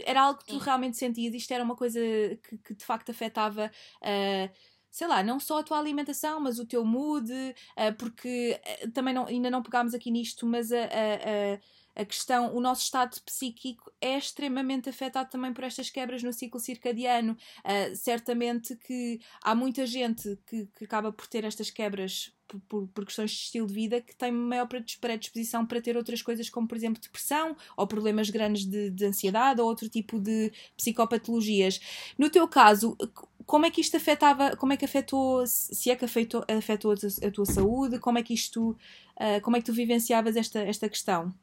era 0.04 0.22
algo 0.22 0.40
que 0.40 0.46
tu 0.46 0.58
Sim. 0.58 0.64
realmente 0.64 0.96
sentias? 0.96 1.34
Isto 1.34 1.52
era 1.52 1.64
uma 1.64 1.76
coisa 1.76 2.00
que, 2.00 2.58
que 2.58 2.74
de 2.74 2.84
facto 2.84 3.10
afetava. 3.10 3.70
Uh, 4.00 4.50
sei 4.90 5.06
lá, 5.06 5.22
não 5.22 5.38
só 5.38 5.58
a 5.58 5.62
tua 5.62 5.78
alimentação, 5.78 6.40
mas 6.40 6.58
o 6.58 6.66
teu 6.66 6.84
mood, 6.84 7.30
uh, 7.30 7.94
porque 7.98 8.58
uh, 8.84 8.90
também 8.90 9.14
não, 9.14 9.26
ainda 9.26 9.50
não 9.50 9.62
pegámos 9.62 9.94
aqui 9.94 10.10
nisto, 10.10 10.46
mas 10.46 10.72
a, 10.72 10.78
a, 10.78 11.54
a 11.54 11.58
questão, 12.04 12.54
o 12.54 12.60
nosso 12.60 12.82
estado 12.82 13.20
psíquico 13.22 13.92
é 14.00 14.16
extremamente 14.16 14.88
afetado 14.88 15.30
também 15.30 15.52
por 15.52 15.64
estas 15.64 15.90
quebras 15.90 16.22
no 16.22 16.32
ciclo 16.32 16.60
circadiano. 16.60 17.36
Uh, 17.64 17.96
certamente 17.96 18.76
que 18.76 19.20
há 19.42 19.54
muita 19.54 19.86
gente 19.86 20.38
que, 20.46 20.66
que 20.76 20.84
acaba 20.84 21.12
por 21.12 21.26
ter 21.26 21.44
estas 21.44 21.70
quebras 21.70 22.32
por, 22.48 22.60
por, 22.60 22.88
por, 22.88 23.04
questões 23.04 23.30
de 23.30 23.36
estilo 23.36 23.66
de 23.66 23.74
vida 23.74 24.00
que 24.00 24.16
tem 24.16 24.32
maior 24.32 24.66
predisposição 24.66 25.66
para 25.66 25.82
ter 25.82 25.96
outras 25.96 26.22
coisas, 26.22 26.48
como 26.48 26.66
por 26.66 26.76
exemplo 26.76 27.00
depressão 27.00 27.54
ou 27.76 27.86
problemas 27.86 28.30
grandes 28.30 28.64
de, 28.64 28.90
de 28.90 29.04
ansiedade 29.04 29.60
ou 29.60 29.66
outro 29.66 29.88
tipo 29.88 30.18
de 30.18 30.50
psicopatologias. 30.76 31.78
No 32.16 32.30
teu 32.30 32.48
caso, 32.48 32.96
como 33.44 33.66
é 33.66 33.70
que 33.70 33.80
isto 33.80 33.96
afetava, 33.96 34.56
como 34.56 34.72
é 34.72 34.76
que 34.76 34.84
afetou, 34.84 35.46
se 35.46 35.90
é 35.90 35.96
que 35.96 36.04
afetou, 36.04 36.44
afetou 36.48 36.92
a 36.92 37.30
tua 37.30 37.46
saúde, 37.46 37.98
como 37.98 38.18
é 38.18 38.22
que 38.22 38.34
isto, 38.34 38.70
uh, 38.70 39.40
como 39.42 39.56
é 39.56 39.60
que 39.60 39.66
tu 39.66 39.72
vivenciavas 39.72 40.36
esta, 40.36 40.60
esta 40.60 40.88
questão? 40.88 41.34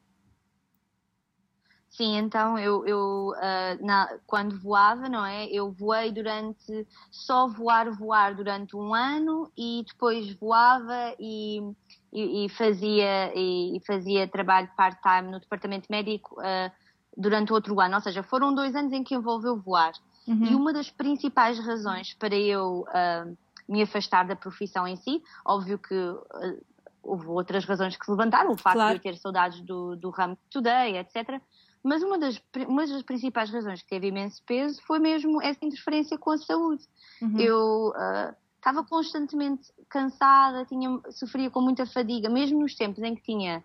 Sim, 1.96 2.18
então 2.18 2.60
eu, 2.60 2.86
eu 2.86 3.32
uh, 3.38 3.86
na, 3.86 4.10
quando 4.28 4.60
voava, 4.60 5.08
não 5.08 5.26
é? 5.26 5.46
Eu 5.46 5.72
voei 5.72 6.12
durante, 6.12 6.86
só 7.10 7.48
voar, 7.48 7.90
voar 7.90 8.36
durante 8.36 8.76
um 8.76 8.94
ano 8.94 9.50
e 9.58 9.82
depois 9.88 10.34
voava 10.34 11.16
e, 11.18 11.62
e, 12.12 12.46
e 12.46 12.50
fazia, 12.50 13.32
e, 13.34 13.80
fazia 13.88 14.28
trabalho 14.28 14.70
part-time 14.76 15.32
no 15.32 15.40
departamento 15.40 15.88
médico 15.90 16.36
uh, 16.42 16.70
durante 17.16 17.54
outro 17.54 17.80
ano. 17.80 17.96
Ou 17.96 18.02
seja, 18.02 18.22
foram 18.22 18.54
dois 18.54 18.76
anos 18.76 18.92
em 18.92 19.02
que 19.02 19.16
envolveu 19.16 19.58
voar. 19.58 19.94
Uhum. 20.28 20.48
E 20.48 20.54
uma 20.56 20.74
das 20.74 20.92
principais 20.92 21.58
razões 21.60 22.14
para 22.14 22.36
eu 22.36 22.86
uh, 22.90 23.38
me 23.70 23.82
afastar 23.82 24.28
da 24.28 24.36
profissão 24.36 24.86
em 24.86 24.98
si, 24.98 25.24
óbvio 25.46 25.80
que 25.80 25.96
houve 27.02 27.28
outras 27.28 27.64
razões 27.64 27.96
que 27.96 28.04
se 28.04 28.12
levantaram, 28.12 28.52
o 28.52 28.58
facto 28.58 28.76
claro. 28.76 29.00
de 29.00 29.08
eu 29.08 29.14
ter 29.14 29.18
saudades 29.18 29.62
do, 29.62 29.96
do 29.96 30.10
ramo 30.10 30.38
today, 30.50 30.98
etc 30.98 31.40
mas 31.86 32.02
uma 32.02 32.18
das, 32.18 32.42
uma 32.68 32.86
das 32.88 33.04
principais 33.04 33.52
razões 33.52 33.82
que 33.84 33.90
teve 33.90 34.08
imenso 34.08 34.42
peso 34.46 34.82
foi 34.88 34.98
mesmo 34.98 35.42
essa 35.42 35.64
interferência 35.64 36.18
com 36.18 36.32
a 36.32 36.38
saúde. 36.38 36.84
Uhum. 37.22 37.40
Eu 37.40 37.94
estava 38.58 38.82
uh, 38.82 38.86
constantemente 38.90 39.72
cansada, 39.88 40.66
tinha, 40.66 41.00
sofria 41.12 41.50
com 41.52 41.62
muita 41.62 41.86
fadiga, 41.86 42.28
mesmo 42.28 42.60
nos 42.60 42.74
tempos 42.76 43.04
em 43.04 43.14
que 43.16 43.22
tinha 43.22 43.64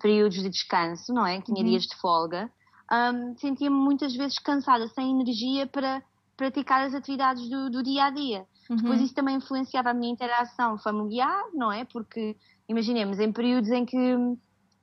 períodos 0.00 0.38
de 0.42 0.48
descanso, 0.48 1.12
não 1.12 1.26
é? 1.26 1.38
Que 1.38 1.52
tinha 1.52 1.62
uhum. 1.62 1.70
dias 1.70 1.82
de 1.82 1.94
folga, 1.96 2.50
um, 2.90 3.36
sentia-me 3.36 3.76
muitas 3.76 4.16
vezes 4.16 4.38
cansada, 4.38 4.88
sem 4.88 5.10
energia 5.10 5.66
para 5.66 6.02
praticar 6.38 6.86
as 6.86 6.94
atividades 6.94 7.50
do, 7.50 7.68
do 7.68 7.82
dia 7.82 8.04
a 8.04 8.10
dia. 8.10 8.46
Uhum. 8.70 8.76
Depois 8.76 9.00
isso 9.02 9.14
também 9.14 9.36
influenciava 9.36 9.90
a 9.90 9.94
minha 9.94 10.12
interação 10.12 10.78
familiar, 10.78 11.44
não 11.52 11.70
é? 11.70 11.84
Porque 11.84 12.34
imaginemos, 12.66 13.18
em 13.18 13.30
períodos 13.30 13.70
em 13.70 13.84
que 13.84 14.16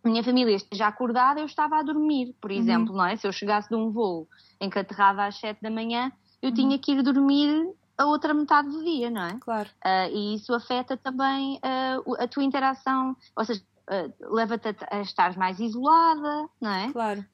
minha 0.09 0.23
família 0.23 0.55
esteja 0.55 0.87
acordada, 0.87 1.39
eu 1.39 1.45
estava 1.45 1.77
a 1.77 1.83
dormir, 1.83 2.35
por 2.39 2.51
uhum. 2.51 2.57
exemplo, 2.57 2.91
uhum. 2.91 2.97
não 2.97 3.05
é? 3.05 3.15
Se 3.15 3.27
eu 3.27 3.31
chegasse 3.31 3.69
de 3.69 3.75
um 3.75 3.91
voo 3.91 4.27
em 4.59 4.69
que 4.69 4.79
aterrava 4.79 5.25
às 5.25 5.37
7 5.37 5.61
da 5.61 5.69
manhã, 5.69 6.11
eu 6.41 6.49
uhum. 6.49 6.55
tinha 6.55 6.79
que 6.79 6.91
ir 6.91 7.01
dormir 7.01 7.73
a 7.97 8.05
outra 8.05 8.33
metade 8.33 8.69
do 8.69 8.83
dia, 8.83 9.09
não 9.09 9.23
é? 9.23 9.37
Claro. 9.39 9.69
Uh, 9.83 10.13
e 10.13 10.35
isso 10.35 10.53
afeta 10.53 10.97
também 10.97 11.55
uh, 11.57 12.15
a 12.21 12.27
tua 12.27 12.43
interação, 12.43 13.15
ou 13.35 13.45
seja, 13.45 13.61
uh, 13.89 14.35
leva-te 14.35 14.69
a, 14.69 14.97
a 14.97 15.01
estar 15.01 15.37
mais 15.37 15.59
isolada, 15.59 16.49
não 16.59 16.71
é? 16.71 16.91
Claro. 16.91 17.25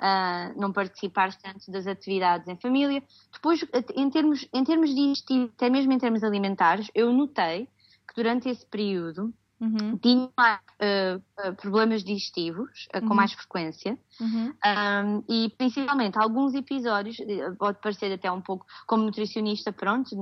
não 0.56 0.72
participares 0.72 1.36
tanto 1.38 1.72
das 1.72 1.88
atividades 1.88 2.48
em 2.48 2.58
família. 2.58 3.04
Depois, 3.34 3.66
em 3.96 4.10
termos, 4.10 4.48
em 4.54 4.64
termos 4.64 4.94
de 4.94 5.14
até 5.56 5.70
mesmo 5.70 5.92
em 5.94 5.98
termos 5.98 6.24
alimentares, 6.24 6.90
eu 6.94 7.12
notei 7.12 7.68
que 8.08 8.16
durante 8.16 8.50
esse 8.50 8.66
período 8.66 9.34
Uhum. 9.62 9.96
Tinha 10.00 10.26
uh, 10.26 11.56
problemas 11.58 12.04
digestivos 12.04 12.88
uh, 12.96 12.98
uhum. 12.98 13.08
com 13.08 13.14
mais 13.14 13.32
frequência 13.32 13.96
uhum. 14.20 14.52
um, 14.66 15.24
e 15.30 15.50
principalmente 15.56 16.18
alguns 16.18 16.56
episódios, 16.56 17.18
pode 17.60 17.78
parecer 17.80 18.12
até 18.12 18.32
um 18.32 18.42
pouco 18.42 18.66
como 18.88 19.04
nutricionista, 19.04 19.72
pronto, 19.72 20.18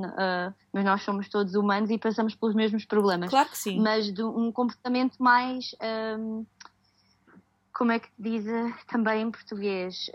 mas 0.74 0.84
nós 0.84 1.04
somos 1.04 1.30
todos 1.30 1.56
humanos 1.56 1.90
e 1.90 1.98
passamos 1.98 2.36
pelos 2.36 2.54
mesmos 2.54 2.84
problemas. 2.84 3.30
Claro 3.30 3.50
que 3.50 3.58
sim. 3.58 3.80
Mas 3.80 4.12
de 4.14 4.22
um 4.22 4.52
comportamento 4.52 5.16
mais. 5.20 5.74
Um, 6.20 6.46
como 7.74 7.94
é 7.94 8.00
que 8.00 8.10
diz 8.20 8.44
também 8.88 9.22
em 9.22 9.32
português? 9.32 10.12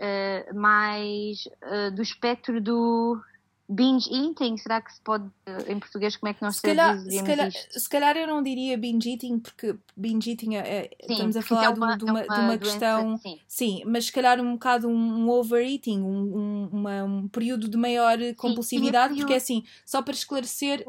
mais 0.53 1.47
do 1.95 2.01
espectro 2.03 2.61
do 2.61 3.19
binge 3.67 4.07
eating, 4.13 4.57
será 4.57 4.79
que 4.79 4.93
se 4.93 5.01
pode, 5.01 5.29
em 5.67 5.79
português, 5.79 6.15
como 6.15 6.29
é 6.29 6.33
que 6.33 6.41
nós 6.41 6.57
se 6.57 6.61
calhar, 6.61 6.99
se 6.99 7.23
calhar, 7.23 7.51
se 7.51 7.89
calhar 7.89 8.15
eu 8.15 8.27
não 8.27 8.43
diria 8.43 8.77
binge 8.77 9.11
eating, 9.11 9.39
porque 9.39 9.75
binge 9.97 10.31
eating 10.31 10.55
é, 10.55 10.89
sim, 11.05 11.13
estamos 11.13 11.35
a 11.35 11.41
falar 11.41 11.65
é 11.65 11.69
uma, 11.69 11.97
de 11.97 12.05
uma, 12.05 12.21
é 12.21 12.25
uma, 12.25 12.35
de 12.35 12.41
uma 12.41 12.57
questão, 12.57 13.17
sim. 13.17 13.39
sim. 13.47 13.83
mas 13.85 14.05
se 14.05 14.11
calhar 14.11 14.39
um 14.39 14.53
bocado 14.53 14.87
um 14.87 15.29
overeating, 15.29 15.99
um, 15.99 16.69
um, 16.73 17.05
um 17.05 17.27
período 17.27 17.67
de 17.67 17.77
maior 17.77 18.17
compulsividade, 18.37 19.13
sim, 19.13 19.19
porque 19.19 19.33
é 19.33 19.37
assim, 19.37 19.63
só 19.83 20.01
para 20.01 20.13
esclarecer, 20.13 20.85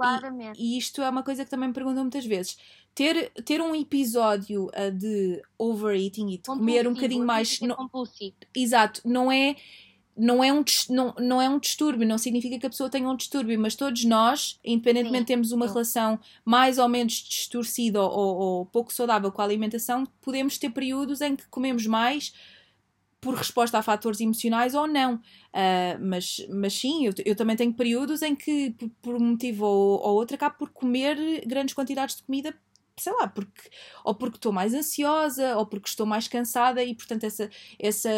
e, 0.57 0.75
e, 0.75 0.79
isto 0.79 1.01
é 1.01 1.09
uma 1.09 1.23
coisa 1.23 1.45
que 1.45 1.51
também 1.51 1.69
me 1.69 1.75
perguntam 1.75 2.05
muitas 2.05 2.27
vezes, 2.27 2.59
ter, 2.95 3.31
ter 3.45 3.61
um 3.61 3.75
episódio 3.75 4.67
uh, 4.67 4.91
de 4.91 5.43
overeating 5.59 6.29
e 6.29 6.39
de 6.39 6.43
comer 6.43 6.89
um 6.89 6.95
bocadinho 6.95 7.27
mais. 7.27 7.61
Não, 7.61 7.77
compulsivo. 7.77 8.35
Exato, 8.55 9.03
não 9.05 9.31
é 9.31 9.55
não 10.17 10.43
é, 10.43 10.53
um, 10.53 10.65
não, 10.89 11.15
não 11.19 11.43
é 11.43 11.49
um 11.49 11.59
distúrbio, 11.59 12.07
não 12.07 12.17
significa 12.17 12.59
que 12.59 12.67
a 12.67 12.71
pessoa 12.71 12.89
tenha 12.89 13.09
um 13.09 13.17
distúrbio, 13.17 13.59
mas 13.61 13.75
todos 13.75 14.05
nós, 14.05 14.59
independentemente 14.65 15.25
de 15.25 15.27
termos 15.27 15.53
uma 15.53 15.67
relação 15.67 16.19
mais 16.45 16.79
ou 16.79 16.89
menos 16.89 17.13
distorcida 17.15 18.01
ou, 18.01 18.37
ou, 18.37 18.67
pouco 18.67 18.93
saudável 18.93 19.31
com 19.31 19.43
a 19.43 19.45
alimentação, 19.45 20.05
podemos 20.23 20.57
ter 20.57 20.71
períodos 20.71 21.21
em 21.21 21.37
que 21.37 21.47
comemos 21.49 21.87
mais 21.87 22.33
por 23.21 23.35
resposta 23.35 23.79
a 23.79 23.83
fatores 23.83 24.21
emocionais 24.21 24.75
ou 24.75 24.87
não. 24.87 25.17
Uh, 25.17 25.99
mas, 26.01 26.47
mas 26.49 26.73
sim, 26.75 27.07
eu, 27.07 27.13
eu, 27.25 27.35
também 27.37 27.57
tenho 27.57 27.73
períodos 27.73 28.23
em 28.23 28.35
que, 28.35 28.71
por, 28.71 28.91
por 29.03 29.15
um 29.17 29.31
motivo 29.31 29.67
ou, 29.67 30.01
ou 30.01 30.15
outro, 30.15 30.37
acabo 30.37 30.57
por 30.57 30.71
comer 30.71 31.45
grandes 31.47 31.75
quantidades 31.75 32.17
de 32.17 32.23
comida 32.23 32.55
sei 32.99 33.13
lá, 33.13 33.29
porque 33.29 33.69
ou 34.05 34.15
porque 34.15 34.37
estou 34.37 34.53
mais 34.53 34.73
ansiosa, 34.73 35.57
ou 35.59 35.67
porque 35.67 35.89
estou 35.89 36.07
mais 36.07 36.29
cansada 36.29 36.83
e 36.83 36.95
portanto 36.95 37.25
essa, 37.25 37.51
essa 37.79 38.11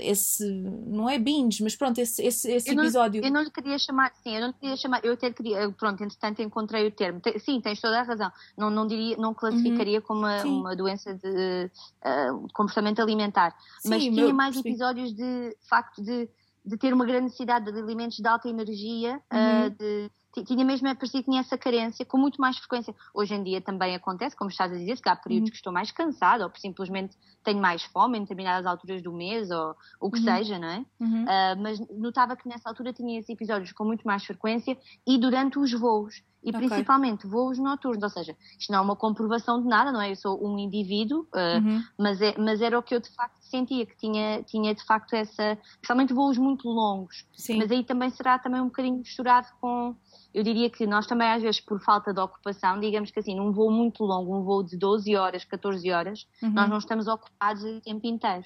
esse 0.00 0.44
não 0.86 1.08
é 1.08 1.18
binge, 1.18 1.62
mas 1.62 1.76
pronto, 1.76 1.98
esse, 1.98 2.22
esse, 2.22 2.50
esse 2.50 2.70
eu 2.70 2.74
não, 2.74 2.84
episódio. 2.84 3.24
Eu 3.24 3.30
não 3.30 3.42
lhe 3.42 3.50
queria 3.50 3.78
chamar, 3.78 4.12
sim, 4.22 4.34
eu 4.34 4.40
não 4.40 4.48
lhe 4.48 4.54
queria 4.54 4.76
chamar, 4.76 5.04
eu 5.04 5.12
até 5.12 5.30
queria, 5.30 5.70
pronto, 5.72 6.02
entretanto 6.02 6.42
encontrei 6.42 6.86
o 6.86 6.90
termo. 6.90 7.20
sim, 7.38 7.60
tens 7.60 7.80
toda 7.80 8.00
a 8.00 8.02
razão. 8.02 8.30
Não, 8.56 8.70
não 8.70 8.86
diria, 8.86 9.16
não 9.16 9.34
classificaria 9.34 9.98
uhum. 9.98 10.04
como 10.04 10.20
uma, 10.20 10.42
uma, 10.42 10.76
doença 10.76 11.14
de 11.14 11.70
uh, 12.04 12.48
comportamento 12.52 13.00
alimentar, 13.00 13.54
sim, 13.80 13.88
mas 13.88 14.02
tinha 14.02 14.26
meu, 14.26 14.34
mais 14.34 14.56
episódios 14.56 15.12
de 15.12 15.56
facto 15.68 16.02
de, 16.02 16.28
de 16.64 16.76
ter 16.76 16.92
uma 16.92 17.04
grande 17.04 17.24
necessidade 17.24 17.70
de 17.70 17.78
alimentos 17.78 18.18
de 18.18 18.26
alta 18.26 18.48
energia, 18.48 19.20
uhum. 19.32 19.66
uh, 19.66 19.70
de 19.70 20.10
tinha 20.40 20.64
mesmo, 20.64 20.94
parecia 20.96 21.20
que 21.20 21.28
tinha 21.28 21.40
essa 21.40 21.58
carência 21.58 22.04
com 22.06 22.16
muito 22.16 22.40
mais 22.40 22.56
frequência. 22.56 22.94
Hoje 23.12 23.34
em 23.34 23.42
dia 23.42 23.60
também 23.60 23.94
acontece, 23.94 24.34
como 24.34 24.50
estás 24.50 24.72
a 24.72 24.76
dizer, 24.76 25.00
que 25.00 25.08
há 25.08 25.16
períodos 25.16 25.48
uhum. 25.48 25.50
que 25.50 25.56
estou 25.56 25.72
mais 25.72 25.90
cansada 25.90 26.44
ou 26.44 26.52
simplesmente 26.56 27.16
tenho 27.44 27.60
mais 27.60 27.82
fome 27.84 28.18
em 28.18 28.22
determinadas 28.22 28.64
alturas 28.64 29.02
do 29.02 29.12
mês 29.12 29.50
ou 29.50 29.76
o 30.00 30.10
que 30.10 30.18
uhum. 30.18 30.24
seja, 30.24 30.58
não 30.58 30.68
é? 30.68 30.84
Uhum. 31.00 31.24
Uh, 31.24 31.62
mas 31.62 31.78
notava 31.90 32.36
que 32.36 32.48
nessa 32.48 32.68
altura 32.68 32.92
tinha 32.92 33.18
esses 33.18 33.28
episódios 33.28 33.72
com 33.72 33.84
muito 33.84 34.06
mais 34.06 34.24
frequência 34.24 34.78
e 35.06 35.18
durante 35.18 35.58
os 35.58 35.72
voos. 35.72 36.22
E 36.44 36.50
okay. 36.50 36.68
principalmente 36.68 37.24
voos 37.24 37.56
noturnos, 37.56 38.02
ou 38.02 38.08
seja, 38.08 38.36
isto 38.58 38.72
não 38.72 38.80
é 38.80 38.82
uma 38.82 38.96
comprovação 38.96 39.62
de 39.62 39.68
nada, 39.68 39.92
não 39.92 40.00
é? 40.00 40.10
Eu 40.10 40.16
sou 40.16 40.44
um 40.44 40.58
indivíduo, 40.58 41.20
uh, 41.20 41.84
mas, 41.96 42.20
é, 42.20 42.36
mas 42.36 42.60
era 42.60 42.76
o 42.76 42.82
que 42.82 42.94
eu 42.94 43.00
de 43.00 43.10
facto 43.10 43.40
sentia, 43.42 43.86
que 43.86 43.96
tinha, 43.96 44.42
tinha 44.42 44.74
de 44.74 44.84
facto 44.84 45.14
essa, 45.14 45.56
principalmente 45.74 46.12
voos 46.12 46.36
muito 46.38 46.68
longos. 46.68 47.24
Sim. 47.36 47.58
Mas 47.58 47.70
aí 47.70 47.84
também 47.84 48.10
será 48.10 48.40
também 48.40 48.60
um 48.60 48.66
bocadinho 48.66 48.96
misturado 48.96 49.46
com 49.60 49.94
eu 50.34 50.42
diria 50.42 50.70
que 50.70 50.86
nós 50.86 51.06
também, 51.06 51.28
às 51.28 51.42
vezes, 51.42 51.60
por 51.60 51.80
falta 51.80 52.12
de 52.12 52.20
ocupação, 52.20 52.80
digamos 52.80 53.10
que 53.10 53.20
assim, 53.20 53.34
num 53.34 53.52
voo 53.52 53.70
muito 53.70 54.02
longo, 54.02 54.36
um 54.36 54.42
voo 54.42 54.62
de 54.62 54.76
12 54.76 55.14
horas, 55.16 55.44
14 55.44 55.90
horas, 55.90 56.26
uhum. 56.42 56.50
nós 56.50 56.68
não 56.68 56.78
estamos 56.78 57.06
ocupados 57.06 57.62
o 57.62 57.80
tempo 57.80 58.06
inteiro. 58.06 58.44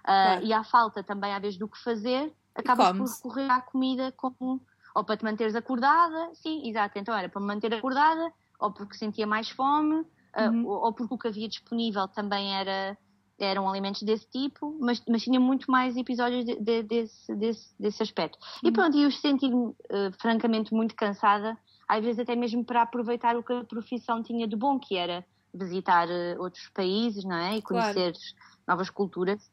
Uh, 0.00 0.04
claro. 0.04 0.46
E 0.46 0.52
há 0.52 0.64
falta 0.64 1.02
também, 1.02 1.34
às 1.34 1.42
vezes, 1.42 1.58
do 1.58 1.68
que 1.68 1.82
fazer, 1.82 2.32
acabas 2.54 2.96
por 2.96 3.06
recorrer 3.06 3.50
à 3.50 3.60
comida 3.60 4.12
como 4.16 4.62
ou 4.94 5.04
para 5.04 5.18
te 5.18 5.24
manteres 5.24 5.54
acordada, 5.54 6.30
sim, 6.32 6.66
exato, 6.66 6.98
então 6.98 7.14
era 7.14 7.28
para 7.28 7.38
me 7.38 7.46
manter 7.46 7.74
acordada, 7.74 8.32
ou 8.58 8.72
porque 8.72 8.96
sentia 8.96 9.26
mais 9.26 9.50
fome, 9.50 10.06
ah, 10.32 10.48
uhum. 10.48 10.64
uh, 10.64 10.68
ou, 10.68 10.84
ou 10.86 10.92
porque 10.94 11.14
o 11.14 11.18
que 11.18 11.28
havia 11.28 11.46
disponível 11.46 12.08
também 12.08 12.56
era 12.56 12.96
eram 13.38 13.68
alimentos 13.68 14.02
desse 14.02 14.28
tipo, 14.30 14.76
mas, 14.80 15.02
mas 15.06 15.22
tinha 15.22 15.38
muito 15.38 15.70
mais 15.70 15.96
episódios 15.96 16.44
de, 16.44 16.56
de, 16.56 16.82
desse, 16.82 17.34
desse, 17.34 17.74
desse 17.78 18.02
aspecto. 18.02 18.38
Uhum. 18.62 18.68
E 18.68 18.72
pronto, 18.72 18.96
e 18.96 19.02
eu 19.02 19.10
senti-me 19.10 19.54
uh, 19.54 19.74
francamente 20.20 20.72
muito 20.72 20.94
cansada, 20.94 21.56
às 21.86 22.02
vezes 22.02 22.20
até 22.20 22.34
mesmo 22.34 22.64
para 22.64 22.82
aproveitar 22.82 23.36
o 23.36 23.42
que 23.42 23.52
a 23.52 23.64
profissão 23.64 24.22
tinha 24.22 24.48
de 24.48 24.56
bom, 24.56 24.78
que 24.78 24.96
era 24.96 25.24
visitar 25.52 26.08
uh, 26.08 26.40
outros 26.40 26.68
países, 26.70 27.24
não 27.24 27.36
é? 27.36 27.56
E 27.56 27.62
conhecer 27.62 28.12
claro. 28.12 28.60
novas 28.66 28.90
culturas. 28.90 29.50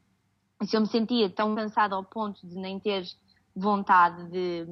E 0.62 0.66
se 0.66 0.76
eu 0.76 0.80
me 0.80 0.86
sentia 0.86 1.28
tão 1.28 1.54
cansada 1.54 1.94
ao 1.94 2.04
ponto 2.04 2.46
de 2.46 2.54
nem 2.54 2.80
ter 2.80 3.04
vontade 3.54 4.30
de, 4.30 4.66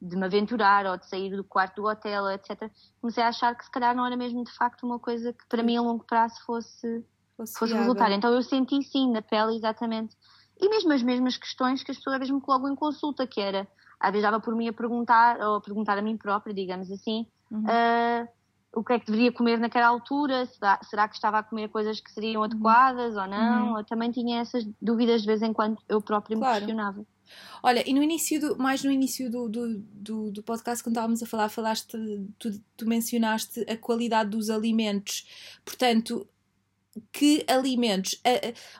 de 0.00 0.16
me 0.16 0.26
aventurar 0.26 0.84
ou 0.86 0.96
de 0.98 1.08
sair 1.08 1.34
do 1.34 1.42
quarto 1.42 1.76
do 1.76 1.88
hotel, 1.88 2.30
etc., 2.30 2.70
comecei 3.00 3.22
a 3.22 3.28
achar 3.28 3.54
que 3.54 3.64
se 3.64 3.70
calhar 3.70 3.96
não 3.96 4.06
era 4.06 4.16
mesmo 4.16 4.44
de 4.44 4.52
facto 4.52 4.84
uma 4.84 4.98
coisa 4.98 5.32
que 5.32 5.46
para 5.48 5.62
mim 5.62 5.76
a 5.76 5.80
longo 5.80 6.04
prazo 6.04 6.36
fosse 6.44 7.04
fosse, 7.38 7.58
fosse 7.58 7.74
resultar. 7.74 8.10
Então 8.12 8.32
eu 8.34 8.42
senti 8.42 8.82
sim 8.82 9.10
na 9.10 9.22
pele 9.22 9.56
exatamente. 9.56 10.16
E 10.60 10.68
mesmo 10.68 10.92
as 10.92 11.02
mesmas 11.02 11.36
questões 11.36 11.82
que 11.82 11.92
as 11.92 11.96
pessoas 11.96 12.14
às 12.14 12.20
vezes 12.20 12.34
me 12.34 12.40
colocam 12.40 12.70
em 12.70 12.74
consulta, 12.74 13.26
que 13.26 13.40
era, 13.40 13.66
às 14.00 14.10
vezes 14.10 14.24
dava 14.24 14.40
por 14.40 14.54
mim 14.54 14.68
a 14.68 14.72
perguntar, 14.72 15.40
ou 15.40 15.56
a 15.56 15.60
perguntar 15.60 15.96
a 15.96 16.02
mim 16.02 16.16
própria, 16.16 16.52
digamos 16.52 16.90
assim, 16.90 17.26
uhum. 17.50 17.62
uh, 17.62 18.28
o 18.74 18.82
que 18.82 18.92
é 18.92 18.98
que 18.98 19.06
deveria 19.06 19.32
comer 19.32 19.58
naquela 19.58 19.86
altura, 19.86 20.46
será, 20.46 20.80
será 20.82 21.08
que 21.08 21.14
estava 21.14 21.38
a 21.38 21.42
comer 21.44 21.68
coisas 21.68 22.00
que 22.00 22.10
seriam 22.10 22.40
uhum. 22.40 22.46
adequadas 22.46 23.14
uhum. 23.14 23.22
ou 23.22 23.28
não? 23.28 23.70
Uhum. 23.70 23.78
Eu 23.78 23.84
também 23.84 24.10
tinha 24.10 24.40
essas 24.40 24.66
dúvidas 24.82 25.20
de 25.20 25.28
vez 25.28 25.42
em 25.42 25.52
quando 25.52 25.78
eu 25.88 26.02
própria 26.02 26.36
me 26.36 26.42
claro. 26.42 26.58
questionava. 26.58 27.06
Olha, 27.62 27.88
e 27.88 27.92
no 27.92 28.02
início, 28.02 28.40
do, 28.40 28.58
mais 28.58 28.82
no 28.82 28.90
início 28.90 29.30
do, 29.30 29.48
do, 29.48 29.78
do, 29.78 30.30
do, 30.32 30.42
podcast, 30.42 30.82
quando 30.82 30.94
estávamos 30.94 31.22
a 31.22 31.26
falar, 31.26 31.48
falaste, 31.50 31.96
tu, 32.38 32.50
tu 32.74 32.88
mencionaste 32.88 33.64
a 33.70 33.76
qualidade 33.76 34.30
dos 34.30 34.48
alimentos. 34.48 35.60
Portanto, 35.64 36.26
que 37.12 37.44
alimentos. 37.46 38.20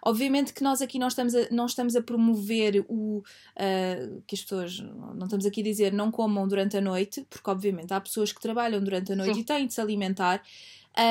Obviamente 0.05 0.53
que 0.53 0.63
nós 0.63 0.81
aqui 0.81 0.99
não 0.99 1.09
estamos 1.09 1.35
a, 1.35 1.49
não 1.51 1.67
estamos 1.67 1.97
a 1.97 2.03
promover 2.03 2.85
o 2.89 3.19
uh, 3.19 4.23
que 4.27 4.35
as 4.35 4.43
pessoas 4.43 4.79
não 4.79 5.25
estamos 5.25 5.47
aqui 5.47 5.61
a 5.61 5.65
dizer 5.65 5.93
não 5.93 6.11
comam 6.11 6.47
durante 6.47 6.77
a 6.77 6.81
noite, 6.81 7.27
porque 7.29 7.51
obviamente 7.51 7.93
há 7.93 8.01
pessoas 8.01 8.33
que 8.33 8.41
trabalham 8.41 8.83
durante 8.83 9.13
a 9.13 9.17
noite 9.17 9.35
Sim. 9.35 9.41
e 9.41 9.45
têm 9.45 9.67
de 9.67 9.75
se 9.75 9.81
alimentar. 9.81 10.43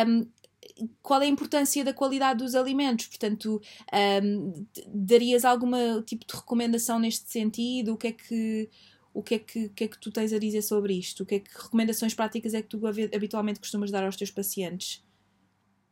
Um, 0.07 0.27
qual 1.01 1.21
é 1.21 1.25
a 1.25 1.29
importância 1.29 1.83
da 1.83 1.93
qualidade 1.93 2.43
dos 2.43 2.55
alimentos? 2.55 3.07
Portanto, 3.07 3.61
um, 4.23 4.65
darias 4.87 5.45
algum 5.45 6.01
tipo 6.01 6.25
de 6.25 6.35
recomendação 6.35 6.99
neste 6.99 7.31
sentido? 7.31 7.93
O 7.93 7.97
que 7.97 8.07
é 8.07 8.11
que 8.11 8.69
o 9.13 9.23
que 9.23 9.33
é 9.33 9.39
que, 9.39 9.65
o 9.65 9.69
que 9.71 9.83
é 9.85 9.87
que 9.87 9.99
tu 9.99 10.11
tens 10.11 10.31
a 10.31 10.37
dizer 10.37 10.61
sobre 10.61 10.93
isto? 10.93 11.23
O 11.23 11.25
que 11.25 11.35
é 11.35 11.39
que 11.39 11.49
recomendações 11.51 12.13
práticas 12.13 12.53
é 12.53 12.61
que 12.61 12.67
tu 12.67 12.85
habitualmente 12.85 13.59
costumas 13.59 13.89
dar 13.89 14.03
aos 14.03 14.15
teus 14.15 14.29
pacientes? 14.29 15.03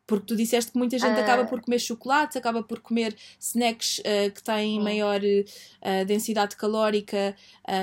Porque 0.07 0.25
tu 0.27 0.35
disseste 0.35 0.71
que 0.71 0.77
muita 0.77 0.99
gente 0.99 1.17
uh... 1.17 1.21
acaba 1.21 1.45
por 1.45 1.61
comer 1.61 1.79
chocolates, 1.79 2.37
acaba 2.37 2.61
por 2.61 2.79
comer 2.79 3.15
snacks 3.39 3.99
uh, 3.99 4.31
que 4.31 4.43
têm 4.43 4.79
maior 4.81 5.19
uh, 5.21 6.05
densidade 6.05 6.55
calórica 6.55 7.35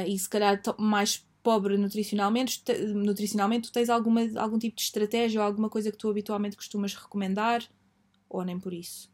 e 0.06 0.18
se 0.18 0.28
calhar 0.28 0.60
mais 0.78 1.26
pobre 1.42 1.76
nutricionalmente. 1.76 2.62
Nutricionalmente, 2.94 3.68
tu 3.68 3.72
tens 3.72 3.90
alguma, 3.90 4.20
algum 4.36 4.58
tipo 4.58 4.76
de 4.76 4.82
estratégia 4.82 5.40
ou 5.40 5.46
alguma 5.46 5.68
coisa 5.68 5.90
que 5.90 5.98
tu 5.98 6.08
habitualmente 6.08 6.56
costumas 6.56 6.94
recomendar? 6.94 7.62
Ou 8.28 8.44
nem 8.44 8.58
por 8.58 8.72
isso? 8.72 9.12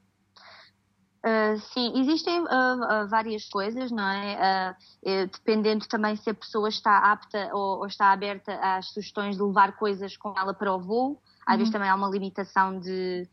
Uh, 1.19 1.59
sim, 1.75 2.01
existem 2.01 2.41
uh, 2.41 2.45
uh, 2.45 3.09
várias 3.09 3.49
coisas, 3.49 3.91
não 3.91 4.09
é? 4.09 4.77
dependendo 5.03 5.87
também 5.89 6.15
se 6.17 6.31
a 6.31 6.35
pessoa 6.35 6.69
está 6.69 7.13
apta 7.13 7.51
ou, 7.53 7.79
ou, 7.79 7.87
está 7.87 8.13
aberta 8.13 8.55
às 8.61 8.91
sugestões 8.91 9.37
de 9.37 9.43
levar 9.43 9.77
coisas 9.77 10.17
com 10.17 10.33
ela 10.37 10.55
para 10.55 10.73
o 10.73 10.79
voo. 10.79 11.21
Às 11.49 11.55
uhum. 11.55 11.59
vezes 11.61 11.73
também 11.73 11.89
há 11.89 11.95
uma 11.95 12.11
limitação 12.11 12.79
de 12.79 13.27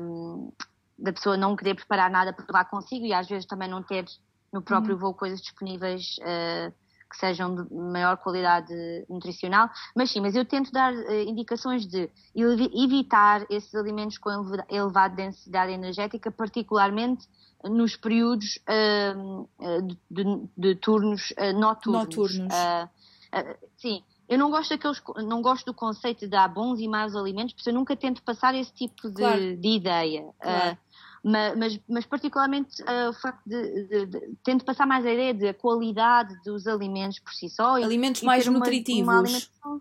um, 0.00 0.50
da 0.98 1.12
pessoa 1.12 1.36
não 1.36 1.54
querer 1.54 1.74
preparar 1.74 2.10
nada 2.10 2.32
para 2.32 2.46
levar 2.46 2.64
consigo 2.70 3.04
e 3.04 3.12
às 3.12 3.28
vezes 3.28 3.44
também 3.44 3.68
não 3.68 3.82
ter 3.82 4.06
no 4.50 4.62
próprio 4.62 4.94
uhum. 4.94 5.00
voo 5.00 5.14
coisas 5.14 5.42
disponíveis 5.42 6.16
uh, 6.20 6.72
que 7.10 7.18
sejam 7.18 7.54
de 7.54 7.74
maior 7.74 8.16
qualidade 8.16 8.72
nutricional. 9.10 9.68
Mas 9.94 10.10
sim, 10.10 10.22
mas 10.22 10.34
eu 10.34 10.44
tento 10.46 10.72
dar 10.72 10.94
uh, 10.94 11.12
indicações 11.28 11.86
de 11.86 12.10
evitar 12.34 13.44
esses 13.50 13.74
alimentos 13.74 14.16
com 14.16 14.30
elevada 14.70 15.14
densidade 15.14 15.72
energética, 15.72 16.30
particularmente 16.30 17.28
nos 17.62 17.94
períodos 17.94 18.58
uh, 18.68 19.48
de, 19.82 19.98
de, 20.10 20.48
de, 20.56 20.74
turnos 20.76 21.34
noturnos. 21.54 22.38
Noturnos. 22.38 22.54
sim, 23.76 24.02
eu 24.28 24.38
não 24.38 24.50
gosto 24.50 24.70
daqueles, 24.70 25.02
não 25.26 25.42
gosto 25.42 25.66
do 25.66 25.74
conceito 25.74 26.20
de 26.20 26.28
dar 26.28 26.48
bons 26.48 26.80
e 26.80 26.88
maus 26.88 27.14
alimentos, 27.14 27.54
porque 27.54 27.68
eu 27.68 27.74
nunca 27.74 27.94
tento 27.94 28.22
passar 28.22 28.54
esse 28.54 28.72
tipo 28.72 29.08
de, 29.08 29.16
claro. 29.16 29.56
de 29.56 29.68
ideia. 29.68 30.26
Claro. 30.40 30.72
Uh, 30.72 30.78
mas, 31.56 31.80
mas, 31.88 32.04
particularmente 32.04 32.82
uh, 32.82 33.08
o 33.08 33.12
facto 33.14 33.42
de, 33.46 33.86
de, 33.88 34.06
de, 34.06 34.36
tento 34.44 34.62
passar 34.62 34.86
mais 34.86 35.06
a 35.06 35.10
ideia 35.10 35.32
de 35.32 35.48
a 35.48 35.54
qualidade 35.54 36.38
dos 36.44 36.66
alimentos 36.66 37.18
por 37.18 37.32
si 37.32 37.48
só. 37.48 37.76
Alimentos 37.76 38.20
e, 38.20 38.26
mais 38.26 38.46
nutritivos. 38.46 39.50
Uma, 39.64 39.72
uma 39.72 39.80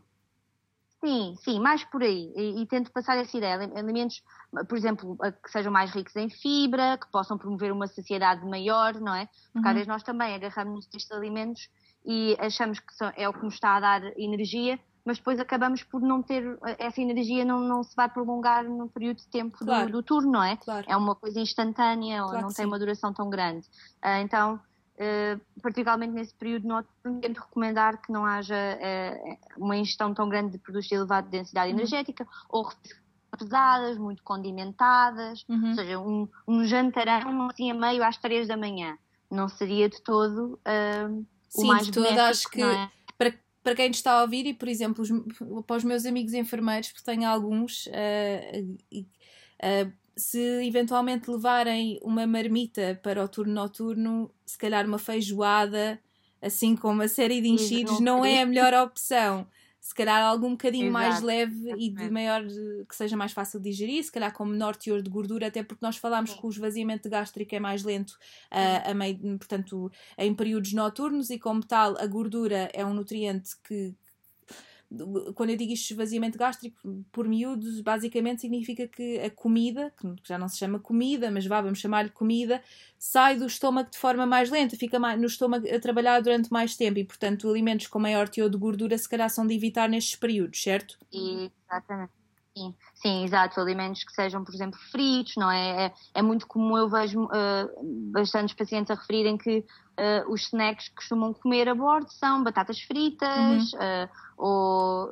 sim, 1.03 1.35
sim, 1.43 1.59
mais 1.59 1.83
por 1.83 2.01
aí. 2.01 2.31
E, 2.33 2.61
e, 2.61 2.65
tento 2.65 2.91
passar 2.91 3.17
essa 3.17 3.37
ideia. 3.37 3.55
Alimentos, 3.75 4.23
por 4.69 4.77
exemplo, 4.77 5.17
que 5.43 5.51
sejam 5.51 5.71
mais 5.71 5.91
ricos 5.91 6.15
em 6.15 6.29
fibra, 6.29 6.97
que 6.97 7.11
possam 7.11 7.37
promover 7.37 7.73
uma 7.73 7.87
saciedade 7.87 8.45
maior, 8.45 8.93
não 9.01 9.13
é? 9.13 9.27
Porque 9.51 9.67
uhum. 9.67 9.67
às 9.67 9.73
vezes 9.73 9.87
nós 9.87 10.03
também 10.03 10.33
agarramos 10.33 10.87
estes 10.93 11.11
alimentos 11.11 11.67
e 12.05 12.35
achamos 12.39 12.79
que 12.79 12.93
é 13.15 13.27
o 13.27 13.33
que 13.33 13.43
nos 13.43 13.53
está 13.53 13.75
a 13.75 13.79
dar 13.79 14.19
energia, 14.19 14.79
mas 15.05 15.17
depois 15.17 15.39
acabamos 15.39 15.83
por 15.83 16.01
não 16.01 16.21
ter, 16.21 16.57
essa 16.77 17.01
energia 17.01 17.43
não, 17.43 17.59
não 17.59 17.83
se 17.83 17.95
vai 17.95 18.09
prolongar 18.09 18.63
no 18.63 18.87
período 18.87 19.17
de 19.17 19.27
tempo 19.27 19.57
claro. 19.57 19.87
do, 19.87 19.91
do, 19.93 20.03
turno, 20.03 20.31
não 20.31 20.43
é? 20.43 20.55
Claro. 20.57 20.85
É 20.87 20.95
uma 20.95 21.15
coisa 21.15 21.39
instantânea, 21.39 22.21
claro 22.21 22.35
ou 22.35 22.41
não 22.41 22.47
tem 22.47 22.63
sim. 22.63 22.65
uma 22.65 22.79
duração 22.79 23.13
tão 23.13 23.29
grande. 23.29 23.67
Uh, 24.01 24.21
então, 24.21 24.55
uh, 24.55 25.61
particularmente 25.61 26.13
nesse 26.13 26.33
período 26.33 26.67
noturno, 26.67 27.19
tento 27.19 27.41
recomendar 27.41 28.01
que 28.01 28.11
não 28.11 28.25
haja 28.25 28.55
uma 29.57 29.75
ingestão 29.75 30.13
tão 30.13 30.29
grande 30.29 30.53
de 30.53 30.57
produtos 30.57 30.87
de 30.87 30.95
elevada 30.95 31.27
densidade 31.27 31.71
uhum. 31.71 31.77
energética 31.77 32.25
ou 32.47 32.69
pesadas, 33.37 33.97
muito 33.97 34.23
condimentadas, 34.23 35.43
uhum. 35.49 35.69
ou 35.69 35.75
seja, 35.75 35.99
um, 35.99 36.29
um 36.47 36.65
jantarão 36.65 37.47
assim 37.47 37.71
a 37.71 37.73
meio 37.73 38.03
às 38.03 38.17
três 38.17 38.47
da 38.47 38.55
manhã. 38.55 38.97
Não 39.29 39.49
seria 39.49 39.89
de 39.89 40.01
todo 40.01 40.59
uh, 40.59 41.25
Sim, 41.55 41.63
o 41.63 41.67
mais 41.67 41.85
de 41.85 41.91
todo 41.91 42.07
acho 42.07 42.49
que 42.49 42.61
é? 42.61 42.89
para, 43.17 43.33
para 43.63 43.75
quem 43.75 43.91
está 43.91 44.13
a 44.13 44.21
ouvir 44.23 44.45
e, 44.45 44.53
por 44.53 44.67
exemplo, 44.67 45.03
os, 45.03 45.09
para 45.65 45.77
os 45.77 45.83
meus 45.83 46.05
amigos 46.05 46.33
enfermeiros, 46.33 46.91
porque 46.91 47.03
tenho 47.05 47.27
alguns, 47.27 47.87
uh, 47.87 48.75
uh, 48.93 49.93
se 50.15 50.39
eventualmente 50.65 51.29
levarem 51.29 51.99
uma 52.01 52.25
marmita 52.25 52.99
para 53.03 53.23
o 53.23 53.27
turno 53.27 53.53
noturno, 53.53 54.31
se 54.45 54.57
calhar 54.57 54.85
uma 54.85 54.99
feijoada, 54.99 55.99
assim 56.41 56.75
com 56.75 56.91
uma 56.91 57.07
série 57.07 57.41
de 57.41 57.49
enchidos, 57.49 57.99
não, 57.99 58.17
não 58.17 58.25
é 58.25 58.41
a 58.41 58.45
melhor 58.45 58.73
opção 58.73 59.47
se 59.83 59.93
calhar 59.93 60.23
algo 60.23 60.47
um 60.47 60.51
bocadinho 60.51 60.85
Exato. 60.85 60.93
mais 60.93 61.21
leve 61.21 61.73
e 61.77 61.89
de 61.89 62.09
maior 62.09 62.41
que 62.87 62.95
seja 62.95 63.17
mais 63.17 63.33
fácil 63.33 63.59
de 63.59 63.69
digerir, 63.69 64.01
se 64.01 64.09
calhar 64.09 64.31
com 64.31 64.45
menor 64.45 64.77
teor 64.77 65.01
de 65.01 65.09
gordura, 65.09 65.47
até 65.47 65.61
porque 65.61 65.85
nós 65.85 65.97
falámos 65.97 66.33
que 66.33 66.45
o 66.45 66.49
esvaziamento 66.49 67.09
gástrico 67.09 67.53
é 67.53 67.59
mais 67.59 67.83
lento 67.83 68.17
a 68.49 68.93
meio, 68.93 69.19
portanto, 69.37 69.91
em 70.17 70.33
períodos 70.33 70.71
noturnos 70.71 71.29
e 71.29 71.37
como 71.37 71.61
tal 71.61 71.97
a 71.99 72.07
gordura 72.07 72.69
é 72.73 72.85
um 72.85 72.93
nutriente 72.93 73.57
que 73.61 73.93
quando 75.35 75.49
eu 75.49 75.57
digo 75.57 75.73
isto 75.73 75.91
esvaziamento 75.91 76.37
gástrico, 76.37 76.77
por 77.11 77.27
miúdos, 77.27 77.81
basicamente 77.81 78.41
significa 78.41 78.87
que 78.87 79.19
a 79.19 79.29
comida, 79.29 79.91
que 79.97 80.07
já 80.23 80.37
não 80.37 80.47
se 80.47 80.57
chama 80.57 80.79
comida, 80.79 81.31
mas 81.31 81.45
vá, 81.45 81.61
vamos 81.61 81.79
chamar-lhe 81.79 82.09
comida, 82.09 82.61
sai 82.97 83.37
do 83.37 83.45
estômago 83.45 83.89
de 83.91 83.97
forma 83.97 84.25
mais 84.25 84.49
lenta, 84.49 84.75
fica 84.77 84.99
no 85.17 85.25
estômago 85.25 85.67
a 85.73 85.79
trabalhar 85.79 86.19
durante 86.21 86.51
mais 86.51 86.75
tempo 86.75 86.99
e, 86.99 87.03
portanto, 87.05 87.49
alimentos 87.49 87.87
com 87.87 87.99
maior 87.99 88.29
teor 88.29 88.49
de 88.49 88.57
gordura 88.57 88.97
se 88.97 89.09
calhar 89.09 89.29
são 89.29 89.47
de 89.47 89.55
evitar 89.55 89.89
nestes 89.89 90.15
períodos, 90.15 90.61
certo? 90.61 90.97
Exatamente. 91.11 92.22
Sim, 92.55 92.75
sim, 92.93 93.23
exato. 93.23 93.59
Alimentos 93.59 94.03
que 94.03 94.13
sejam, 94.13 94.43
por 94.43 94.53
exemplo, 94.53 94.79
fritos, 94.91 95.33
não 95.35 95.49
é? 95.49 95.87
É, 95.87 95.93
é 96.13 96.21
muito 96.21 96.45
comum, 96.45 96.77
eu 96.77 96.87
vejo 96.87 97.23
uh, 97.23 98.11
bastantes 98.11 98.53
pacientes 98.53 98.91
a 98.91 98.99
referirem 98.99 99.37
que 99.37 99.59
uh, 99.59 100.31
os 100.31 100.43
snacks 100.43 100.87
que 100.89 100.95
costumam 100.95 101.33
comer 101.33 101.67
a 101.67 101.73
bordo 101.73 102.11
são 102.11 102.43
batatas 102.43 102.79
fritas, 102.81 103.73
uhum. 103.73 103.79
uh, 103.79 104.09
ou, 104.37 105.09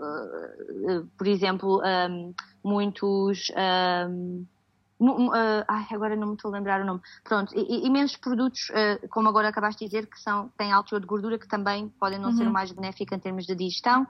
por 1.17 1.27
exemplo, 1.27 1.81
um, 1.83 2.33
muitos. 2.63 3.51
Um, 4.07 4.45
Uh, 5.03 5.65
ai, 5.67 5.87
agora 5.93 6.15
não 6.15 6.27
me 6.27 6.33
estou 6.35 6.51
a 6.51 6.53
lembrar 6.53 6.79
o 6.79 6.85
nome. 6.85 7.01
Pronto, 7.23 7.51
imensos 7.57 8.17
produtos, 8.17 8.69
uh, 8.69 9.07
como 9.09 9.29
agora 9.29 9.47
acabaste 9.47 9.79
de 9.79 9.89
dizer, 9.89 10.05
que 10.05 10.19
são, 10.21 10.49
têm 10.49 10.71
alto 10.71 10.99
de 10.99 11.07
gordura, 11.07 11.39
que 11.39 11.47
também 11.47 11.89
podem 11.99 12.19
não 12.19 12.29
uhum. 12.29 12.37
ser 12.37 12.47
o 12.47 12.53
mais 12.53 12.71
benéfico 12.71 13.15
em 13.15 13.17
termos 13.17 13.47
de 13.47 13.55
digestão. 13.55 14.05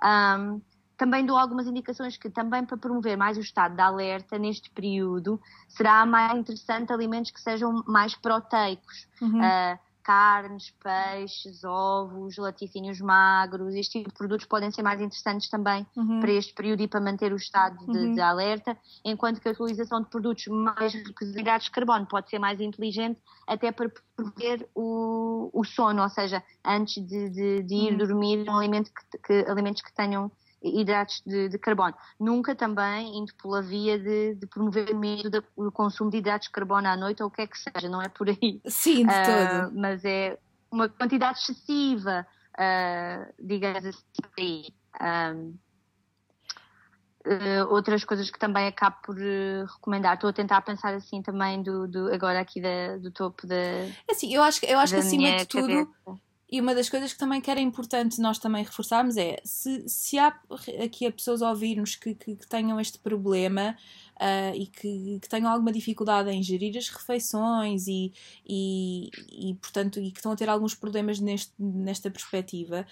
Um, 0.00 0.60
também 0.96 1.24
dou 1.24 1.36
algumas 1.36 1.66
indicações 1.66 2.16
que 2.16 2.30
também 2.30 2.64
para 2.64 2.76
promover 2.76 3.16
mais 3.16 3.36
o 3.36 3.40
estado 3.40 3.74
de 3.74 3.82
alerta 3.82 4.38
neste 4.38 4.70
período 4.70 5.40
será 5.68 6.06
mais 6.06 6.38
interessante 6.38 6.92
alimentos 6.92 7.30
que 7.30 7.40
sejam 7.40 7.82
mais 7.86 8.14
proteicos. 8.14 9.06
Uhum. 9.20 9.40
Uh, 9.40 9.78
carnes, 10.06 10.72
peixes, 10.80 11.64
ovos, 11.64 12.36
laticínios 12.36 13.00
magros, 13.00 13.74
este 13.74 13.98
tipo 13.98 14.10
de 14.10 14.14
produtos 14.14 14.46
podem 14.46 14.70
ser 14.70 14.80
mais 14.80 15.00
interessantes 15.00 15.50
também 15.50 15.84
uhum. 15.96 16.20
para 16.20 16.30
este 16.30 16.54
período 16.54 16.80
e 16.80 16.86
para 16.86 17.00
manter 17.00 17.32
o 17.32 17.36
estado 17.36 17.76
de, 17.84 17.98
uhum. 17.98 18.14
de, 18.14 18.20
alerta, 18.20 18.78
enquanto 19.04 19.40
que 19.40 19.48
a 19.48 19.50
utilização 19.50 20.00
de 20.00 20.08
produtos 20.08 20.46
mais 20.46 20.94
ricos 20.94 21.34
em 21.34 21.40
hidratos 21.40 21.66
de 21.66 21.72
carbono 21.72 22.06
pode 22.06 22.30
ser 22.30 22.38
mais 22.38 22.60
inteligente 22.60 23.20
até 23.48 23.72
para 23.72 23.90
promover 24.14 24.68
o, 24.76 25.50
o 25.52 25.64
sono, 25.64 26.00
ou 26.00 26.08
seja, 26.08 26.40
antes 26.64 27.04
de, 27.04 27.28
de, 27.28 27.62
de 27.64 27.74
ir 27.74 27.90
uhum. 27.90 27.98
dormir, 27.98 28.48
um 28.48 28.56
alimento 28.56 28.92
que, 28.92 29.18
que, 29.18 29.50
alimentos 29.50 29.82
que 29.82 29.92
tenham 29.92 30.30
hidratos 30.68 31.22
de, 31.26 31.48
de, 31.48 31.58
carbono. 31.58 31.94
Nunca 32.18 32.54
também 32.54 33.18
indo 33.18 33.32
pela 33.34 33.62
via 33.62 33.98
de, 33.98 34.34
de 34.34 34.46
promover 34.46 34.94
medo 34.94 35.42
do 35.56 35.72
consumo 35.72 36.10
de 36.10 36.18
hidratos 36.18 36.48
de 36.48 36.52
carbono 36.52 36.88
à 36.88 36.96
noite 36.96 37.22
ou 37.22 37.28
o 37.28 37.30
que 37.30 37.42
é 37.42 37.46
que 37.46 37.58
seja, 37.58 37.88
não 37.88 38.02
é 38.02 38.08
por 38.08 38.28
aí. 38.28 38.60
Sim, 38.66 39.06
de 39.06 39.12
uh, 39.12 39.24
todo. 39.24 39.80
Mas 39.80 40.04
é 40.04 40.38
uma 40.70 40.88
quantidade 40.88 41.38
excessiva, 41.38 42.26
uh, 42.58 43.32
digamos 43.38 43.84
assim. 43.86 44.64
Um, 45.00 45.54
Uh, 47.26 47.66
outras 47.70 48.04
coisas 48.04 48.30
que 48.30 48.38
também 48.38 48.68
acabo 48.68 48.98
por 49.02 49.16
uh, 49.16 49.66
recomendar. 49.74 50.14
Estou 50.14 50.30
a 50.30 50.32
tentar 50.32 50.62
pensar 50.62 50.94
assim 50.94 51.20
também 51.22 51.60
do, 51.60 51.88
do 51.88 52.14
agora 52.14 52.38
aqui 52.38 52.60
da, 52.60 52.98
do 52.98 53.10
topo 53.10 53.48
da. 53.48 53.56
É 53.56 54.12
assim, 54.12 54.32
eu 54.32 54.44
acho, 54.44 54.64
eu 54.64 54.78
acho 54.78 54.94
que 54.94 55.00
acima 55.00 55.36
de 55.38 55.44
tudo 55.46 55.66
cabeça. 55.66 56.20
E 56.48 56.60
uma 56.60 56.74
das 56.76 56.88
coisas 56.88 57.12
que 57.12 57.18
também 57.18 57.40
que 57.40 57.50
era 57.50 57.60
importante 57.60 58.20
nós 58.20 58.38
também 58.38 58.62
reforçarmos 58.62 59.16
é 59.16 59.38
se, 59.44 59.88
se 59.88 60.16
há 60.16 60.28
aqui 60.82 61.04
a 61.04 61.10
pessoas 61.10 61.42
a 61.42 61.50
ouvir-nos 61.50 61.96
que, 61.96 62.14
que, 62.14 62.36
que, 62.36 62.46
tenham 62.46 62.80
este 62.80 63.00
problema 63.00 63.76
uh, 64.14 64.54
e 64.54 64.68
que, 64.68 65.18
que, 65.20 65.28
tenham 65.28 65.50
alguma 65.50 65.72
dificuldade 65.72 66.30
em 66.30 66.40
gerir 66.42 66.76
as 66.78 66.88
refeições 66.88 67.88
e, 67.88 68.12
e, 68.48 69.10
e, 69.28 69.54
portanto, 69.54 69.98
e 69.98 70.12
que 70.12 70.18
estão 70.18 70.30
a 70.30 70.36
ter 70.36 70.48
alguns 70.48 70.74
problemas 70.74 71.18
neste, 71.18 71.52
nesta 71.58 72.12
perspectiva, 72.12 72.86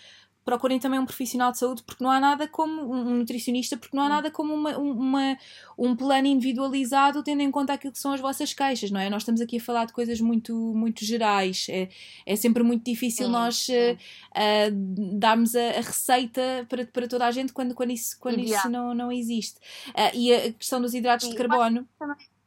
procurem 0.44 0.78
também 0.78 1.00
um 1.00 1.06
profissional 1.06 1.50
de 1.50 1.58
saúde, 1.58 1.82
porque 1.82 2.04
não 2.04 2.10
há 2.10 2.20
nada 2.20 2.46
como 2.46 2.82
um 2.92 3.16
nutricionista, 3.16 3.76
porque 3.76 3.96
não 3.96 4.04
há 4.04 4.08
nada 4.08 4.30
como 4.30 4.52
uma, 4.52 4.76
uma, 4.76 5.38
um 5.78 5.96
plano 5.96 6.26
individualizado 6.26 7.22
tendo 7.22 7.40
em 7.40 7.50
conta 7.50 7.72
aquilo 7.72 7.92
que 7.92 7.98
são 7.98 8.12
as 8.12 8.20
vossas 8.20 8.52
queixas, 8.52 8.90
não 8.90 9.00
é? 9.00 9.08
Nós 9.08 9.22
estamos 9.22 9.40
aqui 9.40 9.56
a 9.56 9.60
falar 9.60 9.86
de 9.86 9.92
coisas 9.92 10.20
muito, 10.20 10.54
muito 10.54 11.04
gerais, 11.04 11.66
é, 11.70 11.88
é 12.26 12.36
sempre 12.36 12.62
muito 12.62 12.84
difícil 12.84 13.26
sim, 13.26 13.32
nós 13.32 13.56
sim. 13.56 13.72
Uh, 13.72 13.94
uh, 13.94 15.18
darmos 15.18 15.54
a, 15.56 15.70
a, 15.70 15.80
receita 15.80 16.66
para, 16.68 16.84
para 16.86 17.08
toda 17.08 17.26
a 17.26 17.30
gente 17.30 17.52
quando, 17.52 17.74
quando 17.74 17.90
isso, 17.90 18.16
quando 18.20 18.40
isso 18.40 18.68
não, 18.68 18.94
não 18.94 19.10
existe. 19.10 19.58
Uh, 19.90 20.14
e 20.14 20.32
a 20.32 20.52
questão 20.52 20.80
dos 20.80 20.92
hidratos 20.92 21.26
sim, 21.26 21.32
de 21.32 21.38
carbono. 21.38 21.88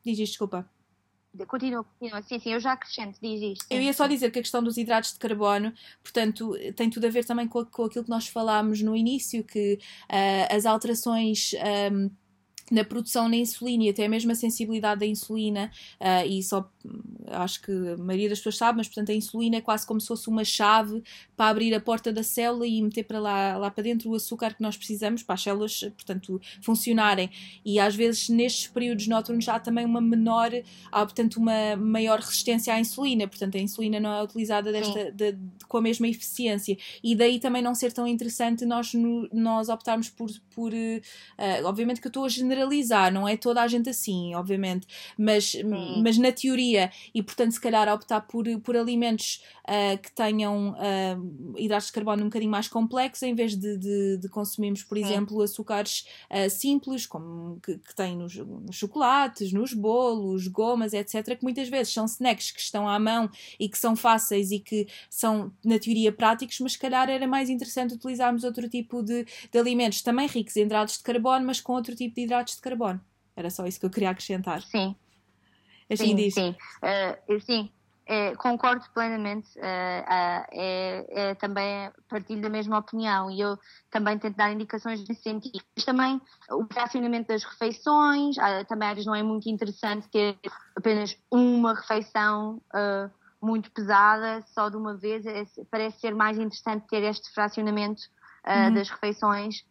Diz 0.04 0.20
isto, 0.20 0.32
desculpa. 0.32 0.77
Continua, 1.46 1.84
continua. 1.84 2.22
Sim, 2.24 2.40
sim, 2.40 2.54
eu 2.54 2.60
já 2.60 2.74
acrescento, 2.74 3.20
diz 3.22 3.42
isto. 3.42 3.66
Eu 3.70 3.82
ia 3.82 3.94
só 3.94 4.08
dizer 4.08 4.32
que 4.32 4.40
a 4.40 4.42
questão 4.42 4.64
dos 4.64 4.78
hidratos 4.78 5.14
de 5.14 5.20
carbono, 5.20 5.74
portanto, 6.02 6.54
tem 6.76 6.90
tudo 6.90 7.06
a 7.06 7.10
ver 7.10 7.26
também 7.26 7.48
com, 7.48 7.64
com 7.66 7.84
aquilo 7.84 8.04
que 8.04 8.10
nós 8.10 8.28
falámos 8.28 8.82
no 8.82 8.96
início, 8.96 9.44
que 9.44 9.80
uh, 10.10 10.56
as 10.56 10.66
alterações. 10.66 11.52
Um, 11.92 12.10
na 12.72 12.84
produção 12.84 13.30
da 13.30 13.36
insulina 13.36 13.86
e 13.86 13.90
até 13.90 14.08
mesmo 14.08 14.32
a 14.32 14.36
sensibilidade 14.36 15.00
da 15.00 15.06
insulina, 15.06 15.72
uh, 16.02 16.28
e 16.28 16.44
só 16.44 16.70
acho 17.28 17.62
que 17.62 17.72
a 17.72 17.98
maioria 17.98 18.30
das 18.30 18.40
pessoas 18.40 18.58
sabe, 18.58 18.78
mas 18.78 18.88
portanto 18.88 19.12
a 19.12 19.14
insulina 19.14 19.58
é 19.58 19.62
quase 19.62 19.86
como 19.86 20.00
se 20.00 20.08
fosse 20.08 20.28
uma 20.28 20.44
chave 20.44 21.04
para 21.36 21.50
abrir 21.50 21.74
a 21.74 21.80
porta 21.80 22.12
da 22.12 22.24
célula 22.24 22.66
e 22.66 22.82
meter 22.82 23.04
para 23.04 23.20
lá, 23.20 23.58
lá 23.58 23.72
para 23.72 23.84
dentro 23.84 24.10
o 24.10 24.16
açúcar 24.16 24.54
que 24.54 24.62
nós 24.62 24.78
precisamos 24.78 25.24
para 25.24 25.36
as 25.36 25.42
células, 25.42 25.80
portanto, 25.80 26.42
funcionarem. 26.62 27.30
E 27.66 27.80
às 27.80 27.96
vezes 27.96 28.30
nestes 28.30 28.68
períodos 28.68 29.08
noturnos 29.08 29.48
há 29.48 29.60
também 29.60 29.86
uma 29.86 30.02
menor, 30.02 30.52
há 30.92 31.06
portanto 31.06 31.38
uma 31.38 31.76
maior 31.76 32.20
resistência 32.20 32.74
à 32.74 32.80
insulina, 32.80 33.28
portanto 33.28 33.56
a 33.56 33.60
insulina 33.60 34.00
não 34.00 34.12
é 34.12 34.24
utilizada 34.24 34.72
desta, 34.72 35.12
de, 35.12 35.34
de, 35.34 35.40
com 35.68 35.78
a 35.78 35.82
mesma 35.82 36.08
eficiência. 36.08 36.78
E 37.04 37.16
daí 37.16 37.40
também 37.40 37.62
não 37.62 37.76
ser 37.76 37.92
tão 37.92 38.08
interessante 38.08 38.66
nós, 38.66 38.94
nós 39.34 39.70
optarmos 39.70 40.10
por, 40.10 40.30
por 40.54 40.74
uh, 40.74 41.66
obviamente 41.66 42.02
que 42.02 42.08
eu 42.08 42.10
estou 42.10 42.26
a 42.26 42.30
generalizar, 42.30 42.57
não 43.12 43.28
é 43.28 43.38
toda 43.38 43.62
a 43.62 43.68
gente 43.68 43.90
assim, 43.90 44.34
obviamente, 44.36 44.88
mas, 45.18 45.56
mas 46.02 46.18
na 46.18 46.32
teoria 46.32 46.92
e, 47.14 47.22
portanto, 47.22 47.52
se 47.52 47.62
calhar 47.62 47.88
optar 47.94 48.22
por, 48.22 48.46
por 48.62 48.76
alimentos 48.76 49.42
uh, 49.68 49.98
que 50.02 50.12
tenham 50.12 50.72
uh, 50.72 51.58
hidratos 51.58 51.88
de 51.88 51.94
carbono 51.94 52.24
um 52.24 52.26
bocadinho 52.26 52.52
mais 52.52 52.68
complexos, 52.68 53.24
em 53.24 53.36
vez 53.36 53.56
de, 53.56 53.78
de, 53.78 54.18
de 54.18 54.30
consumirmos, 54.30 54.84
por 54.84 54.98
Sim. 54.98 55.04
exemplo, 55.04 55.42
açúcares 55.42 56.06
uh, 56.32 56.50
simples, 56.50 57.06
como 57.06 57.60
que, 57.62 57.78
que 57.78 57.96
tem 57.96 58.16
nos, 58.16 58.36
nos, 58.36 58.76
chocolates, 58.76 59.52
nos 59.52 59.74
bolos, 59.74 60.48
gomas, 60.48 60.94
etc., 60.94 61.38
que 61.38 61.44
muitas 61.44 61.70
vezes 61.70 61.94
são 61.94 62.06
snacks 62.06 62.52
que 62.52 62.60
estão 62.60 62.88
à 62.88 62.98
mão 63.00 63.30
e 63.60 63.68
que 63.70 63.78
são 63.78 63.96
fáceis 63.96 64.52
e 64.52 64.60
que 64.60 64.88
são, 65.10 65.52
na 65.64 65.78
teoria, 65.80 66.12
práticos, 66.12 66.60
mas 66.60 66.74
se 66.74 66.80
calhar 66.80 67.10
era 67.10 67.28
mais 67.28 67.50
interessante 67.50 67.94
utilizarmos 67.94 68.44
outro 68.44 68.70
tipo 68.70 69.04
de, 69.04 69.26
de 69.52 69.60
alimentos, 69.60 70.02
também 70.02 70.28
ricos 70.28 70.56
em 70.56 70.62
hidratos 70.62 70.98
de 70.98 71.04
carbono, 71.04 71.46
mas 71.46 71.60
com 71.60 71.74
outro 71.74 71.96
tipo 71.96 72.16
de 72.16 72.22
hidratos 72.22 72.47
de 72.56 72.62
carbono. 72.62 73.02
Era 73.36 73.50
só 73.50 73.66
isso 73.66 73.80
que 73.80 73.86
eu 73.86 73.90
queria 73.90 74.10
acrescentar. 74.10 74.62
Sim, 74.62 74.96
Assim 75.92 76.08
sim, 76.08 76.16
diz. 76.16 76.34
Sim, 76.34 76.56
uh, 76.84 77.42
sim. 77.42 77.72
É, 78.10 78.34
concordo 78.38 78.86
plenamente, 78.94 79.50
uh, 79.60 79.62
é, 79.62 81.06
é, 81.10 81.36
também 81.36 81.92
partilho 82.08 82.42
da 82.42 82.50
mesma 82.50 82.78
opinião 82.78 83.30
e 83.30 83.42
eu 83.42 83.58
também 83.92 84.18
tento 84.18 84.38
dar 84.38 84.50
indicações 84.50 85.06
nesse 85.06 85.22
sentido. 85.24 85.60
Mas 85.76 85.84
também 85.84 86.22
o 86.50 86.66
fracionamento 86.72 87.28
das 87.28 87.44
refeições, 87.44 88.38
uh, 88.38 88.66
também 88.66 88.88
às 88.88 88.94
vezes 88.94 89.08
não 89.08 89.16
é 89.16 89.22
muito 89.22 89.50
interessante 89.50 90.08
ter 90.08 90.40
apenas 90.74 91.18
uma 91.30 91.74
refeição 91.74 92.62
muito 93.42 93.70
pesada 93.72 94.42
só 94.54 94.70
de 94.70 94.78
uma 94.78 94.96
vez, 94.96 95.26
é, 95.26 95.44
parece 95.70 96.00
ser 96.00 96.16
mais 96.16 96.38
interessante 96.38 96.88
ter 96.88 97.04
este 97.04 97.30
fracionamento 97.34 98.04
uhum. 98.48 98.74
das 98.74 98.90
refeições 98.90 99.66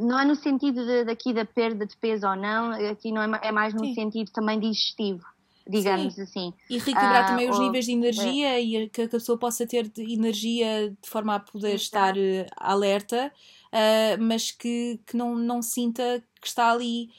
não 0.00 0.18
é 0.18 0.24
no 0.24 0.34
sentido 0.34 0.84
de, 0.84 1.04
daqui 1.04 1.32
da 1.32 1.44
perda 1.44 1.86
de 1.86 1.96
peso 1.96 2.26
ou 2.26 2.36
não, 2.36 2.72
aqui 2.90 3.10
não 3.10 3.22
é, 3.22 3.40
é 3.42 3.52
mais 3.52 3.72
no 3.72 3.84
Sim. 3.84 3.94
sentido 3.94 4.30
também 4.30 4.60
digestivo 4.60 5.24
digamos 5.66 6.14
Sim. 6.14 6.22
assim. 6.22 6.54
E 6.68 6.74
reequilibrar 6.74 7.24
uh, 7.24 7.28
também 7.28 7.50
os 7.50 7.58
níveis 7.58 7.86
de 7.86 7.92
energia 7.92 8.48
é. 8.48 8.60
e 8.60 8.88
que 8.90 9.02
a 9.02 9.08
pessoa 9.08 9.38
possa 9.38 9.66
ter 9.66 9.90
energia 9.96 10.90
de 10.90 11.08
forma 11.08 11.34
a 11.34 11.40
poder 11.40 11.74
estar 11.74 12.14
uh, 12.16 12.46
alerta, 12.56 13.32
uh, 13.72 14.22
mas 14.22 14.50
que, 14.50 15.00
que 15.06 15.16
não, 15.16 15.34
não 15.34 15.62
sinta 15.62 16.22
que 16.40 16.46
está 16.46 16.70
ali 16.70 17.10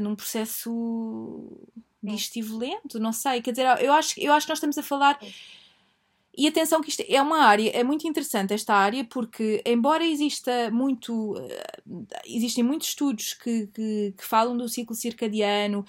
num 0.00 0.14
processo 0.14 1.50
digestivo 2.02 2.58
lento, 2.58 3.00
não 3.00 3.12
sei, 3.12 3.40
quer 3.40 3.50
dizer, 3.50 3.66
eu 3.80 3.92
acho, 3.92 4.14
eu 4.20 4.32
acho 4.32 4.46
que 4.46 4.50
nós 4.50 4.58
estamos 4.58 4.78
a 4.78 4.82
falar. 4.82 5.18
Sim 5.20 5.32
e 6.36 6.46
atenção 6.46 6.82
que 6.82 6.90
isto 6.90 7.02
é 7.08 7.22
uma 7.22 7.38
área, 7.38 7.70
é 7.70 7.82
muito 7.82 8.06
interessante 8.06 8.52
esta 8.52 8.74
área, 8.74 9.04
porque 9.04 9.62
embora 9.64 10.04
exista 10.04 10.70
muito, 10.70 11.34
eh, 11.38 11.80
existem 12.26 12.62
muitos 12.62 12.88
estudos 12.88 13.32
que, 13.34 13.66
que, 13.68 14.14
que 14.16 14.24
falam 14.24 14.56
do 14.56 14.68
ciclo 14.68 14.94
circadiano, 14.94 15.84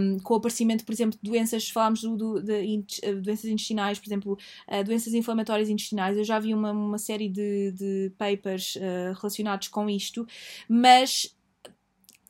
um, 0.00 0.18
com 0.18 0.34
o 0.34 0.36
aparecimento, 0.38 0.84
por 0.84 0.92
exemplo, 0.92 1.18
de 1.22 1.30
doenças, 1.30 1.68
falámos 1.68 2.02
do, 2.02 2.16
do, 2.16 2.42
de, 2.42 2.84
eh, 3.02 3.14
doenças 3.14 3.44
intestinais, 3.44 3.98
por 3.98 4.08
exemplo, 4.08 4.38
uh, 4.68 4.84
doenças 4.84 5.14
inflamatórias 5.14 5.68
intestinais, 5.68 6.16
eu 6.16 6.24
já 6.24 6.38
vi 6.38 6.52
uma, 6.52 6.72
uma 6.72 6.98
série 6.98 7.28
de, 7.28 7.72
de 7.72 8.12
papers 8.18 8.76
uh, 8.76 9.14
relacionados 9.20 9.68
com 9.68 9.88
isto, 9.88 10.26
mas 10.68 11.33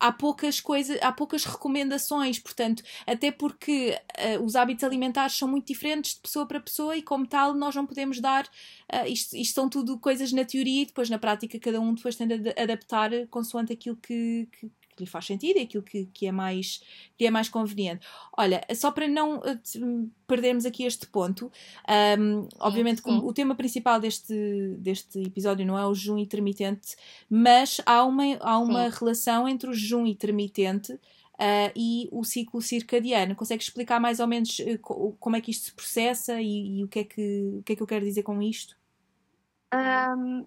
há 0.04 0.12
poucas 0.12 0.60
coisas, 0.60 0.98
há 1.00 1.10
poucas 1.10 1.46
recomendações, 1.46 2.38
portanto, 2.38 2.82
até 3.06 3.30
porque 3.32 3.98
uh, 4.38 4.44
os 4.44 4.54
hábitos 4.54 4.84
alimentares 4.84 5.34
são 5.34 5.48
muito 5.48 5.66
diferentes 5.66 6.16
de 6.16 6.20
pessoa 6.20 6.46
para 6.46 6.60
pessoa 6.60 6.94
e, 6.94 7.02
como 7.02 7.26
tal, 7.26 7.54
nós 7.54 7.74
não 7.74 7.86
podemos 7.86 8.20
dar. 8.20 8.44
Uh, 8.92 9.06
isto, 9.06 9.34
isto 9.34 9.54
são 9.54 9.66
tudo 9.66 9.98
coisas 9.98 10.30
na 10.30 10.44
teoria 10.44 10.82
e 10.82 10.86
depois 10.86 11.08
na 11.08 11.18
prática 11.18 11.58
cada 11.58 11.80
um 11.80 11.94
depois 11.94 12.16
tem 12.16 12.28
de 12.28 12.50
adaptar 12.50 13.10
consoante 13.30 13.72
aquilo 13.72 13.96
que, 13.96 14.46
que, 14.52 14.70
que 14.94 15.02
lhe 15.02 15.08
faz 15.08 15.26
sentido 15.26 15.58
e 15.58 15.62
aquilo 15.62 15.82
que, 15.82 16.06
que, 16.06 16.26
é 16.26 16.32
mais, 16.32 16.82
que 17.16 17.26
é 17.26 17.30
mais 17.30 17.48
conveniente. 17.48 18.06
Olha, 18.36 18.64
só 18.74 18.90
para 18.90 19.08
não 19.08 19.38
uh, 19.38 20.10
perdermos 20.26 20.64
aqui 20.64 20.84
este 20.84 21.06
ponto, 21.06 21.50
um, 22.18 22.48
obviamente 22.58 23.02
sim. 23.02 23.20
o 23.22 23.32
tema 23.32 23.54
principal 23.54 24.00
deste, 24.00 24.34
deste 24.78 25.20
episódio 25.20 25.66
não 25.66 25.78
é 25.78 25.86
o 25.86 25.94
jejum 25.94 26.18
intermitente, 26.18 26.96
mas 27.28 27.80
há 27.84 28.04
uma, 28.04 28.24
há 28.40 28.58
uma 28.58 28.88
relação 28.88 29.48
entre 29.48 29.68
o 29.70 29.74
jejum 29.74 30.06
intermitente 30.06 30.98
Uh, 31.34 31.66
e 31.74 32.08
o 32.12 32.22
ciclo 32.22 32.62
circadiano. 32.62 33.34
Consegues 33.34 33.66
explicar 33.66 33.98
mais 33.98 34.20
ou 34.20 34.26
menos 34.28 34.60
uh, 34.60 34.78
como 35.18 35.34
é 35.34 35.40
que 35.40 35.50
isto 35.50 35.64
se 35.64 35.72
processa 35.72 36.40
e, 36.40 36.78
e, 36.78 36.84
o, 36.84 36.86
que 36.86 37.00
é 37.00 37.04
que, 37.04 37.56
o 37.58 37.62
que 37.64 37.72
é 37.72 37.76
que 37.76 37.82
eu 37.82 37.88
quero 37.88 38.04
dizer 38.04 38.22
com 38.22 38.40
isto? 38.40 38.76
Um, 39.74 40.46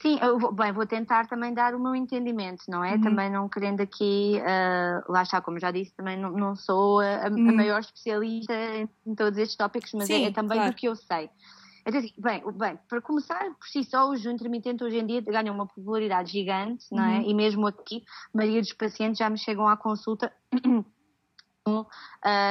Sim, 0.00 0.18
eu 0.22 0.38
vou, 0.38 0.50
bem, 0.50 0.72
vou 0.72 0.86
tentar 0.86 1.26
também 1.26 1.52
dar 1.52 1.74
o 1.74 1.78
meu 1.78 1.94
entendimento, 1.94 2.64
não 2.68 2.82
é? 2.82 2.94
Uhum. 2.94 3.02
Também 3.02 3.30
não 3.30 3.48
querendo 3.48 3.82
aqui, 3.82 4.40
uh, 4.40 5.12
lá 5.12 5.22
está, 5.22 5.42
como 5.42 5.60
já 5.60 5.70
disse, 5.70 5.94
também 5.94 6.16
não, 6.16 6.30
não 6.30 6.56
sou 6.56 7.00
a, 7.00 7.28
uhum. 7.28 7.50
a, 7.50 7.52
maior 7.52 7.80
especialista 7.80 8.54
em, 9.06 9.14
todos 9.14 9.38
estes 9.38 9.56
tópicos, 9.56 9.92
mas 9.92 10.06
Sim, 10.06 10.24
é, 10.24 10.28
é, 10.28 10.32
também 10.32 10.56
claro. 10.56 10.72
do 10.72 10.76
que 10.76 10.88
eu 10.88 10.96
sei. 10.96 11.28
Então, 11.84 11.98
assim, 11.98 12.12
bem, 12.16 12.42
bem, 12.52 12.78
para 12.88 13.00
começar, 13.02 13.44
por 13.54 13.68
si 13.68 13.84
só, 13.84 14.08
o 14.08 14.16
jejum 14.16 14.30
intermitente 14.30 14.82
hoje 14.82 14.98
em 14.98 15.06
dia 15.06 15.20
ganha 15.20 15.52
uma 15.52 15.66
popularidade 15.66 16.32
gigante, 16.32 16.86
não 16.90 17.04
é? 17.04 17.18
Uhum. 17.18 17.30
E 17.30 17.34
mesmo 17.34 17.66
aqui, 17.66 18.02
a 18.32 18.38
maioria 18.38 18.60
dos 18.62 18.72
pacientes 18.72 19.18
já 19.18 19.28
me 19.28 19.36
chegam 19.38 19.68
à 19.68 19.76
consulta 19.76 20.32
com 21.64 21.80
uh, 21.80 21.86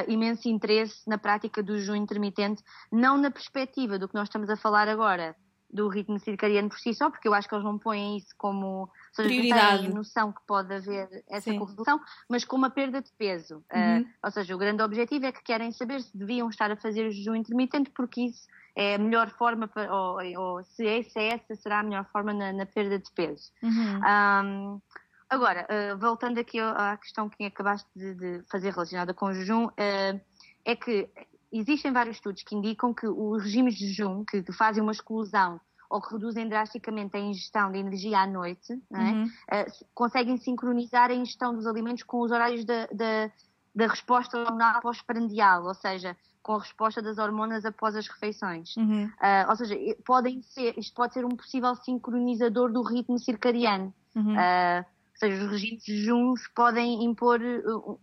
imenso 0.07 0.47
interesse 0.47 1.07
na 1.07 1.17
prática 1.17 1.63
do 1.63 1.77
jejum 1.79 1.95
intermitente, 1.95 2.63
não 2.91 3.17
na 3.17 3.31
perspectiva 3.31 3.97
do 3.97 4.07
que 4.07 4.13
nós 4.13 4.27
estamos 4.27 4.49
a 4.51 4.55
falar 4.55 4.87
agora, 4.87 5.35
do 5.71 5.87
ritmo 5.87 6.19
circadiano 6.19 6.69
por 6.69 6.79
si 6.79 6.93
só, 6.93 7.09
porque 7.09 7.27
eu 7.27 7.33
acho 7.33 7.47
que 7.47 7.53
eles 7.53 7.63
não 7.63 7.77
põem 7.77 8.17
isso 8.17 8.33
como 8.37 8.89
seja, 9.13 9.29
prioridade. 9.29 9.83
Têm 9.83 9.93
noção 9.93 10.31
que 10.31 10.41
pode 10.47 10.73
haver 10.73 11.23
essa 11.29 11.51
Sim. 11.51 11.59
correlação, 11.59 11.99
mas 12.27 12.43
com 12.43 12.55
uma 12.55 12.69
perda 12.69 13.01
de 13.01 13.11
peso. 13.11 13.63
Uhum. 13.73 14.01
Uh, 14.01 14.07
ou 14.23 14.31
seja, 14.31 14.55
o 14.55 14.57
grande 14.57 14.81
objetivo 14.81 15.25
é 15.25 15.31
que 15.31 15.43
querem 15.43 15.71
saber 15.71 16.01
se 16.01 16.17
deviam 16.17 16.49
estar 16.49 16.71
a 16.71 16.75
fazer 16.75 17.11
jejum 17.11 17.35
intermitente, 17.35 17.91
porque 17.91 18.21
isso 18.21 18.47
é 18.75 18.95
a 18.95 18.97
melhor 18.97 19.29
forma, 19.31 19.67
para, 19.67 19.93
ou, 19.93 20.19
ou 20.37 20.63
se, 20.63 20.87
é, 20.87 21.03
se 21.03 21.19
é 21.19 21.33
essa 21.35 21.55
será 21.55 21.79
a 21.79 21.83
melhor 21.83 22.05
forma 22.11 22.33
na, 22.33 22.51
na 22.51 22.65
perda 22.65 22.97
de 22.97 23.11
peso. 23.11 23.51
Uhum. 23.61 23.99
Um, 23.99 24.81
agora, 25.29 25.67
uh, 25.69 25.97
voltando 25.99 26.39
aqui 26.39 26.59
à 26.59 26.97
questão 26.97 27.29
que 27.29 27.45
acabaste 27.45 27.87
de, 27.95 28.15
de 28.15 28.43
fazer 28.49 28.71
relacionada 28.71 29.13
com 29.13 29.27
o 29.27 29.33
jejum, 29.33 29.65
uh, 29.65 30.21
é 30.65 30.75
que 30.75 31.09
existem 31.51 31.91
vários 31.91 32.17
estudos 32.17 32.43
que 32.43 32.55
indicam 32.55 32.93
que 32.93 33.07
os 33.07 33.43
regimes 33.43 33.75
de 33.75 33.87
jejum, 33.87 34.23
que, 34.23 34.43
que 34.43 34.53
fazem 34.53 34.81
uma 34.81 34.91
exclusão 34.91 35.59
ou 35.89 36.01
que 36.01 36.13
reduzem 36.13 36.47
drasticamente 36.47 37.17
a 37.17 37.19
ingestão 37.19 37.71
de 37.71 37.79
energia 37.79 38.19
à 38.19 38.27
noite, 38.27 38.73
é? 38.93 38.97
uhum. 38.97 39.25
uh, 39.25 39.85
conseguem 39.93 40.37
sincronizar 40.37 41.09
a 41.09 41.15
ingestão 41.15 41.55
dos 41.55 41.65
alimentos 41.65 42.03
com 42.03 42.21
os 42.21 42.31
horários 42.31 42.63
da, 42.63 42.85
da, 42.87 43.31
da 43.75 43.87
resposta 43.87 44.37
hormonal 44.37 44.81
pós-prandial, 44.81 45.65
ou 45.65 45.73
seja, 45.73 46.15
com 46.43 46.53
a 46.53 46.59
resposta 46.59 47.01
das 47.01 47.17
hormonas 47.17 47.65
após 47.65 47.95
as 47.95 48.07
refeições. 48.07 48.75
Uhum. 48.77 49.05
Uh, 49.05 49.49
ou 49.49 49.55
seja, 49.55 49.75
podem 50.05 50.41
ser, 50.43 50.77
isto 50.77 50.93
pode 50.93 51.13
ser 51.13 51.25
um 51.25 51.29
possível 51.29 51.75
sincronizador 51.75 52.71
do 52.71 52.83
ritmo 52.83 53.17
circadiano. 53.17 53.93
Uhum. 54.15 54.33
Uh, 54.33 54.85
ou 55.21 55.29
seja, 55.29 55.43
os 55.43 55.51
regimes 55.51 55.83
de 55.83 55.97
jejuns 55.97 56.47
podem 56.55 57.03
impor 57.03 57.41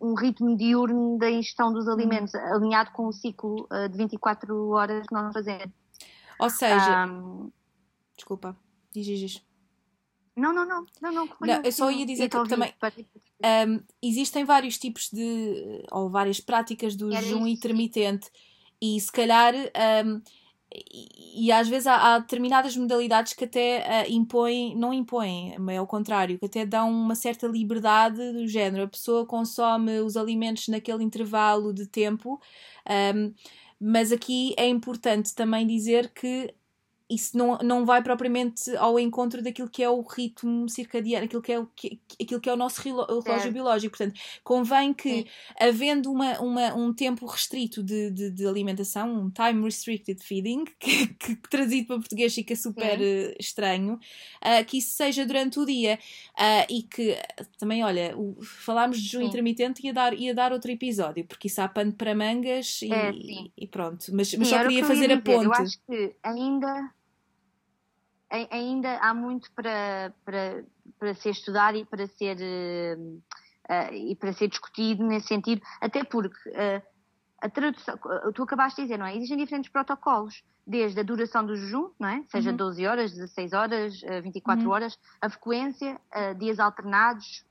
um 0.01 0.14
ritmo 0.14 0.55
diurno 0.55 1.17
da 1.19 1.31
ingestão 1.31 1.73
dos 1.73 1.89
alimentos, 1.89 2.35
uhum. 2.35 2.55
alinhado 2.55 2.91
com 2.93 3.07
o 3.07 3.12
ciclo 3.12 3.67
uh, 3.73 3.89
de 3.89 3.97
24 3.97 4.69
horas 4.69 5.07
que 5.07 5.14
nós 5.14 5.33
fazemos. 5.33 5.73
Ou 6.39 6.51
seja, 6.51 7.07
um, 7.07 7.51
desculpa, 8.14 8.55
diz, 8.93 9.07
diz. 9.07 9.43
Não, 10.37 10.53
não, 10.53 10.69
não, 10.69 10.85
não, 11.01 11.12
não, 11.12 11.29
não 11.41 11.62
eu 11.64 11.73
só 11.73 11.91
ia 11.91 12.05
dizer 12.05 12.29
que 12.29 12.49
também 12.49 12.75
um, 13.43 13.81
existem 14.03 14.45
vários 14.45 14.77
tipos 14.77 15.09
de, 15.11 15.83
ou 15.91 16.11
várias 16.11 16.41
práticas 16.41 16.95
do 16.95 17.11
jejum 17.11 17.47
intermitente 17.47 18.31
e 18.81 19.01
se 19.01 19.11
calhar 19.11 19.55
um, 20.05 20.21
e, 20.73 21.53
às 21.53 21.69
vezes 21.69 21.87
há, 21.87 22.14
há, 22.14 22.19
determinadas 22.19 22.77
modalidades 22.77 23.33
que 23.33 23.45
até 23.45 24.05
uh, 24.07 24.12
impõem, 24.12 24.77
não 24.77 24.93
impõem, 24.93 25.55
é 25.71 25.77
ao 25.77 25.87
contrário, 25.87 26.39
que 26.39 26.47
até 26.47 26.67
dão 26.67 26.91
uma 26.91 27.14
certa 27.14 27.47
liberdade 27.47 28.33
do 28.33 28.47
género. 28.49 28.85
A 28.85 28.89
pessoa 28.89 29.25
consome 29.25 30.01
os 30.01 30.17
alimentos 30.17 30.69
naquele 30.69 31.05
intervalo 31.05 31.73
de 31.73 31.87
tempo, 31.87 32.41
um, 33.14 33.33
mas 33.81 34.11
aqui 34.11 34.55
é 34.57 34.67
importante 34.69 35.35
também 35.35 35.67
dizer 35.67 36.11
que 36.12 36.53
isso 37.09 37.39
não, 37.39 37.59
não 37.59 37.87
vai 37.87 38.03
propriamente 38.03 38.75
ao 38.77 38.99
encontro 38.99 39.41
daquilo 39.41 39.71
que 39.71 39.83
é 39.83 39.89
o 39.89 40.01
ritmo 40.03 40.69
circadiano, 40.69 41.27
aquilo 41.27 41.41
que 41.41 41.53
é 41.53 41.59
o, 41.59 41.67
que, 41.67 42.01
aquilo 42.21 42.41
que 42.41 42.49
é 42.49 42.53
o 42.53 42.57
nosso 42.57 42.83
relógio 42.83 43.53
biológico. 43.53 43.97
Portanto, 43.97 44.19
convém 44.43 44.93
que, 44.93 45.23
Sim. 45.23 45.25
havendo 45.59 46.11
uma, 46.11 46.41
uma, 46.41 46.75
um 46.75 46.93
tempo 46.93 47.25
restrito 47.27 47.83
de, 47.83 48.11
de, 48.11 48.31
de, 48.31 48.47
alimentação, 48.47 49.13
um 49.15 49.31
time 49.31 49.63
restricted 49.63 50.21
feeding, 50.21 50.65
que, 50.81 51.07
que, 51.07 51.37
que 51.37 51.49
trazido 51.49 51.87
para 51.87 51.99
português 51.99 52.35
fica 52.35 52.57
super 52.57 52.99
uh, 52.99 53.37
estranho, 53.39 53.95
uh, 53.95 54.65
que 54.67 54.79
isso 54.79 54.97
seja 54.97 55.25
durante 55.25 55.61
o 55.61 55.65
dia 55.65 56.01
uh, 56.33 56.67
e 56.69 56.83
que 56.83 57.17
também, 57.57 57.85
olha, 57.85 58.17
o, 58.17 58.37
falámos 58.43 59.01
de 59.01 59.09
junho 59.09 59.27
intermitente 59.27 59.87
ia 59.87 59.93
dar, 59.93 60.13
ia 60.13 60.35
dar 60.35 60.53
outro 60.53 60.73
episódio, 60.73 61.25
porque 61.25 61.47
isso 61.47 61.61
há 61.61 61.69
pano 61.69 61.93
para 61.93 62.17
mangas 62.17 62.83
e, 62.83 62.93
é, 62.93 63.13
e 63.57 63.67
pronto. 63.69 64.07
Mas, 64.13 64.35
mas 64.35 64.49
só 64.49 64.61
queria 64.63 64.85
fazer 64.85 65.13
a 65.13 65.21
ponte. 65.21 65.45
Eu 65.45 65.53
acho 65.53 65.79
que 65.87 66.17
ainda 66.23 66.95
ainda 68.31 68.99
há 68.99 69.14
muito 69.14 69.51
para, 69.53 70.12
para, 70.24 70.64
para 70.99 71.14
ser 71.14 71.31
estudado 71.31 71.77
e 71.77 71.85
para 71.85 72.07
ser, 72.07 72.37
uh, 72.39 73.95
e 73.95 74.14
para 74.16 74.33
ser 74.33 74.49
discutido 74.49 75.05
nesse 75.05 75.29
sentido, 75.29 75.62
até 75.81 76.05
porque 76.05 76.37
uh, 76.51 76.83
a 77.47 77.51
tradução, 77.51 77.99
tu 78.34 78.42
acabaste 78.42 78.76
de 78.76 78.88
dizer, 78.88 78.99
não 78.99 79.07
é? 79.07 79.16
Existem 79.16 79.38
diferentes 79.38 79.70
protocolos, 79.70 80.42
desde 80.66 81.01
a 81.01 81.03
duração 81.03 81.44
do 81.44 81.57
jejum, 81.57 81.90
não 81.99 82.09
é? 82.09 82.24
Seja 82.28 82.51
uhum. 82.51 82.57
12 82.57 82.86
horas, 82.86 83.12
16 83.12 83.53
horas, 83.53 84.01
24 84.22 84.64
uhum. 84.64 84.72
horas, 84.72 84.99
a 85.20 85.30
frequência, 85.30 86.01
dias 86.38 86.59
alternados, 86.59 87.44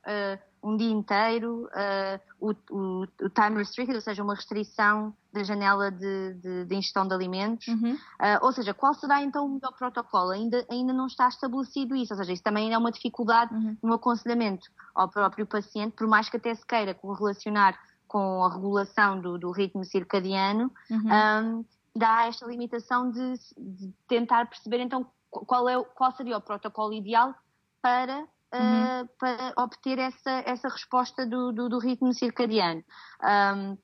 um 0.66 0.76
dia 0.76 0.90
inteiro, 0.90 1.68
uh, 1.68 2.20
o, 2.40 2.52
o, 2.72 3.08
o, 3.22 3.30
time 3.30 3.58
restricted, 3.58 3.96
ou 3.96 4.02
seja, 4.02 4.24
uma 4.24 4.34
restrição 4.34 5.14
da 5.32 5.44
janela 5.44 5.92
de, 5.92 6.34
de, 6.34 6.66
de 6.66 6.76
ingestão 6.76 7.08
de 7.08 7.14
alimentos. 7.14 7.68
Uhum. 7.68 7.94
Uh, 7.94 8.40
ou 8.42 8.52
seja, 8.52 8.74
qual 8.74 8.96
será 8.96 9.22
então 9.22 9.46
o 9.46 9.50
melhor 9.50 9.72
protocolo? 9.78 10.32
Ainda, 10.32 10.66
ainda 10.72 10.92
não 10.92 11.06
está 11.06 11.28
estabelecido 11.28 11.96
isso, 11.96 12.14
ou 12.14 12.18
seja, 12.18 12.34
isso 12.34 12.42
também 12.42 12.74
é 12.74 12.78
uma 12.80 12.92
dificuldade 12.92 13.54
uhum. 13.54 13.78
no 13.84 13.94
aconselhamento 13.94 14.68
ao 14.96 15.08
próprio 15.08 15.46
paciente, 15.46 15.96
por 15.96 16.08
mais 16.08 16.30
que 16.30 16.38
até 16.38 16.56
se 16.56 16.66
queira 16.66 16.96
correlacionar 16.96 17.78
com 18.16 18.46
a 18.46 18.54
regulação 18.54 19.20
do, 19.20 19.38
do 19.38 19.52
ritmo 19.52 19.84
circadiano, 19.84 20.72
uhum. 20.90 21.60
um, 21.60 21.66
dá 21.94 22.28
esta 22.28 22.46
limitação 22.46 23.12
de, 23.12 23.34
de, 23.58 23.94
tentar 24.08 24.46
perceber 24.46 24.80
então 24.80 25.06
qual, 25.30 25.68
é, 25.68 25.84
qual 25.84 26.14
seria 26.14 26.38
o 26.38 26.42
protocolo 26.42 26.94
ideal 26.94 27.36
para 27.82 28.20
uhum. 28.20 29.02
uh, 29.02 29.10
para 29.20 29.54
obter 29.58 30.00
essa, 30.00 30.32
essa 30.46 30.70
resposta 30.70 31.26
do, 31.26 31.52
do, 31.52 31.68
do 31.68 31.78
ritmo 31.78 32.14
circadiano. 32.14 32.82
Um, 33.22 33.78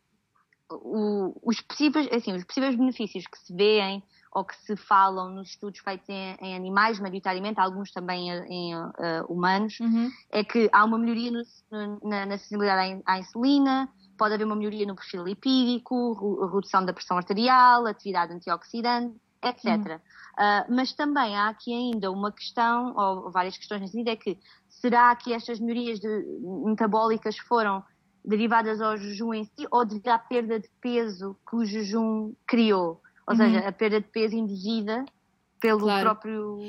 o, 0.70 1.38
os, 1.44 1.60
possíveis, 1.60 2.08
assim, 2.14 2.34
os 2.34 2.46
possíveis 2.46 2.78
benefícios 2.78 3.28
que 3.28 3.38
se 3.38 3.54
veem 3.54 4.02
ou 4.32 4.46
que 4.46 4.56
se 4.56 4.78
falam 4.78 5.30
nos 5.32 5.50
estudos 5.50 5.82
feitos 5.82 6.08
em, 6.08 6.38
em 6.40 6.56
animais, 6.56 7.02
maioritariamente, 7.02 7.60
alguns 7.60 7.92
também 7.92 8.30
em, 8.30 8.46
em 8.48 8.76
uh, 8.78 8.92
humanos, 9.28 9.78
uhum. 9.82 10.10
é 10.32 10.42
que 10.42 10.70
há 10.72 10.86
uma 10.86 10.98
melhoria 10.98 11.32
no, 11.32 12.00
na, 12.02 12.26
na 12.26 12.38
sensibilidade 12.38 13.02
à, 13.06 13.16
à 13.16 13.20
insulina, 13.20 13.90
pode 14.22 14.36
haver 14.36 14.46
uma 14.46 14.56
melhoria 14.56 14.86
no 14.86 14.94
perfil 14.94 15.24
lipídico, 15.24 16.46
redução 16.54 16.86
da 16.86 16.94
pressão 16.94 17.18
arterial, 17.18 17.88
atividade 17.88 18.32
antioxidante, 18.32 19.20
etc. 19.42 19.66
Uhum. 19.66 19.96
Uh, 19.96 20.76
mas 20.76 20.94
também 20.94 21.36
há 21.36 21.48
aqui 21.48 21.74
ainda 21.74 22.12
uma 22.12 22.32
questão, 22.32 22.96
ou 22.96 23.32
várias 23.32 23.58
questões 23.58 23.82
nesse 23.82 23.94
sentido, 23.94 24.10
é 24.10 24.16
que 24.16 24.38
será 24.70 25.16
que 25.16 25.34
estas 25.34 25.60
melhorias 25.60 26.00
de, 26.00 26.08
metabólicas 26.64 27.36
foram 27.36 27.84
derivadas 28.24 28.80
ao 28.80 28.96
jejum 28.96 29.34
em 29.34 29.44
si 29.44 29.66
ou 29.72 29.84
devido 29.84 30.10
à 30.10 30.20
perda 30.20 30.60
de 30.60 30.70
peso 30.80 31.36
que 31.50 31.56
o 31.56 31.66
jejum 31.66 32.32
criou? 32.46 33.02
Ou 33.26 33.34
uhum. 33.34 33.38
seja, 33.38 33.68
a 33.68 33.72
perda 33.72 34.00
de 34.00 34.08
peso 34.08 34.36
induzida 34.36 35.04
pelo 35.60 35.80
claro. 35.80 36.04
próprio 36.04 36.60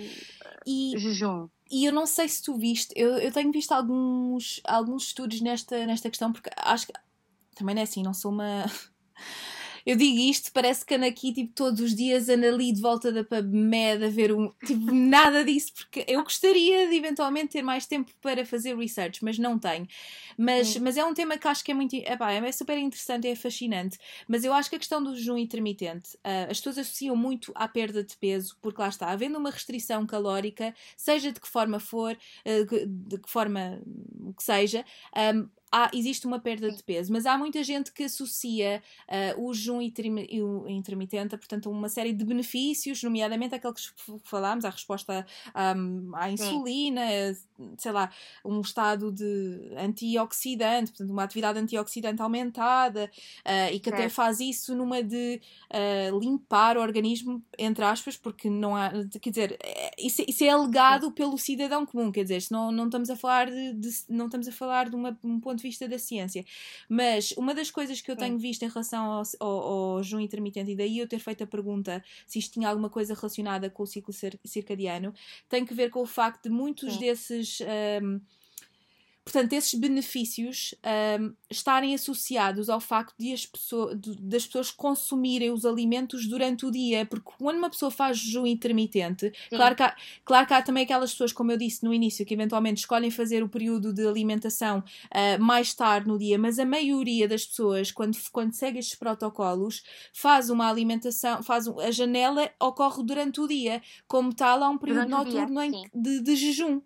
e, 0.67 0.95
jejum. 0.97 1.51
E 1.71 1.85
eu 1.85 1.93
não 1.93 2.07
sei 2.07 2.27
se 2.31 2.43
tu 2.43 2.57
viste, 2.57 2.95
eu, 2.97 3.19
eu 3.19 3.31
tenho 3.31 3.53
visto 3.53 3.73
alguns, 3.73 4.63
alguns 4.65 5.09
estudos 5.09 5.43
nesta, 5.43 5.85
nesta 5.85 6.09
questão, 6.09 6.33
porque 6.33 6.49
acho 6.57 6.87
que 6.87 6.95
também 7.63 7.75
não 7.75 7.81
é 7.81 7.85
assim, 7.85 8.03
não 8.03 8.13
sou 8.13 8.33
uma 8.33 8.67
eu 9.85 9.97
digo 9.97 10.19
isto, 10.19 10.53
parece 10.53 10.85
que 10.85 10.95
ando 10.95 11.07
aqui 11.07 11.33
tipo, 11.33 11.53
todos 11.55 11.81
os 11.81 11.95
dias 11.95 12.29
ando 12.29 12.47
ali 12.47 12.73
de 12.73 12.81
volta 12.81 13.11
da 13.11 13.25
PubMed 13.25 14.05
a 14.05 14.09
ver 14.09 14.33
um. 14.33 14.53
Tipo, 14.65 14.93
nada 14.93 15.45
disso, 15.45 15.73
porque 15.75 16.05
eu 16.07 16.23
gostaria 16.23 16.89
de 16.89 16.95
eventualmente 16.95 17.53
ter 17.53 17.63
mais 17.63 17.87
tempo 17.87 18.13
para 18.21 18.45
fazer 18.47 18.77
research, 18.77 19.25
mas 19.25 19.39
não 19.39 19.59
tenho. 19.59 19.87
Mas, 20.37 20.77
mas 20.77 20.97
é 20.97 21.05
um 21.05 21.13
tema 21.13 21.37
que 21.37 21.49
acho 21.49 21.65
que 21.65 21.73
é 21.73 21.75
muito. 21.75 21.95
Epá, 21.95 22.33
é 22.33 22.53
super 22.53 22.79
interessante, 22.79 23.27
é 23.27 23.35
fascinante. 23.35 23.99
Mas 24.29 24.45
eu 24.45 24.53
acho 24.53 24.71
que 24.71 24.77
a 24.77 24.79
questão 24.79 25.03
do 25.03 25.17
jejum 25.17 25.37
intermitente, 25.37 26.15
uh, 26.17 26.51
as 26.51 26.59
pessoas 26.59 26.79
associam 26.79 27.17
muito 27.17 27.53
à 27.55 27.67
perda 27.67 28.05
de 28.05 28.17
peso, 28.17 28.57
porque 28.61 28.81
lá 28.81 28.89
está, 28.89 29.09
havendo 29.09 29.39
uma 29.39 29.51
restrição 29.51 30.07
calórica, 30.07 30.75
seja 30.97 31.33
de 31.33 31.41
que 31.41 31.49
forma 31.49 31.81
for, 31.81 32.13
uh, 32.13 32.87
de 32.87 33.19
que 33.19 33.31
forma 33.31 33.83
que 34.37 34.43
seja, 34.43 34.85
um, 35.35 35.49
há, 35.73 35.91
existe 35.95 36.27
uma 36.27 36.39
perda 36.39 36.71
de 36.71 36.83
peso, 36.83 37.11
mas 37.11 37.25
há 37.25 37.39
muita 37.39 37.65
gente 37.65 37.91
que 37.93 38.05
associa 38.05 38.83
uh, 39.09 39.43
o 39.43 39.55
jejum 39.55 39.81
intermitente, 39.81 41.37
portanto, 41.39 41.69
a 41.69 41.73
uma 41.73 41.89
série 41.89 42.13
de 42.13 42.25
benefícios, 42.25 43.03
nomeadamente 43.03 43.55
aqueles 43.55 43.91
que 43.91 44.21
falámos, 44.23 44.67
a 44.67 44.71
resposta 44.71 45.27
um, 45.77 46.15
à 46.15 46.31
insulina, 46.31 47.03
sei 47.79 47.93
lá, 47.93 48.11
um 48.45 48.61
estado 48.61 49.11
de 49.11 49.73
antioxidante, 49.79 50.91
portanto, 50.91 51.11
uma 51.11 51.25
atividade 51.25 51.59
antioxidante 51.59 52.21
aumentada, 52.21 53.11
uh, 53.47 53.73
e 53.73 53.81
que 53.81 53.89
até 53.89 54.11
faz 54.11 54.41
isso 54.41 54.75
numa 54.75 55.03
de 55.03 55.41
uh, 55.71 56.19
limpar 56.19 56.77
o 56.77 56.83
organismo, 56.83 57.43
entre 57.59 57.85
aspas, 57.85 58.17
porque 58.17 58.51
não 58.51 58.77
há, 58.77 58.91
quer 59.21 59.31
dizer, 59.31 59.59
isso, 59.99 60.23
isso 60.29 60.45
é 60.45 60.51
alegado 60.51 61.11
pelo 61.13 61.39
cidadão 61.39 61.87
comum, 61.87 62.13
quer 62.13 62.25
dizer, 62.25 62.43
não, 62.51 62.71
não 62.71 62.85
estamos 62.87 63.09
a 63.09 63.17
falar 63.17 63.51
de, 63.51 63.73
de 63.73 63.91
não 64.09 64.27
estamos 64.27 64.47
a 64.47 64.53
falar 64.53 64.91
de 64.91 64.97
uma, 64.97 65.19
um 65.25 65.41
ponto 65.41 65.62
de 65.63 65.69
vista 65.69 65.89
da 65.89 65.99
ciência. 65.99 66.45
Mas 66.89 67.33
uma 67.33 67.55
das 67.55 67.71
coisas 67.71 68.01
que 68.01 68.11
eu 68.11 68.17
tenho 68.17 68.39
visto 68.39 68.63
em 68.65 68.69
relação 68.69 69.05
ao, 69.05 69.23
ao, 69.41 69.49
ao 69.49 70.03
jejum 70.03 70.21
intermitente, 70.21 70.73
e 70.73 70.77
daí 70.77 70.99
eu 70.99 71.09
ter 71.09 71.19
feito 71.19 71.45
a 71.45 71.47
pergunta 71.47 72.05
se 72.27 72.39
isto 72.39 72.53
tinha 72.55 72.69
alguma 72.69 72.91
coisa 72.91 73.15
relacionada 73.15 73.71
com 73.71 73.83
o 73.83 73.87
ciclo 73.87 74.13
circadiano, 74.45 75.15
tem 75.49 75.65
que 75.65 75.75
ver 75.75 75.91
com 75.91 76.01
o 76.01 76.07
facto 76.07 76.45
de 76.45 76.51
muitos 76.51 76.95
Sim. 76.95 77.01
desses. 77.01 77.59
Um, 78.03 78.21
Portanto, 79.25 79.53
esses 79.53 79.79
benefícios 79.79 80.75
um, 81.21 81.33
estarem 81.49 81.95
associados 81.95 82.69
ao 82.69 82.81
facto 82.81 83.15
de 83.17 83.33
as 83.33 83.47
pessoas, 83.47 84.01
de, 84.01 84.17
das 84.21 84.47
pessoas 84.47 84.73
consumirem 84.73 85.53
os 85.53 85.65
alimentos 85.65 86.27
durante 86.27 86.67
o 86.67 86.73
dia, 86.73 87.07
porque 87.07 87.31
quando 87.39 87.59
uma 87.59 87.71
pessoa 87.71 87.91
faz 87.91 88.19
jejum 88.19 88.45
intermitente, 88.47 89.33
claro 89.49 89.77
que, 89.77 89.83
há, 89.85 89.95
claro 90.25 90.47
que 90.47 90.55
há 90.55 90.61
também 90.61 90.83
aquelas 90.83 91.13
pessoas, 91.13 91.33
como 91.33 91.53
eu 91.53 91.57
disse 91.57 91.85
no 91.85 91.95
início, 91.95 92.27
que 92.27 92.35
eventualmente 92.35 92.81
escolhem 92.81 93.13
fazer 93.13 93.45
o 93.45 93.49
período 93.49 93.93
de 93.93 94.05
alimentação 94.05 94.81
uh, 94.81 95.41
mais 95.41 95.73
tarde 95.73 96.09
no 96.09 96.19
dia, 96.19 96.37
mas 96.37 96.59
a 96.59 96.65
maioria 96.65 97.29
das 97.29 97.47
pessoas, 97.47 97.93
quando, 97.93 98.19
quando 98.33 98.53
segue 98.55 98.81
estes 98.81 98.97
protocolos, 98.97 99.85
faz 100.13 100.51
uma 100.51 100.69
alimentação, 100.69 101.45
faz 101.45 101.69
um, 101.69 101.79
a 101.79 101.93
janela 101.93 102.51
ocorre 102.61 103.05
durante 103.05 103.41
o 103.41 103.47
dia, 103.47 103.81
como 104.09 104.35
tal, 104.35 104.65
há 104.65 104.69
um 104.69 104.79
período 104.79 105.09
noturno 105.09 105.61
de, 105.95 106.21
de 106.21 106.35
jejum. 106.35 106.81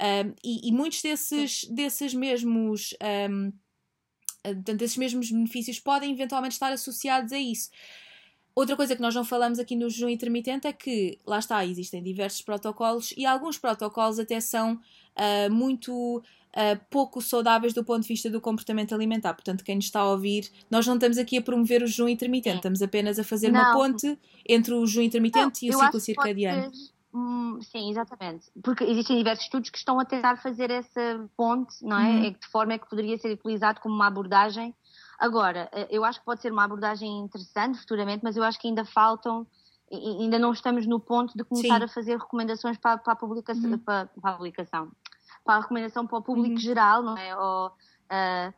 Um, 0.00 0.32
e, 0.44 0.68
e, 0.68 0.72
muitos 0.72 1.02
desses, 1.02 1.64
desses 1.64 2.14
mesmos. 2.14 2.94
Um, 3.30 3.52
portanto, 4.42 4.82
esses 4.82 4.96
mesmos 4.96 5.30
benefícios 5.30 5.80
podem 5.80 6.12
eventualmente 6.12 6.54
estar 6.54 6.72
associados 6.72 7.32
a 7.32 7.38
isso. 7.38 7.70
Outra 8.58 8.74
coisa 8.74 8.96
que 8.96 9.02
nós 9.02 9.14
não 9.14 9.24
falamos 9.24 9.60
aqui 9.60 9.76
no 9.76 9.88
jejum 9.88 10.08
intermitente 10.08 10.66
é 10.66 10.72
que, 10.72 11.16
lá 11.24 11.38
está, 11.38 11.64
existem 11.64 12.02
diversos 12.02 12.42
protocolos 12.42 13.14
e 13.16 13.24
alguns 13.24 13.56
protocolos 13.56 14.18
até 14.18 14.40
são 14.40 14.74
uh, 14.74 15.52
muito 15.52 16.16
uh, 16.18 16.80
pouco 16.90 17.22
saudáveis 17.22 17.72
do 17.72 17.84
ponto 17.84 18.02
de 18.02 18.08
vista 18.08 18.28
do 18.28 18.40
comportamento 18.40 18.92
alimentar. 18.92 19.34
Portanto, 19.34 19.62
quem 19.62 19.76
nos 19.76 19.84
está 19.84 20.00
a 20.00 20.10
ouvir, 20.10 20.50
nós 20.68 20.84
não 20.88 20.94
estamos 20.94 21.18
aqui 21.18 21.36
a 21.36 21.42
promover 21.42 21.84
o 21.84 21.86
jejum 21.86 22.08
intermitente, 22.08 22.56
estamos 22.56 22.82
apenas 22.82 23.16
a 23.20 23.22
fazer 23.22 23.52
não. 23.52 23.60
uma 23.60 23.72
ponte 23.72 24.18
entre 24.48 24.74
o 24.74 24.84
jejum 24.84 25.02
intermitente 25.02 25.64
não, 25.64 25.72
e 25.72 25.76
o 25.76 25.78
ciclo 25.78 26.00
circadiano. 26.00 26.72
Hum, 27.12 27.58
sim, 27.62 27.90
exatamente. 27.90 28.50
Porque 28.62 28.84
existem 28.84 29.16
diversos 29.16 29.44
estudos 29.44 29.70
que 29.70 29.78
estão 29.78 29.98
a 29.98 30.04
tentar 30.04 30.36
fazer 30.36 30.70
essa 30.70 31.28
ponte, 31.36 31.82
não 31.82 31.98
é? 31.98 32.10
Uhum. 32.10 32.22
De 32.22 32.34
que 32.34 32.46
forma 32.48 32.74
é 32.74 32.78
que 32.78 32.88
poderia 32.88 33.16
ser 33.16 33.32
utilizado 33.32 33.80
como 33.80 33.94
uma 33.94 34.06
abordagem. 34.06 34.74
Agora, 35.18 35.68
eh, 35.72 35.88
eu 35.90 36.04
acho 36.04 36.20
que 36.20 36.26
pode 36.26 36.42
ser 36.42 36.52
uma 36.52 36.64
abordagem 36.64 37.20
interessante 37.20 37.78
futuramente, 37.78 38.22
mas 38.22 38.36
eu 38.36 38.44
acho 38.44 38.58
que 38.60 38.68
ainda 38.68 38.84
faltam, 38.84 39.46
ainda 39.90 40.38
não 40.38 40.52
estamos 40.52 40.86
no 40.86 41.00
ponto 41.00 41.36
de 41.36 41.44
começar 41.44 41.78
sim. 41.78 41.84
a 41.84 41.88
fazer 41.88 42.18
recomendações 42.18 42.76
para, 42.76 42.98
para 42.98 43.14
a 43.14 43.16
publicação, 43.16 43.70
uhum. 43.70 43.78
para, 43.78 44.06
para, 44.20 44.30
a 44.30 44.36
publicação, 44.36 44.92
para 45.44 45.54
a 45.56 45.60
recomendação 45.60 46.06
para 46.06 46.18
o 46.18 46.22
público 46.22 46.54
uhum. 46.54 46.60
geral, 46.60 47.02
não 47.02 47.16
é? 47.16 47.36
Ou, 47.36 47.68
uh, 47.68 47.72
é 48.10 48.52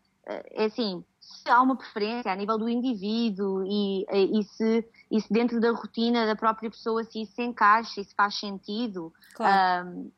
assim, 0.65 1.05
se 1.21 1.49
há 1.49 1.61
uma 1.63 1.77
preferência 1.77 2.33
a 2.33 2.37
nível 2.37 2.59
do 2.59 2.69
indivíduo 2.69 3.65
e, 3.65 4.05
e, 4.11 4.43
se, 4.45 4.87
e 5.11 5.21
se 5.21 5.33
dentro 5.33 5.61
da 5.61 5.71
rotina 5.73 6.27
da 6.27 6.35
própria 6.35 6.71
pessoa 6.71 7.05
se 7.05 7.23
isso 7.23 7.35
se 7.35 7.43
encaixa 7.43 8.01
e 8.01 8.05
se 8.05 8.15
faz 8.15 8.39
sentido, 8.39 9.13
claro. 9.35 9.89
um, 9.89 10.13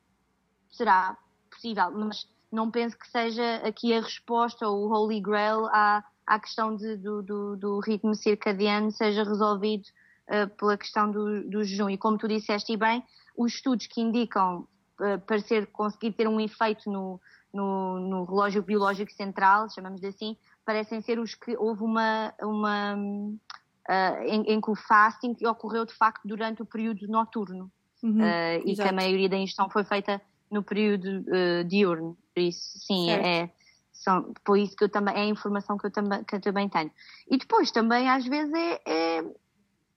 será 0.70 1.16
possível. 1.50 1.90
Mas 1.92 2.26
não 2.50 2.70
penso 2.70 2.98
que 2.98 3.08
seja 3.08 3.56
aqui 3.56 3.94
a 3.94 4.00
resposta 4.00 4.68
ou 4.68 4.86
o 4.86 4.92
Holy 4.92 5.20
Grail 5.20 5.66
à, 5.66 6.04
à 6.26 6.38
questão 6.38 6.76
de, 6.76 6.96
do, 6.96 7.22
do, 7.22 7.56
do, 7.56 7.80
ritmo 7.80 8.14
circadiano 8.14 8.90
seja 8.90 9.24
resolvido 9.24 9.84
uh, 10.28 10.48
pela 10.56 10.76
questão 10.76 11.10
do, 11.10 11.48
do 11.48 11.64
jejum. 11.64 11.88
E 11.88 11.96
como 11.96 12.18
tu 12.18 12.28
disseste 12.28 12.76
bem, 12.76 13.02
os 13.36 13.54
estudos 13.54 13.86
que 13.86 14.00
indicam 14.00 14.68
uh, 15.00 15.18
parecer 15.26 15.66
conseguir 15.68 16.12
ter 16.12 16.28
um 16.28 16.40
efeito 16.40 16.90
no, 16.90 17.20
no, 17.52 17.98
no 17.98 18.24
relógio 18.24 18.62
biológico 18.62 19.12
central, 19.12 19.68
chamamos 19.68 20.02
assim, 20.04 20.36
parecem 20.64 21.00
ser 21.00 21.18
os 21.18 21.34
que 21.34 21.56
houve 21.56 21.82
uma, 21.82 22.32
uma 22.40 22.96
uh, 22.96 24.22
em, 24.24 24.42
em, 24.54 24.60
que 24.60 24.70
o 24.70 24.74
fasting 24.74 25.36
ocorreu 25.46 25.84
de 25.84 25.94
facto 25.94 26.26
durante 26.26 26.62
o 26.62 26.66
período 26.66 27.06
noturno 27.08 27.70
uhum, 28.02 28.20
uh, 28.20 28.62
e 28.64 28.74
que 28.74 28.82
a 28.82 28.92
maioria 28.92 29.28
da 29.28 29.36
ingestão 29.36 29.68
foi 29.68 29.84
feita 29.84 30.20
no 30.50 30.62
período 30.62 31.24
uh, 31.28 31.64
diurno. 31.64 32.16
Por 32.34 32.40
isso, 32.40 32.78
sim, 32.78 33.10
é, 33.10 33.50
são, 33.92 34.32
por 34.44 34.58
isso 34.58 34.74
que 34.74 34.84
eu 34.84 34.88
também, 34.88 35.14
é 35.14 35.20
a 35.20 35.26
informação 35.26 35.76
que 35.76 35.86
eu, 35.86 35.90
também, 35.90 36.24
que 36.24 36.34
eu 36.34 36.40
também 36.40 36.68
tenho. 36.68 36.90
E 37.30 37.36
depois 37.36 37.70
também 37.70 38.08
às 38.08 38.26
vezes 38.26 38.52
é, 38.52 38.80
é, 38.86 39.24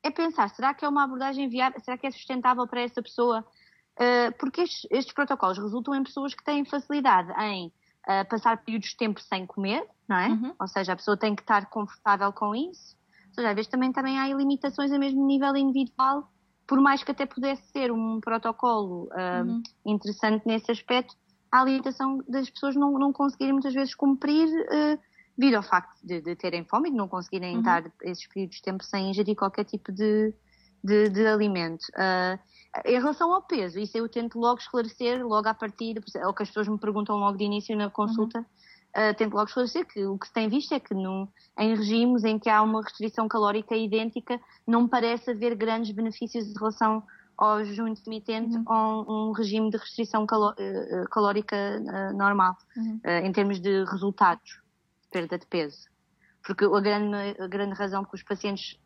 é 0.04 0.12
pensar, 0.12 0.50
será 0.50 0.74
que 0.74 0.84
é 0.84 0.90
uma 0.90 1.04
abordagem 1.04 1.48
viável, 1.50 1.80
será 1.80 1.98
que 1.98 2.08
é 2.08 2.12
sustentável 2.12 2.68
para 2.68 2.82
essa 2.82 3.02
pessoa? 3.02 3.46
Uh, 3.96 4.34
porque 4.38 4.62
estes, 4.62 4.88
estes, 4.92 5.14
protocolos 5.14 5.58
resultam 5.58 5.96
em 5.96 6.04
pessoas 6.04 6.34
que 6.34 6.44
têm 6.44 6.66
facilidade 6.66 7.32
em 7.42 7.68
uh, 7.68 8.28
passar 8.30 8.58
períodos 8.58 8.90
de 8.90 8.98
tempo 8.98 9.22
sem 9.22 9.46
comer, 9.46 9.88
não 10.08 10.18
é? 10.18 10.28
Uhum. 10.28 10.54
Ou 10.60 10.68
seja, 10.68 10.94
a 10.94 10.96
pessoa 10.96 11.16
tem 11.16 11.34
que 11.34 11.42
estar 11.42 11.68
confortável 11.68 12.32
com 12.34 12.54
isso. 12.54 12.96
Ou 13.30 13.34
seja, 13.36 13.50
às 13.50 13.56
vezes 13.56 13.70
também, 13.70 13.92
também 13.94 14.20
há 14.20 14.28
limitações 14.28 14.92
a 14.92 15.00
mesmo 15.00 15.26
nível 15.26 15.56
individual, 15.56 16.30
por 16.68 16.82
mais 16.82 17.04
que 17.04 17.12
até 17.12 17.26
pudesse 17.26 17.64
ser 17.72 17.92
um 17.92 18.20
protocolo 18.20 19.08
uh, 19.12 19.46
uhum. 19.46 19.64
interessante 19.86 20.46
nesse 20.46 20.72
aspecto, 20.72 21.16
há 21.52 21.62
a 21.62 21.66
limitação 21.66 22.22
das 22.28 22.50
pessoas 22.50 22.76
não, 22.76 23.00
não 23.00 23.14
conseguirem 23.14 23.54
muitas 23.54 23.74
vezes 23.74 23.96
cumprir 23.96 24.48
uh, 24.48 25.00
devido 25.38 25.56
ao 25.56 25.64
facto 25.64 25.96
de, 26.04 26.22
de, 26.22 26.36
terem 26.36 26.66
fome 26.66 26.90
e 26.90 26.92
de 26.92 26.98
não 26.98 27.08
conseguirem 27.08 27.54
uhum. 27.54 27.60
estar 27.60 27.84
esses 28.04 28.28
períodos 28.28 28.58
de 28.58 28.62
tempo 28.62 28.84
sem 28.84 29.10
ingerir 29.10 29.36
qualquer 29.36 29.66
tipo 29.66 29.92
de, 29.92 30.34
de, 30.84 31.10
de 31.10 31.28
alimento. 31.28 31.84
Uh, 31.94 32.40
em 32.84 33.00
relação 33.00 33.34
ao 33.34 33.42
peso, 33.42 33.80
isso 33.80 33.98
eu 33.98 34.10
tento 34.10 34.38
logo 34.40 34.60
esclarecer, 34.60 35.26
logo 35.26 35.48
à 35.48 35.54
partida, 35.54 36.02
é 36.16 36.28
o 36.28 36.34
que 36.34 36.44
as 36.44 36.50
pessoas 36.50 36.68
me 36.68 36.78
perguntam 36.78 37.18
logo 37.18 37.38
de 37.38 37.44
início 37.44 37.76
na 37.78 37.90
consulta, 37.90 38.40
uhum 38.40 38.46
uh, 38.96 39.14
tento 39.16 39.34
logo 39.34 39.48
esclarecer 39.48 39.86
que 39.86 40.06
o 40.06 40.18
que 40.18 40.28
se 40.28 40.34
tem 40.34 40.48
visto 40.48 40.74
é 40.74 40.80
que 40.80 40.94
no, 40.94 41.28
em 41.60 41.76
regimes 41.76 42.24
em 42.24 42.40
que 42.40 42.50
há 42.50 42.62
uma 42.62 42.82
restrição 42.82 43.28
calórica 43.28 43.76
idêntica, 43.76 44.40
não 44.66 44.88
parece 44.88 45.32
haver 45.32 45.56
grandes 45.56 45.92
benefícios 45.92 46.46
em 46.48 46.54
relação 46.54 47.04
ao 47.38 47.64
jejum 47.66 47.88
intermitente 47.88 48.56
uhum. 48.56 49.06
ou 49.08 49.30
um 49.30 49.32
regime 49.34 49.70
de 49.70 49.78
restrição 49.78 50.26
calo, 50.26 50.52
uh, 50.52 51.10
calórica 51.12 51.56
uh, 51.56 52.18
normal, 52.18 52.56
uhum. 52.78 53.00
em 53.24 53.32
termos 53.32 53.60
de 53.60 53.84
resultados, 53.86 54.62
de 55.04 55.10
perda 55.12 55.38
de 55.38 55.46
peso. 55.46 55.90
Porque 56.46 56.64
a 56.64 56.80
grande, 56.80 57.42
a 57.42 57.48
grande 57.48 57.74
razão 57.74 58.06
que 58.06 58.14
os 58.14 58.22
pacientes 58.22 58.80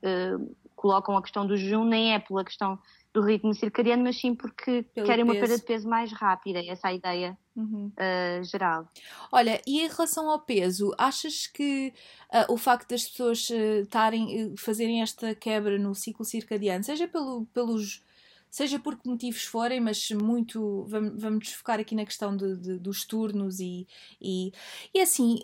colocam 0.77 1.17
a 1.17 1.21
questão 1.21 1.45
do 1.45 1.57
jejum 1.57 1.83
nem 1.83 2.13
é 2.13 2.19
pela 2.19 2.45
questão 2.45 2.79
do 3.13 3.21
ritmo 3.21 3.53
circadiano, 3.53 4.03
mas 4.03 4.19
sim 4.19 4.35
porque 4.35 4.83
Pelo 4.93 5.07
querem 5.07 5.25
peso. 5.25 5.37
uma 5.37 5.39
perda 5.39 5.57
de 5.57 5.63
peso 5.63 5.87
mais 5.87 6.11
rápida, 6.11 6.59
essa 6.59 6.87
é 6.87 6.91
a 6.91 6.93
ideia 6.93 7.37
uhum. 7.55 7.91
uh, 7.97 8.43
geral. 8.43 8.87
Olha, 9.31 9.61
e 9.65 9.81
em 9.81 9.87
relação 9.87 10.29
ao 10.29 10.39
peso, 10.39 10.93
achas 10.97 11.47
que 11.47 11.93
uh, 12.31 12.53
o 12.53 12.57
facto 12.57 12.89
das 12.89 13.05
pessoas 13.05 13.49
estarem, 13.49 14.45
uh, 14.45 14.57
fazerem 14.57 15.01
esta 15.01 15.33
quebra 15.33 15.79
no 15.79 15.95
ciclo 15.95 16.23
circadiano, 16.23 16.83
seja 16.83 17.07
pelo, 17.07 17.45
pelos 17.47 18.03
seja 18.49 18.79
por 18.79 18.97
que 18.97 19.07
motivos 19.07 19.43
forem, 19.43 19.79
mas 19.79 20.09
muito 20.11 20.85
vamos, 20.87 21.21
vamos 21.21 21.53
focar 21.53 21.79
aqui 21.79 21.95
na 21.95 22.05
questão 22.05 22.35
de, 22.35 22.57
de, 22.57 22.79
dos 22.79 23.05
turnos 23.05 23.59
e, 23.59 23.87
e, 24.19 24.51
e 24.93 25.01
assim 25.01 25.39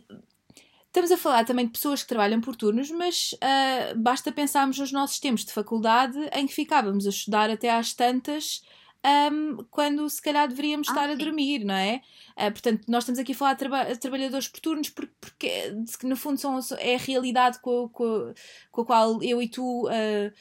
Estamos 0.95 1.11
a 1.11 1.17
falar 1.17 1.43
também 1.43 1.65
de 1.65 1.73
pessoas 1.73 2.01
que 2.01 2.07
trabalham 2.07 2.39
por 2.39 2.55
turnos, 2.55 2.89
mas 2.89 3.33
uh, 3.33 3.99
basta 3.99 4.31
pensarmos 4.31 4.79
nos 4.79 4.93
nossos 4.93 5.19
tempos 5.19 5.43
de 5.43 5.51
faculdade 5.51 6.17
em 6.31 6.47
que 6.47 6.53
ficávamos 6.53 7.05
a 7.05 7.09
estudar 7.09 7.49
até 7.49 7.69
às 7.69 7.93
tantas 7.93 8.61
um, 9.05 9.57
quando 9.69 10.09
se 10.09 10.21
calhar 10.21 10.47
deveríamos 10.47 10.87
ah, 10.87 10.91
estar 10.93 11.07
sim. 11.07 11.11
a 11.11 11.15
dormir, 11.15 11.65
não 11.65 11.75
é? 11.75 12.01
Uh, 12.37 12.49
portanto, 12.49 12.85
nós 12.87 13.03
estamos 13.03 13.19
aqui 13.19 13.33
a 13.33 13.35
falar 13.35 13.53
de, 13.55 13.59
traba 13.59 13.95
trabalhadores 13.97 14.47
por 14.47 14.61
turnos 14.61 14.89
porque, 14.89 15.13
porque, 15.19 16.07
no 16.07 16.15
fundo 16.15 16.39
são, 16.39 16.57
é 16.79 16.95
a 16.95 16.97
realidade 16.97 17.59
com, 17.59 17.89
com, 17.89 18.33
com 18.71 18.81
a 18.81 18.85
qual 18.85 19.21
eu 19.21 19.41
e 19.41 19.49
tu 19.49 19.89
uh, 19.89 20.31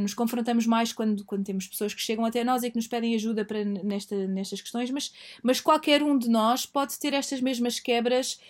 nos 0.00 0.14
confrontamos 0.14 0.66
mais 0.66 0.92
quando, 0.92 1.24
quando 1.24 1.44
temos 1.44 1.66
pessoas 1.66 1.94
que 1.94 2.00
chegam 2.00 2.24
até 2.24 2.44
nós 2.44 2.62
e 2.62 2.70
que 2.70 2.76
nos 2.76 2.86
pedem 2.86 3.14
ajuda 3.14 3.44
para 3.44 3.64
nesta, 3.64 4.26
nestas 4.26 4.60
questões, 4.60 4.90
mas, 4.90 5.12
mas 5.42 5.60
qualquer 5.60 6.02
um 6.02 6.18
de 6.18 6.28
nós 6.28 6.66
pode 6.66 6.98
ter 6.98 7.14
estas 7.14 7.40
mesmas 7.40 7.78
quebras 7.80 8.40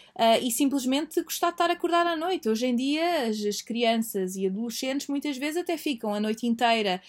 e 0.42 0.50
simplesmente 0.50 1.22
gostar 1.22 1.48
de 1.48 1.54
estar 1.54 1.70
acordado 1.70 2.08
à 2.08 2.16
noite. 2.16 2.48
Hoje 2.48 2.66
em 2.66 2.74
dia, 2.74 3.28
as, 3.28 3.40
as 3.44 3.62
crianças 3.62 4.36
e 4.36 4.46
adolescentes 4.46 5.06
muitas 5.06 5.36
vezes 5.36 5.58
até 5.58 5.76
ficam 5.76 6.12
a 6.12 6.20
noite 6.20 6.46
inteira 6.46 7.00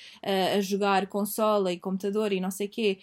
a 0.55 0.61
jogar 0.61 1.07
consola 1.07 1.71
e 1.73 1.79
computador 1.79 2.31
e 2.31 2.39
não 2.39 2.51
sei 2.51 2.67
o 2.67 2.69
quê, 2.69 2.99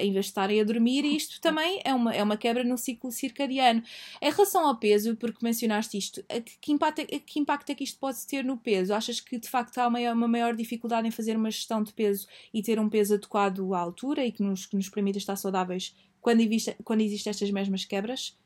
em 0.00 0.12
vez 0.12 0.26
de 0.26 0.30
estarem 0.30 0.60
a 0.60 0.64
dormir, 0.64 1.04
e 1.04 1.16
isto 1.16 1.40
também 1.40 1.80
é 1.84 1.94
uma, 1.94 2.14
é 2.14 2.22
uma 2.22 2.36
quebra 2.36 2.64
no 2.64 2.76
ciclo 2.76 3.10
circadiano. 3.10 3.82
Em 4.20 4.30
relação 4.30 4.66
ao 4.66 4.76
peso, 4.76 5.16
porque 5.16 5.38
mencionaste 5.42 5.96
isto, 5.96 6.24
que 6.60 6.72
impacto, 6.72 7.06
que 7.24 7.38
impacto 7.38 7.70
é 7.70 7.74
que 7.74 7.84
isto 7.84 7.98
pode 7.98 8.26
ter 8.26 8.44
no 8.44 8.56
peso? 8.56 8.92
Achas 8.92 9.20
que 9.20 9.38
de 9.38 9.48
facto 9.48 9.78
há 9.78 9.86
uma, 9.86 9.98
uma 10.12 10.28
maior 10.28 10.49
dificuldade 10.56 11.06
em 11.06 11.10
fazer 11.10 11.36
uma 11.36 11.50
gestão 11.50 11.82
de 11.82 11.92
peso 11.92 12.26
e 12.52 12.62
ter 12.62 12.78
um 12.78 12.88
peso 12.88 13.14
adequado 13.14 13.74
à 13.74 13.78
altura 13.78 14.24
e 14.24 14.32
que 14.32 14.42
nos, 14.42 14.66
que 14.66 14.76
nos 14.76 14.88
permita 14.88 15.18
estar 15.18 15.36
saudáveis 15.36 15.94
quando, 16.20 16.40
existe, 16.40 16.76
quando 16.84 17.00
existem 17.00 17.30
estas 17.30 17.50
mesmas 17.50 17.84
quebras? 17.84 18.38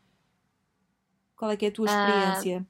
Qual 1.36 1.50
é 1.50 1.56
que 1.56 1.66
é 1.66 1.68
a 1.68 1.72
tua 1.72 1.86
ah, 1.88 2.08
experiência? 2.08 2.66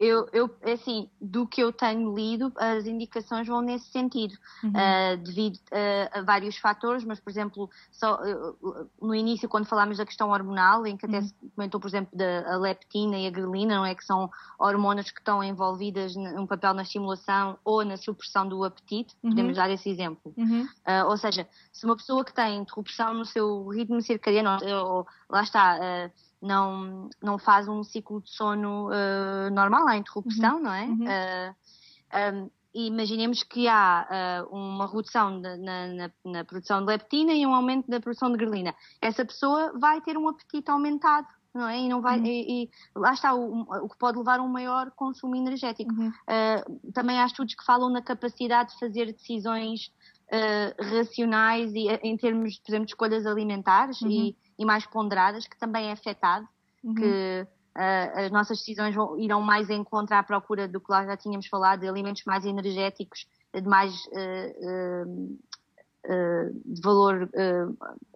Eu, 0.00 0.26
eu, 0.32 0.48
é 0.62 0.72
assim, 0.72 1.10
do 1.20 1.46
que 1.46 1.62
eu 1.62 1.70
tenho 1.70 2.14
lido, 2.14 2.50
as 2.56 2.86
indicações 2.86 3.46
vão 3.46 3.60
nesse 3.60 3.90
sentido, 3.90 4.32
uhum. 4.64 4.70
uh, 4.70 5.16
devido 5.18 5.56
uh, 5.56 6.18
a 6.18 6.22
vários 6.22 6.56
fatores, 6.56 7.04
mas, 7.04 7.20
por 7.20 7.28
exemplo, 7.28 7.68
só, 7.92 8.14
uh, 8.14 8.88
no 8.98 9.14
início, 9.14 9.46
quando 9.46 9.66
falámos 9.66 9.98
da 9.98 10.06
questão 10.06 10.30
hormonal, 10.30 10.86
em 10.86 10.96
que 10.96 11.04
até 11.04 11.18
uhum. 11.18 11.26
se 11.26 11.34
comentou, 11.54 11.78
por 11.78 11.88
exemplo, 11.88 12.16
da 12.16 12.56
leptina 12.56 13.18
e 13.18 13.26
a 13.26 13.30
grelina, 13.30 13.76
não 13.76 13.84
é? 13.84 13.94
Que 13.94 14.02
são 14.02 14.30
hormonas 14.58 15.10
que 15.10 15.20
estão 15.20 15.44
envolvidas 15.44 16.16
num 16.16 16.46
papel 16.46 16.72
na 16.72 16.80
estimulação 16.80 17.58
ou 17.62 17.84
na 17.84 17.98
supressão 17.98 18.48
do 18.48 18.64
apetite, 18.64 19.14
uhum. 19.22 19.28
podemos 19.28 19.54
dar 19.54 19.68
esse 19.68 19.90
exemplo. 19.90 20.32
Uhum. 20.34 20.66
ou 21.08 21.16
seja, 21.18 21.46
se 21.70 21.84
uma 21.84 21.96
pessoa 21.96 22.24
que 22.24 22.32
tem 22.32 22.56
interrupção 22.56 23.12
no 23.12 23.26
seu 23.26 23.68
ritmo 23.68 24.00
circadiano, 24.00 24.58
ou, 24.64 25.06
lá 25.28 25.42
está 25.42 26.10
não, 26.40 27.10
não 27.22 27.38
faz 27.38 27.68
um 27.68 27.82
ciclo 27.82 28.20
de 28.22 28.30
sono 28.30 28.88
uh, 28.88 29.50
normal, 29.52 29.86
há 29.88 29.96
interrupção, 29.96 30.56
uhum. 30.56 30.62
não 30.62 30.72
é? 30.72 30.84
Uhum. 30.84 31.04
Uh, 31.04 31.54
eh, 32.12 32.32
um, 32.32 32.50
imaginemos 32.72 33.42
que 33.42 33.66
há 33.68 34.46
uh, 34.48 34.54
uma 34.54 34.86
redução 34.86 35.40
de, 35.40 35.56
na, 35.58 35.86
na, 35.88 36.10
na, 36.24 36.44
produção 36.44 36.80
de 36.80 36.86
leptina 36.86 37.32
e 37.32 37.46
um 37.46 37.54
aumento 37.54 37.90
da 37.90 38.00
produção 38.00 38.30
de 38.30 38.38
grelina. 38.38 38.74
Essa 39.00 39.24
pessoa 39.24 39.72
vai 39.78 40.00
ter 40.00 40.16
um 40.16 40.28
apetite 40.28 40.70
aumentado, 40.70 41.26
não 41.52 41.68
é? 41.68 41.80
E, 41.80 41.88
não 41.88 42.00
vai, 42.00 42.18
uhum. 42.18 42.26
e, 42.26 42.64
e 42.64 42.70
lá 42.94 43.12
está 43.12 43.34
o, 43.34 43.62
o, 43.62 43.88
que 43.88 43.98
pode 43.98 44.18
levar 44.18 44.38
a 44.38 44.42
um 44.42 44.48
maior 44.48 44.90
consumo 44.92 45.34
energético. 45.34 45.92
Uhum. 45.92 46.08
Uh, 46.08 46.92
também 46.92 47.18
há 47.18 47.26
estudos 47.26 47.54
que 47.54 47.64
falam 47.64 47.90
na 47.90 48.02
capacidade 48.02 48.72
de 48.72 48.78
fazer 48.78 49.12
decisões 49.12 49.90
uh, 50.30 50.96
racionais 50.96 51.72
e 51.74 51.88
em 52.02 52.16
termos, 52.16 52.58
por 52.58 52.70
exemplo, 52.70 52.86
de 52.86 52.92
escolhas 52.92 53.26
alimentares 53.26 54.00
uhum 54.00 54.10
e 54.10 54.36
mais 54.64 54.86
ponderadas, 54.86 55.46
que 55.46 55.58
também 55.58 55.88
é 55.88 55.92
afetado, 55.92 56.46
uhum. 56.84 56.94
que 56.94 57.46
uh, 57.76 58.18
as 58.20 58.30
nossas 58.30 58.58
decisões 58.58 58.94
vão, 58.94 59.18
irão 59.18 59.40
mais 59.40 59.70
em 59.70 59.82
contra 59.82 60.18
à 60.18 60.22
procura 60.22 60.68
do 60.68 60.80
que 60.80 60.90
lá 60.90 61.04
já 61.04 61.16
tínhamos 61.16 61.46
falado, 61.46 61.80
de 61.80 61.88
alimentos 61.88 62.24
mais 62.24 62.44
energéticos, 62.44 63.26
de 63.54 63.68
mais 63.68 63.94
uh, 64.06 65.16
uh, 65.16 66.62
de 66.64 66.80
valor 66.80 67.28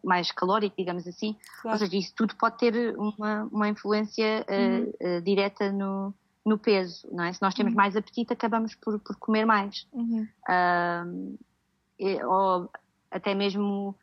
mais 0.03 0.31
calórico, 0.33 0.77
digamos 0.77 1.07
assim. 1.07 1.37
Claro. 1.61 1.77
Ou 1.77 1.79
seja, 1.79 1.97
isso 1.97 2.15
tudo 2.15 2.35
pode 2.37 2.59
ter 2.59 2.97
uma, 2.97 3.45
uma 3.45 3.69
influência 3.69 4.45
uhum. 4.49 5.21
direta 5.23 5.71
no, 5.71 6.15
no 6.45 6.59
peso, 6.59 7.07
não 7.13 7.25
é? 7.25 7.33
Se 7.33 7.43
nós 7.43 7.55
temos 7.55 7.73
uhum. 7.73 7.77
mais 7.77 7.97
apetite, 7.97 8.33
acabamos 8.33 8.75
por, 8.75 8.99
por 9.01 9.17
comer 9.17 9.45
mais. 9.45 9.87
Uhum. 9.93 10.27
ou 12.27 12.71
até 13.11 13.35
mesmo 13.35 13.95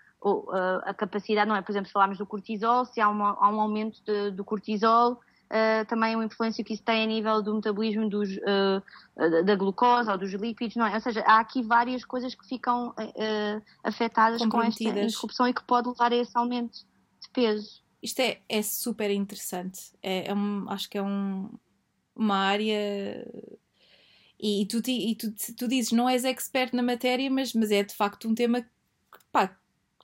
a 0.84 0.93
capacidade, 0.93 1.47
não 1.49 1.55
é? 1.55 1.61
Por 1.61 1.72
exemplo, 1.72 1.88
se 1.88 1.93
falarmos 1.93 2.17
do 2.17 2.26
cortisol, 2.26 2.86
se 2.86 3.01
há, 3.01 3.09
uma, 3.09 3.38
há 3.39 3.49
um 3.49 3.59
aumento 3.59 4.03
de, 4.03 4.32
do 4.32 4.43
cortisol, 4.43 5.13
uh, 5.13 5.86
também 5.88 6.15
uma 6.15 6.26
influência 6.26 6.63
que 6.63 6.74
isso 6.74 6.84
tem 6.84 7.03
a 7.03 7.05
nível 7.05 7.41
do 7.41 7.55
metabolismo 7.55 8.09
dos, 8.09 8.30
uh, 8.38 9.43
da 9.43 9.55
glucose 9.55 10.09
ou 10.09 10.17
dos 10.17 10.32
lípidos, 10.34 10.76
não 10.76 10.86
é? 10.86 10.93
Ou 10.93 11.01
seja, 11.01 11.22
há 11.22 11.39
aqui 11.39 11.61
várias 11.61 12.05
coisas 12.05 12.36
que 12.36 12.47
ficam 12.47 12.89
uh, 12.89 13.61
afetadas 13.84 14.45
com 14.45 14.61
esta 14.61 14.84
interrupção 14.84 15.47
e 15.47 15.53
que 15.53 15.63
pode 15.63 15.89
levar 15.89 16.11
a 16.11 16.15
esse 16.15 16.38
aumento 16.38 16.80
de 17.22 17.30
peso. 17.34 17.82
Isto 18.01 18.19
é, 18.19 18.41
é 18.47 18.61
super 18.61 19.11
interessante. 19.11 19.91
É, 20.01 20.30
é 20.30 20.34
um, 20.34 20.69
acho 20.69 20.89
que 20.89 20.97
é 20.97 21.03
um, 21.03 21.49
uma 22.15 22.36
área 22.36 23.28
e, 24.41 24.65
tu, 24.65 24.82
e 24.88 25.15
tu, 25.15 25.32
tu 25.55 25.67
dizes, 25.67 25.91
não 25.91 26.09
és 26.09 26.26
expert 26.26 26.74
na 26.74 26.82
matéria, 26.82 27.30
mas, 27.30 27.53
mas 27.53 27.69
é 27.69 27.84
de 27.84 27.93
facto 27.93 28.28
um 28.28 28.34
tema 28.34 28.61
que, 28.61 29.19
pá, 29.32 29.55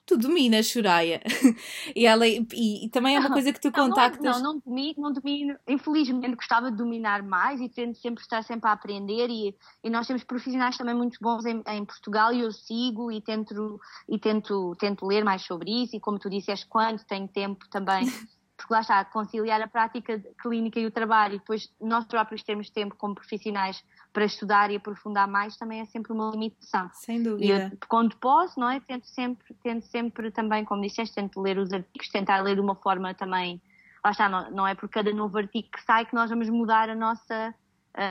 tu 0.08 0.16
dominas, 0.16 0.66
Soraya. 0.66 1.20
e, 1.94 2.06
ela, 2.06 2.26
e, 2.26 2.46
e, 2.54 2.88
também 2.88 3.14
é 3.14 3.20
uma 3.20 3.30
coisa 3.30 3.52
que 3.52 3.60
tu 3.60 3.70
não, 3.70 3.88
contactas. 3.88 4.40
Não, 4.40 4.42
não, 4.42 4.52
não 4.54 4.62
domino, 4.64 4.94
não 4.96 5.12
domino. 5.12 5.56
Infelizmente 5.68 6.34
gostava 6.34 6.70
de 6.70 6.78
dominar 6.78 7.22
mais 7.22 7.60
e 7.60 7.68
tento 7.68 7.98
sempre 7.98 8.22
estar 8.22 8.42
sempre 8.42 8.70
a 8.70 8.72
aprender 8.72 9.28
e, 9.28 9.54
e 9.84 9.90
nós 9.90 10.06
temos 10.06 10.24
profissionais 10.24 10.78
também 10.78 10.94
muito 10.94 11.18
bons 11.20 11.44
em, 11.44 11.62
em, 11.66 11.84
Portugal 11.84 12.32
e 12.32 12.40
eu 12.40 12.50
sigo 12.50 13.12
e 13.12 13.20
tento, 13.20 13.78
e 14.08 14.18
tento, 14.18 14.74
tento 14.76 15.06
ler 15.06 15.22
mais 15.22 15.42
sobre 15.42 15.70
isso 15.82 15.94
e 15.94 16.00
como 16.00 16.18
tu 16.18 16.30
disseste, 16.30 16.66
quando 16.66 17.04
tenho 17.04 17.28
tempo 17.28 17.68
também 17.68 18.06
porque 18.56 18.74
lá 18.74 18.80
está, 18.80 19.04
conciliar 19.04 19.60
a 19.60 19.68
prática 19.68 20.20
clínica 20.42 20.80
e 20.80 20.86
o 20.86 20.90
trabalho 20.90 21.36
e 21.36 21.38
depois 21.38 21.72
nós 21.80 22.04
próprios 22.06 22.42
termos 22.42 22.68
tempo 22.68 22.96
como 22.96 23.14
profissionais 23.14 23.84
para 24.18 24.24
estudar 24.24 24.68
e 24.72 24.74
aprofundar 24.74 25.28
mais 25.28 25.56
também 25.56 25.78
é 25.78 25.84
sempre 25.84 26.12
uma 26.12 26.28
limitação. 26.32 26.90
Sem 26.92 27.22
dúvida. 27.22 27.44
E 27.44 27.50
eu, 27.50 27.78
quando 27.88 28.16
posso, 28.16 28.58
não 28.58 28.68
é? 28.68 28.80
Tento 28.80 29.06
sempre, 29.06 29.54
tento 29.62 29.84
sempre 29.84 30.32
também, 30.32 30.64
como 30.64 30.82
disseste, 30.82 31.14
tento 31.14 31.40
ler 31.40 31.56
os 31.56 31.72
artigos, 31.72 32.08
tentar 32.08 32.42
ler 32.42 32.56
de 32.56 32.60
uma 32.60 32.74
forma 32.74 33.14
também, 33.14 33.62
lá 34.04 34.10
está, 34.10 34.28
não, 34.28 34.50
não 34.50 34.66
é 34.66 34.74
por 34.74 34.88
cada 34.88 35.12
novo 35.12 35.38
artigo 35.38 35.68
que 35.70 35.80
sai 35.84 36.04
que 36.04 36.16
nós 36.16 36.30
vamos 36.30 36.48
mudar 36.48 36.90
a 36.90 36.96
nossa 36.96 37.54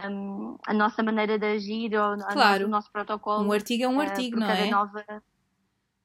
um, 0.10 0.58
a 0.66 0.74
nossa 0.74 1.04
maneira 1.04 1.38
de 1.38 1.46
agir 1.46 1.94
ou 1.94 2.18
claro. 2.18 2.68
o 2.68 2.70
nosso 2.70 2.90
protocolo. 2.90 3.46
Um 3.46 3.52
artigo 3.52 3.84
é 3.84 3.88
um 3.90 4.02
eh, 4.02 4.08
artigo, 4.08 4.38
uh, 4.38 4.40
não 4.40 4.50
é? 4.50 4.70
Nova... 4.70 5.04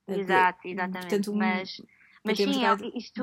Exato, 0.08 0.66
exatamente. 0.66 1.10
Portanto, 1.10 1.32
um... 1.32 1.36
Mas, 1.36 1.80
mas 2.24 2.36
sim, 2.38 2.64
é, 2.64 2.98
isto 2.98 3.22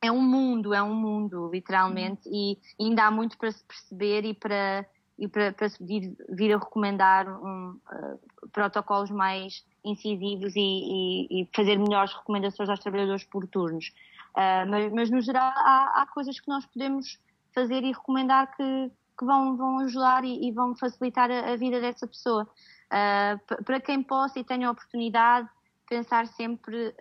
é 0.00 0.10
um 0.10 0.22
mundo, 0.22 0.72
é 0.72 0.82
um 0.82 0.94
mundo, 0.94 1.50
literalmente, 1.52 2.26
uhum. 2.26 2.34
e 2.34 2.58
ainda 2.82 3.04
há 3.04 3.10
muito 3.10 3.36
para 3.36 3.52
se 3.52 3.62
perceber 3.64 4.24
e 4.24 4.32
para, 4.32 4.86
e 5.18 5.28
para, 5.28 5.52
para 5.52 5.68
vir, 5.80 6.16
vir 6.28 6.54
a 6.54 6.58
recomendar 6.58 7.28
um, 7.28 7.78
uh, 7.92 8.48
protocolos 8.50 9.10
mais 9.10 9.64
incisivos 9.84 10.54
e, 10.56 10.60
e, 10.60 11.42
e, 11.42 11.48
fazer 11.54 11.78
melhores 11.78 12.12
recomendações 12.12 12.68
aos 12.68 12.80
trabalhadores 12.80 13.24
por 13.24 13.46
turnos. 13.46 13.92
Uh, 14.30 14.68
mas, 14.68 14.92
mas, 14.92 15.10
no 15.10 15.20
geral, 15.20 15.52
há, 15.54 16.02
há, 16.02 16.06
coisas 16.06 16.40
que 16.40 16.48
nós 16.48 16.66
podemos 16.66 17.18
fazer 17.54 17.84
e 17.84 17.92
recomendar 17.92 18.56
que, 18.56 18.90
que 19.16 19.24
vão, 19.24 19.56
vão 19.56 19.78
ajudar 19.80 20.24
e, 20.24 20.48
e 20.48 20.50
vão 20.50 20.74
facilitar 20.74 21.30
a, 21.30 21.52
a, 21.52 21.56
vida 21.56 21.80
dessa 21.80 22.06
pessoa. 22.06 22.48
Uh, 22.86 23.64
para 23.64 23.80
quem 23.80 24.02
possa 24.02 24.40
e 24.40 24.44
tenha 24.44 24.68
a 24.68 24.72
oportunidade, 24.72 25.48
pensar 25.88 26.26
sempre 26.26 26.94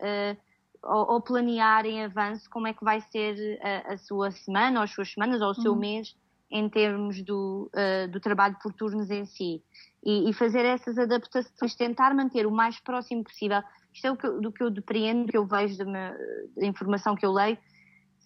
ou, 0.83 1.13
ou, 1.13 1.21
planear 1.21 1.85
em 1.85 2.03
avanço 2.03 2.49
como 2.49 2.67
é 2.67 2.73
que 2.73 2.83
vai 2.83 2.99
ser 2.99 3.59
a, 3.61 3.93
a, 3.93 3.97
sua 3.97 4.29
semana, 4.31 4.79
ou 4.79 4.83
as 4.83 4.91
suas 4.91 5.13
semanas, 5.13 5.41
ou 5.41 5.51
o 5.51 5.55
seu 5.55 5.71
uhum. 5.71 5.79
mês 5.79 6.15
em 6.53 6.69
termos 6.69 7.19
do, 7.23 7.67
uh, 7.73 8.07
do 8.11 8.19
trabalho 8.19 8.55
por 8.61 8.71
turnos 8.71 9.09
em 9.09 9.25
si. 9.25 9.63
E, 10.05 10.29
e, 10.29 10.33
fazer 10.33 10.63
essas 10.63 10.99
adaptações, 10.99 11.75
tentar 11.75 12.13
manter 12.13 12.45
o 12.45 12.51
mais 12.51 12.79
próximo 12.79 13.23
possível. 13.23 13.61
Isto 13.91 14.07
é 14.07 14.11
o 14.11 14.17
que, 14.17 14.29
do 14.29 14.51
que 14.51 14.61
eu 14.61 14.69
depreendo, 14.69 15.31
que 15.31 15.37
eu 15.37 15.47
vejo 15.47 15.77
da, 15.77 16.15
informação 16.61 17.15
que 17.15 17.25
eu 17.25 17.31
leio, 17.31 17.57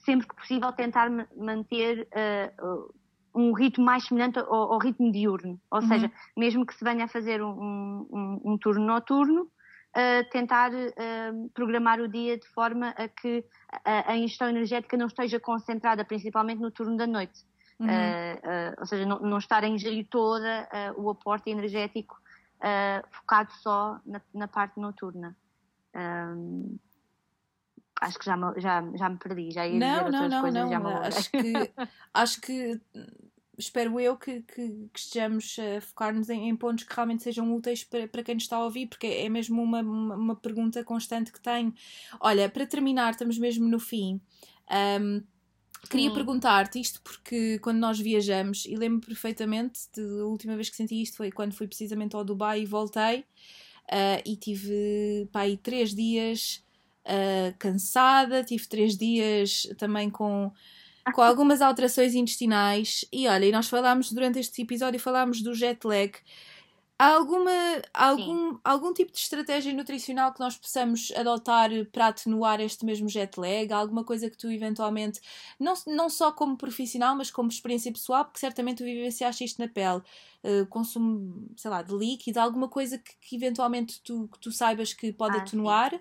sempre 0.03 0.27
que 0.27 0.35
possível 0.35 0.71
tentar 0.73 1.09
manter 1.37 2.05
uh, 2.61 2.93
um 3.33 3.53
ritmo 3.53 3.85
mais 3.85 4.05
semelhante 4.05 4.39
ao, 4.39 4.73
ao 4.73 4.79
ritmo 4.79 5.09
diurno. 5.09 5.59
Ou 5.71 5.81
uhum. 5.81 5.87
seja, 5.87 6.11
mesmo 6.35 6.65
que 6.65 6.73
se 6.73 6.83
venha 6.83 7.05
a 7.05 7.07
fazer 7.07 7.41
um, 7.41 8.07
um, 8.11 8.41
um 8.43 8.57
turno 8.57 8.85
noturno, 8.85 9.43
uh, 9.43 10.29
tentar 10.31 10.71
uh, 10.73 11.49
programar 11.53 12.01
o 12.01 12.09
dia 12.09 12.37
de 12.37 12.47
forma 12.49 12.89
a 12.89 13.07
que 13.07 13.45
a, 13.85 14.11
a, 14.11 14.17
ingestão 14.17 14.49
energética 14.49 14.97
não 14.97 15.07
esteja 15.07 15.39
concentrada 15.39 16.03
principalmente 16.03 16.59
no 16.59 16.71
turno 16.71 16.97
da 16.97 17.07
noite. 17.07 17.45
Uhum. 17.79 17.87
Uh, 17.87 18.73
ou 18.79 18.85
seja, 18.85 19.05
não, 19.05 19.19
não, 19.19 19.37
estar 19.37 19.63
a 19.63 19.67
ingerir 19.67 20.07
toda 20.09 20.67
o 20.97 21.09
aporte 21.09 21.49
energético 21.49 22.19
focado 23.11 23.51
só 23.61 23.99
na, 24.05 24.21
na 24.33 24.47
parte 24.47 24.79
noturna. 24.79 25.37
Um, 25.95 26.77
acho 28.01 28.19
que 28.19 28.25
já 28.25 28.37
me, 28.37 28.59
já, 28.59 28.83
já 28.95 29.09
me 29.09 29.17
perdi, 29.17 29.51
já 29.51 29.67
ia 29.67 29.79
não, 29.79 30.05
dizer 30.05 30.11
não, 30.11 30.29
não, 30.29 30.41
coisas, 30.41 30.61
não, 30.61 30.69
já 30.69 30.79
me 30.79 30.93
acho 30.93 31.31
que 31.31 31.53
acho 32.13 32.41
que 32.41 32.81
espero 33.57 33.99
eu 33.99 34.15
que, 34.15 34.41
que, 34.43 34.89
que 34.93 34.99
estejamos 34.99 35.57
a 35.59 35.81
focar-nos 35.81 36.29
em, 36.29 36.47
em, 36.47 36.55
pontos 36.55 36.83
que 36.83 36.93
realmente 36.93 37.23
sejam 37.23 37.51
úteis 37.55 37.83
para, 37.83 38.07
para 38.07 38.23
quem 38.23 38.35
nos 38.35 38.43
está 38.43 38.57
a 38.57 38.63
ouvir, 38.63 38.87
porque 38.87 39.07
é 39.07 39.27
mesmo 39.29 39.61
uma, 39.61 39.81
uma, 39.81 40.15
uma 40.15 40.35
pergunta 40.35 40.83
constante 40.83 41.31
que 41.31 41.41
tenho. 41.41 41.73
Olha, 42.19 42.47
para 42.49 42.67
terminar, 42.67 43.11
estamos 43.11 43.39
mesmo 43.39 43.67
no 43.67 43.79
fim. 43.79 44.21
Um, 45.01 45.23
Queria 45.89 46.11
perguntar-te 46.11 46.79
isto 46.79 47.01
porque 47.01 47.59
quando 47.59 47.77
nós 47.77 47.99
viajamos, 47.99 48.65
e 48.65 48.75
lembro 48.75 49.05
perfeitamente 49.07 49.81
da 49.95 50.25
última 50.25 50.55
vez 50.55 50.69
que 50.69 50.75
senti 50.75 51.01
isto 51.01 51.17
foi 51.17 51.31
quando 51.31 51.53
fui 51.53 51.67
precisamente 51.67 52.15
ao 52.15 52.25
Dubai 52.25 52.61
e 52.61 52.65
voltei 52.65 53.19
uh, 53.19 54.21
e 54.25 54.35
tive 54.35 55.29
pá, 55.31 55.41
aí 55.41 55.55
três 55.55 55.95
dias 55.95 56.63
uh, 57.05 57.55
cansada, 57.57 58.43
tive 58.43 58.67
três 58.67 58.97
dias 58.97 59.67
também 59.77 60.09
com, 60.09 60.51
com 61.13 61.21
algumas 61.23 61.61
alterações 61.61 62.15
intestinais 62.15 63.05
e 63.11 63.27
olha, 63.27 63.45
e 63.45 63.51
nós 63.51 63.69
falámos 63.69 64.11
durante 64.11 64.39
este 64.39 64.61
episódio 64.61 64.99
falámos 64.99 65.41
do 65.41 65.53
jet 65.53 65.85
lag 65.85 66.11
Há 66.99 67.13
alguma, 67.13 67.51
algum, 67.93 68.57
algum 68.63 68.91
tipo 68.91 69.11
de 69.11 69.19
estratégia 69.19 69.71
nutricional 69.71 70.33
que 70.33 70.39
nós 70.39 70.57
possamos 70.57 71.11
adotar 71.15 71.69
para 71.91 72.07
atenuar 72.07 72.59
este 72.59 72.83
mesmo 72.83 73.07
jet 73.07 73.39
lag? 73.39 73.71
Alguma 73.71 74.03
coisa 74.03 74.27
que 74.31 74.37
tu 74.37 74.49
eventualmente, 74.49 75.21
não, 75.59 75.75
não 75.85 76.09
só 76.09 76.31
como 76.31 76.57
profissional, 76.57 77.15
mas 77.15 77.29
como 77.29 77.49
experiência 77.49 77.91
pessoal, 77.91 78.25
porque 78.25 78.39
certamente 78.39 78.79
tu 78.79 78.83
vivenciaste 78.83 79.43
isto 79.43 79.61
na 79.61 79.67
pele, 79.67 80.01
uh, 80.43 80.65
consumo, 80.69 81.47
sei 81.55 81.69
lá, 81.69 81.83
de 81.83 81.93
líquido, 81.93 82.39
alguma 82.39 82.67
coisa 82.67 82.97
que, 82.97 83.15
que 83.21 83.35
eventualmente 83.35 84.01
tu, 84.01 84.27
que 84.29 84.39
tu 84.39 84.51
saibas 84.51 84.91
que 84.91 85.13
pode 85.13 85.37
ah, 85.37 85.41
atenuar? 85.41 85.93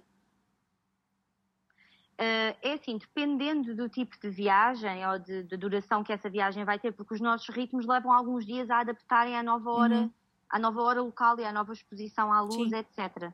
Uh, 2.14 2.56
é 2.62 2.72
assim, 2.72 2.96
dependendo 2.96 3.76
do 3.76 3.86
tipo 3.90 4.18
de 4.18 4.30
viagem 4.30 5.06
ou 5.06 5.18
de, 5.18 5.42
de, 5.42 5.58
duração 5.58 6.02
que 6.02 6.10
essa 6.10 6.30
viagem 6.30 6.64
vai 6.64 6.78
ter, 6.78 6.92
porque 6.92 7.12
os 7.12 7.20
nossos 7.20 7.54
ritmos 7.54 7.84
levam 7.86 8.10
alguns 8.10 8.46
dias 8.46 8.70
a 8.70 8.80
adaptarem 8.80 9.36
à 9.36 9.42
nova 9.42 9.70
hora. 9.70 9.94
Uhum 9.96 10.10
à 10.48 10.58
nova 10.58 10.82
hora 10.82 11.02
local 11.02 11.38
e 11.38 11.44
à 11.44 11.52
nova 11.52 11.72
exposição 11.72 12.32
à 12.32 12.40
luz, 12.40 12.70
Sim. 12.70 12.76
etc. 12.76 13.22
Uh, 13.22 13.32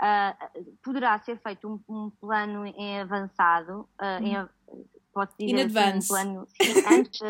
ah, 0.00 0.36
poderá 0.82 1.18
ser 1.18 1.40
feito 1.40 1.68
um, 1.68 1.80
um 1.88 2.10
plano 2.10 2.64
em 2.66 3.00
avançado, 3.00 3.88
uh, 4.00 4.22
em, 4.22 4.40
hum. 4.40 4.84
pode 5.12 5.32
dizer 5.38 5.58
in 5.58 5.80
assim, 5.80 5.98
um 5.98 6.08
plano 6.08 6.46
sim, 6.60 6.84
antes, 6.86 7.20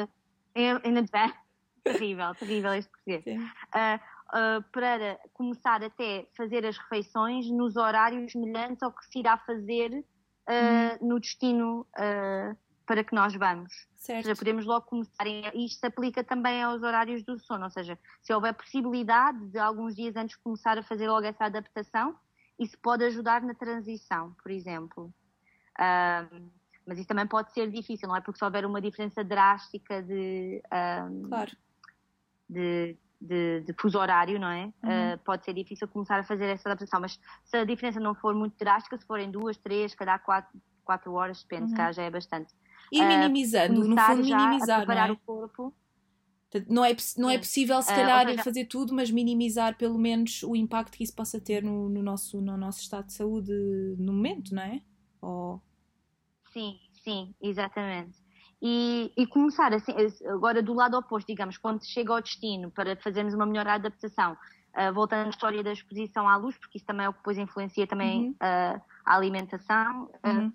em, 0.54 0.70
in 0.84 0.98
advance, 0.98 1.34
terrível, 1.82 2.34
terrível 2.34 2.74
este 2.74 2.90
português, 2.90 3.24
uh, 3.26 4.62
para 4.70 5.18
começar 5.32 5.82
até 5.82 6.26
fazer 6.36 6.66
as 6.66 6.76
refeições 6.76 7.50
nos 7.50 7.76
horários 7.76 8.32
semelhantes 8.32 8.82
ao 8.82 8.92
que 8.92 9.06
se 9.06 9.20
irá 9.20 9.38
fazer 9.38 10.04
hum. 10.46 11.08
no 11.08 11.18
destino 11.18 11.86
para 12.88 13.04
que 13.04 13.14
nós 13.14 13.34
vamos. 13.34 13.86
Certo. 13.96 14.16
Ou 14.16 14.22
seja, 14.22 14.36
podemos 14.36 14.64
logo 14.64 14.86
começar. 14.86 15.26
E 15.26 15.66
isto 15.66 15.78
se 15.80 15.86
aplica 15.86 16.24
também 16.24 16.62
aos 16.62 16.82
horários 16.82 17.22
do 17.22 17.38
sono, 17.38 17.64
ou 17.64 17.70
seja, 17.70 17.98
se 18.22 18.32
houver 18.32 18.54
possibilidade 18.54 19.46
de 19.48 19.58
alguns 19.58 19.94
dias 19.94 20.16
antes 20.16 20.36
começar 20.36 20.78
a 20.78 20.82
fazer 20.82 21.06
logo 21.06 21.26
essa 21.26 21.44
adaptação, 21.44 22.16
isso 22.58 22.78
pode 22.78 23.04
ajudar 23.04 23.42
na 23.42 23.54
transição, 23.54 24.34
por 24.42 24.50
exemplo. 24.50 25.12
Um, 25.78 26.48
mas 26.86 26.98
isso 26.98 27.06
também 27.06 27.26
pode 27.26 27.52
ser 27.52 27.70
difícil, 27.70 28.08
não 28.08 28.16
é? 28.16 28.22
Porque 28.22 28.38
se 28.38 28.44
houver 28.44 28.64
uma 28.64 28.80
diferença 28.80 29.22
drástica 29.22 30.02
de, 30.02 30.62
um, 31.12 31.28
claro. 31.28 31.52
de, 32.48 32.96
de, 33.20 33.60
de, 33.60 33.72
fuso 33.74 33.98
horário, 33.98 34.40
não 34.40 34.48
é? 34.48 34.64
Uhum. 34.82 35.14
Uh, 35.14 35.18
pode 35.26 35.44
ser 35.44 35.52
difícil 35.52 35.86
começar 35.88 36.18
a 36.18 36.24
fazer 36.24 36.46
essa 36.46 36.70
adaptação, 36.70 37.00
mas 37.00 37.20
se 37.44 37.56
a 37.58 37.64
diferença 37.66 38.00
não 38.00 38.14
for 38.14 38.34
muito 38.34 38.56
drástica, 38.58 38.96
se 38.96 39.06
forem 39.06 39.30
duas, 39.30 39.58
três, 39.58 39.94
cada 39.94 40.18
quatro, 40.18 40.58
quatro 40.82 41.12
horas, 41.12 41.42
depende, 41.42 41.72
uhum. 41.72 41.76
calhar 41.76 41.92
já 41.92 42.02
é 42.04 42.10
bastante. 42.10 42.54
E 42.92 43.02
minimizando, 43.02 43.82
uh, 43.82 43.88
no 43.88 43.96
fundo 43.96 44.22
minimizar, 44.22 44.86
não 44.86 44.94
é? 44.94 45.12
o 45.12 45.16
corpo. 45.16 45.74
Não 46.66 46.84
é, 46.84 46.96
não 47.18 47.28
é 47.28 47.36
possível, 47.36 47.80
se 47.82 47.92
ah, 47.92 47.96
calhar, 47.96 48.26
uh, 48.26 48.30
seja, 48.30 48.42
fazer 48.42 48.64
tudo, 48.64 48.94
mas 48.94 49.10
minimizar 49.10 49.76
pelo 49.76 49.98
menos 49.98 50.42
o 50.42 50.56
impacto 50.56 50.96
que 50.96 51.04
isso 51.04 51.14
possa 51.14 51.38
ter 51.38 51.62
no, 51.62 51.90
no, 51.90 52.02
nosso, 52.02 52.40
no 52.40 52.56
nosso 52.56 52.80
estado 52.80 53.06
de 53.06 53.12
saúde 53.12 53.52
no 53.98 54.14
momento, 54.14 54.54
não 54.54 54.62
é? 54.62 54.80
Ou... 55.20 55.62
Sim, 56.50 56.78
sim, 57.04 57.34
exatamente. 57.42 58.16
E, 58.62 59.12
e, 59.16 59.26
começar 59.26 59.72
assim, 59.74 59.92
agora 60.26 60.62
do 60.62 60.72
lado 60.72 60.96
oposto, 60.96 61.26
digamos, 61.26 61.58
quando 61.58 61.84
chega 61.84 62.12
ao 62.12 62.22
destino 62.22 62.70
para 62.70 62.96
fazermos 62.96 63.34
uma 63.34 63.44
melhor 63.44 63.68
adaptação, 63.68 64.32
uh, 64.32 64.92
voltando 64.94 65.26
à 65.26 65.28
história 65.28 65.62
da 65.62 65.72
exposição 65.72 66.26
à 66.26 66.36
luz, 66.36 66.56
porque 66.56 66.78
isso 66.78 66.86
também 66.86 67.04
é 67.04 67.08
o 67.10 67.12
que 67.12 67.18
depois 67.18 67.36
influencia 67.36 67.86
também 67.86 68.28
uhum. 68.28 68.30
uh, 68.30 68.82
a 69.04 69.14
alimentação. 69.14 70.10
Uhum 70.24 70.50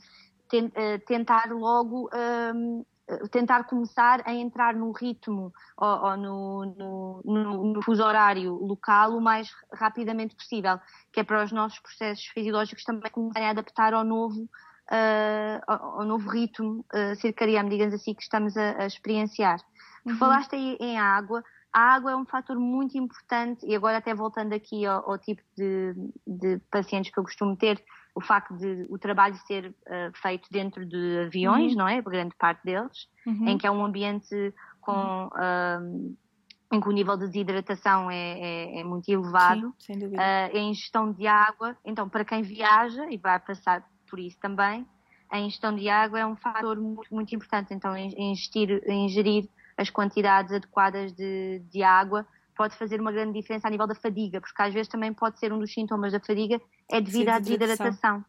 eh, 0.58 0.98
tentar 1.00 1.52
logo 1.52 2.10
um, 2.14 2.18
ehm, 2.18 2.84
tentar 3.32 3.66
começar 3.66 4.22
a 4.26 4.34
entrar 4.34 4.74
no 4.74 4.92
ritmo 4.92 5.54
ou, 5.78 5.88
ou 5.88 6.18
no, 6.18 6.66
no, 6.66 7.22
no, 7.26 7.74
no, 7.74 7.82
fuso 7.82 8.04
horário 8.04 8.54
local 8.54 9.18
o 9.18 9.22
mais 9.22 9.50
rapidamente 9.74 10.36
possível, 10.36 10.80
que 11.12 11.20
é 11.20 11.24
para 11.24 11.44
os 11.44 11.52
nossos 11.52 11.80
processos 11.80 12.26
fisiológicos 12.28 12.84
também 12.84 13.12
começarem 13.12 13.48
a 13.48 13.52
adaptar 13.52 13.94
ao 13.94 14.04
novo, 14.04 14.44
uh, 14.44 15.62
ao, 15.68 16.00
ao, 16.00 16.06
novo 16.06 16.30
ritmo 16.30 16.86
uh, 16.94 17.16
circadiano, 17.18 17.70
digamos 17.70 17.94
assim, 17.94 18.14
que 18.14 18.24
estamos 18.24 18.56
a, 18.56 18.84
a 18.84 18.86
experienciar. 18.86 19.60
Uhum. 20.06 20.16
Falaste 20.18 20.56
aí 20.56 20.78
em 20.80 20.98
água, 20.98 21.44
a 21.74 21.96
água 21.96 22.12
é 22.12 22.16
um 22.16 22.26
fator 22.26 22.58
muito 22.58 22.98
importante, 22.98 23.66
e 23.66 23.76
agora 23.76 23.98
até 23.98 24.14
voltando 24.14 24.54
aqui 24.54 24.86
ao, 24.86 25.12
ao 25.12 25.18
tipo 25.18 25.42
de, 25.58 25.94
de 26.26 26.60
pacientes 26.72 27.12
que 27.12 27.20
eu 27.20 27.24
costumo 27.24 27.58
ter, 27.58 27.84
o 28.16 28.22
facto 28.22 28.56
de 28.56 28.86
o 28.90 28.98
trabalho 28.98 29.36
ser 29.48 29.68
uh, 29.70 30.18
feito 30.22 30.48
dentro 30.52 30.86
de 30.86 31.26
aviões, 31.26 31.72
uhum. 31.72 31.80
não 31.80 31.88
é? 31.88 32.02
Por 32.02 32.12
grande 32.12 32.36
parte 32.38 32.64
deles, 32.64 33.08
uhum. 33.26 33.48
em 33.48 33.58
que 33.58 33.66
é 33.66 33.72
um 33.72 33.84
ambiente 33.84 34.54
com. 34.82 35.28
Uh, 35.28 36.16
em 36.72 36.82
que 36.82 36.90
o 36.90 36.92
nível 36.92 37.16
de 37.16 37.28
desidratação 37.28 38.10
é, 38.10 38.40
é, 38.40 38.80
é 38.80 38.84
muito 38.84 39.08
elevado, 39.08 39.76
Sim, 39.78 39.94
sem 39.94 40.00
dúvida. 40.00 40.20
Uh, 40.20 40.58
a 40.58 40.60
ingestão 40.60 41.12
de 41.12 41.28
água, 41.28 41.78
então 41.86 42.10
para 42.10 42.26
quem 42.26 42.42
viaja 42.42 43.06
e 43.12 43.18
vai 43.18 43.40
passar 43.40 43.88
por 44.10 44.20
isso 44.20 44.40
também, 44.40 44.84
a 45.30 45.40
ingestão 45.40 45.76
de 45.76 45.88
água 45.88 46.20
é 46.20 46.26
um 46.26 46.36
fator 46.36 46.80
muito, 46.80 47.14
muito 47.14 47.36
importante, 47.36 47.74
então 47.74 47.96
ingerir, 47.96 48.84
ingerir 48.90 49.48
as 49.78 49.92
quantidades 49.92 50.52
adequadas 50.52 51.14
de, 51.14 51.60
de 51.72 51.84
água 51.84 52.26
pode 52.54 52.76
fazer 52.76 53.00
uma 53.00 53.12
grande 53.12 53.34
diferença 53.40 53.68
a 53.68 53.72
nível 53.72 53.88
da 53.88 53.96
fadiga, 53.96 54.40
porque 54.40 54.62
às 54.62 54.74
vezes 54.74 54.88
também 54.88 55.14
pode 55.14 55.40
ser 55.40 55.52
um 55.52 55.60
dos 55.60 55.74
sintomas 55.74 56.12
da 56.12 56.20
fadiga 56.20 56.62
é 56.92 57.02
devido 57.02 57.30
à 57.30 57.40
desidratação. 57.40 58.24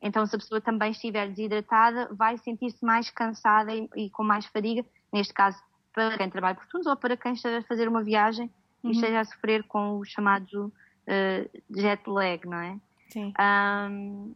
Então, 0.00 0.26
se 0.26 0.34
a 0.34 0.38
pessoa 0.38 0.60
também 0.60 0.90
estiver 0.90 1.28
desidratada, 1.28 2.08
vai 2.12 2.36
sentir-se 2.36 2.84
mais 2.84 3.08
cansada 3.08 3.72
e, 3.72 3.88
e, 3.94 4.10
com 4.10 4.24
mais 4.24 4.44
fadiga, 4.46 4.84
neste 5.12 5.32
caso, 5.32 5.58
para 5.92 6.18
quem 6.18 6.28
trabalha 6.28 6.56
por 6.56 6.66
turnos 6.66 6.88
ou 6.88 6.96
para 6.96 7.16
quem 7.16 7.34
esteja 7.34 7.58
a 7.58 7.62
fazer 7.62 7.88
uma 7.88 8.02
viagem 8.02 8.50
uhum. 8.82 8.90
e 8.90 8.94
esteja 8.94 9.20
a 9.20 9.24
sofrer 9.24 9.62
com 9.64 9.98
o 9.98 10.04
chamado 10.04 10.66
uh, 10.66 11.80
jet 11.80 12.02
lag, 12.08 12.44
não 12.46 12.58
é? 12.58 12.80
Sim. 13.10 13.32
Um, 13.38 14.34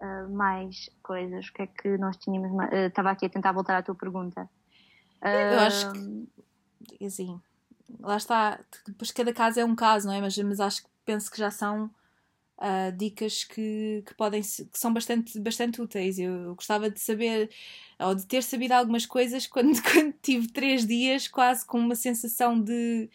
uh, 0.00 0.04
eh, 0.04 0.26
mais 0.28 0.88
coisas, 1.02 1.48
o 1.48 1.52
que 1.52 1.62
é 1.62 1.66
que 1.66 1.98
nós 1.98 2.16
tínhamos? 2.16 2.50
Uh, 2.50 2.86
estava 2.86 3.10
aqui 3.10 3.26
a 3.26 3.28
tentar 3.28 3.52
voltar 3.52 3.76
à 3.76 3.82
tua 3.82 3.94
pergunta. 3.94 4.48
Eu 5.22 5.60
acho 5.60 5.92
que, 5.92 7.04
assim, 7.04 7.38
lá 7.98 8.16
está, 8.16 8.60
depois 8.86 9.10
cada 9.10 9.32
caso 9.32 9.58
é 9.60 9.64
um 9.64 9.74
caso, 9.74 10.06
não 10.06 10.14
é? 10.14 10.20
Mas, 10.20 10.36
mas 10.38 10.60
acho 10.60 10.82
que 10.82 10.88
penso 11.04 11.30
que 11.30 11.38
já 11.38 11.50
são 11.50 11.90
uh, 12.58 12.96
dicas 12.96 13.44
que, 13.44 14.02
que 14.06 14.14
podem 14.14 14.42
que 14.42 14.78
são 14.78 14.92
bastante, 14.92 15.38
bastante 15.40 15.80
úteis. 15.80 16.18
Eu 16.18 16.54
gostava 16.54 16.90
de 16.90 17.00
saber 17.00 17.50
ou 17.98 18.14
de 18.14 18.26
ter 18.26 18.42
sabido 18.42 18.72
algumas 18.72 19.06
coisas 19.06 19.46
quando, 19.48 19.82
quando 19.82 20.14
tive 20.22 20.48
três 20.48 20.86
dias 20.86 21.26
quase 21.26 21.66
com 21.66 21.78
uma 21.78 21.94
sensação 21.94 22.60
de 22.60 23.10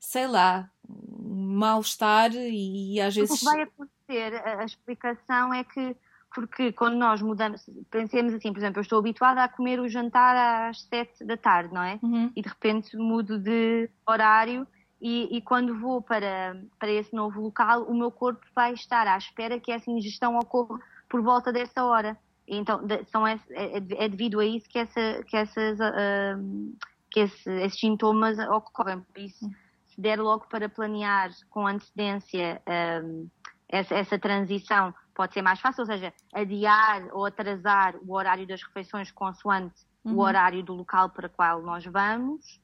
sei 0.00 0.26
lá, 0.26 0.70
mal-estar 0.88 2.34
e, 2.34 2.94
e 2.94 3.00
às 3.00 3.14
vezes. 3.14 3.30
O 3.30 3.38
que 3.38 3.44
vai 3.44 3.62
acontecer, 3.62 4.46
a 4.46 4.64
explicação 4.64 5.52
é 5.52 5.62
que 5.62 5.94
porque 6.34 6.72
quando 6.72 6.96
nós 6.96 7.20
mudamos, 7.20 7.68
pensemos 7.90 8.34
assim, 8.34 8.52
por 8.52 8.58
exemplo, 8.58 8.78
eu 8.78 8.82
estou 8.82 8.98
habituada 8.98 9.42
a 9.42 9.48
comer 9.48 9.80
o 9.80 9.88
jantar 9.88 10.68
às 10.68 10.82
sete 10.82 11.24
da 11.24 11.36
tarde, 11.36 11.74
não 11.74 11.82
é? 11.82 11.98
Uhum. 12.02 12.30
E 12.36 12.42
de 12.42 12.48
repente 12.48 12.96
mudo 12.96 13.38
de 13.38 13.90
horário 14.06 14.66
e, 15.00 15.36
e, 15.36 15.40
quando 15.40 15.78
vou 15.80 16.02
para, 16.02 16.60
para 16.78 16.90
esse 16.90 17.14
novo 17.14 17.40
local, 17.40 17.84
o 17.84 17.94
meu 17.94 18.10
corpo 18.10 18.44
vai 18.54 18.74
estar 18.74 19.06
à 19.06 19.16
espera 19.16 19.58
que 19.58 19.72
essa 19.72 19.90
ingestão 19.90 20.36
ocorra 20.36 20.78
por 21.08 21.22
volta 21.22 21.50
dessa 21.50 21.82
hora. 21.84 22.18
Então, 22.46 22.80
são, 23.10 23.26
é, 23.26 23.40
é, 23.50 23.76
é, 24.04 24.08
devido 24.08 24.40
a 24.40 24.44
isso 24.44 24.68
que, 24.68 24.78
essa, 24.78 25.22
que, 25.26 25.36
essas, 25.36 25.78
uh, 25.80 26.76
que 27.10 27.20
esse, 27.20 27.50
esses 27.62 27.80
sintomas 27.80 28.38
ocorrem. 28.38 29.00
Por 29.00 29.22
isso, 29.22 29.48
se 29.86 30.00
der 30.00 30.20
logo 30.20 30.46
para 30.48 30.68
planear 30.68 31.30
com 31.48 31.66
antecedência 31.66 32.60
uh, 32.66 33.30
essa, 33.70 33.94
essa 33.94 34.18
transição, 34.18 34.92
pode 35.20 35.34
ser 35.34 35.42
mais 35.42 35.60
fácil, 35.60 35.82
ou 35.82 35.86
seja, 35.86 36.14
adiar 36.32 37.08
ou 37.12 37.26
atrasar 37.26 37.94
o 38.06 38.14
horário 38.14 38.46
das 38.46 38.62
refeições 38.62 39.10
consoante 39.10 39.84
uhum. 40.02 40.14
o 40.14 40.20
horário 40.20 40.62
do 40.62 40.72
local 40.72 41.10
para 41.10 41.26
o 41.26 41.30
qual 41.30 41.60
nós 41.60 41.84
vamos 41.84 42.58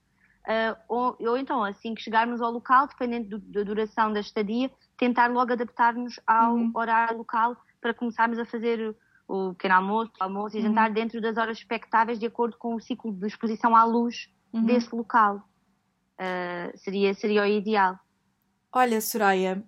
Uh, 0.47 0.79
ou, 0.89 1.17
ou, 1.19 1.37
então, 1.37 1.65
assim 1.65 1.93
que 1.93 2.01
chegarmos 2.01 2.41
ao 2.41 2.53
local, 2.53 2.87
dependendo 2.87 3.37
do, 3.37 3.39
da 3.51 3.65
duração 3.65 4.13
da 4.13 4.21
estadia, 4.21 4.71
tentar 4.97 5.27
logo 5.29 5.53
adaptar-nos 5.53 6.21
ao 6.25 6.55
uhum. 6.55 6.71
horário 6.73 7.19
local 7.19 7.57
para 7.81 7.93
começarmos 7.93 8.39
a 8.39 8.45
fazer 8.45 8.95
o 9.27 9.55
pequeno 9.55 9.75
almoço, 9.75 10.13
o 10.21 10.23
almoço 10.23 10.57
e 10.57 10.61
uhum. 10.61 10.69
jantar 10.69 10.93
dentro 10.93 11.21
das 11.21 11.37
horas 11.37 11.59
expectáveis 11.59 12.21
de 12.21 12.27
acordo 12.27 12.57
com 12.59 12.77
o 12.77 12.81
ciclo 12.81 13.13
de 13.13 13.27
exposição 13.27 13.75
à 13.75 13.83
luz 13.83 14.33
uhum. 14.53 14.65
desse 14.65 14.95
local. 14.95 15.43
Uh, 16.15 16.79
seria, 16.79 17.13
seria 17.15 17.43
o 17.43 17.47
ideal. 17.47 17.99
Olha, 18.73 19.01
Soraya, 19.01 19.65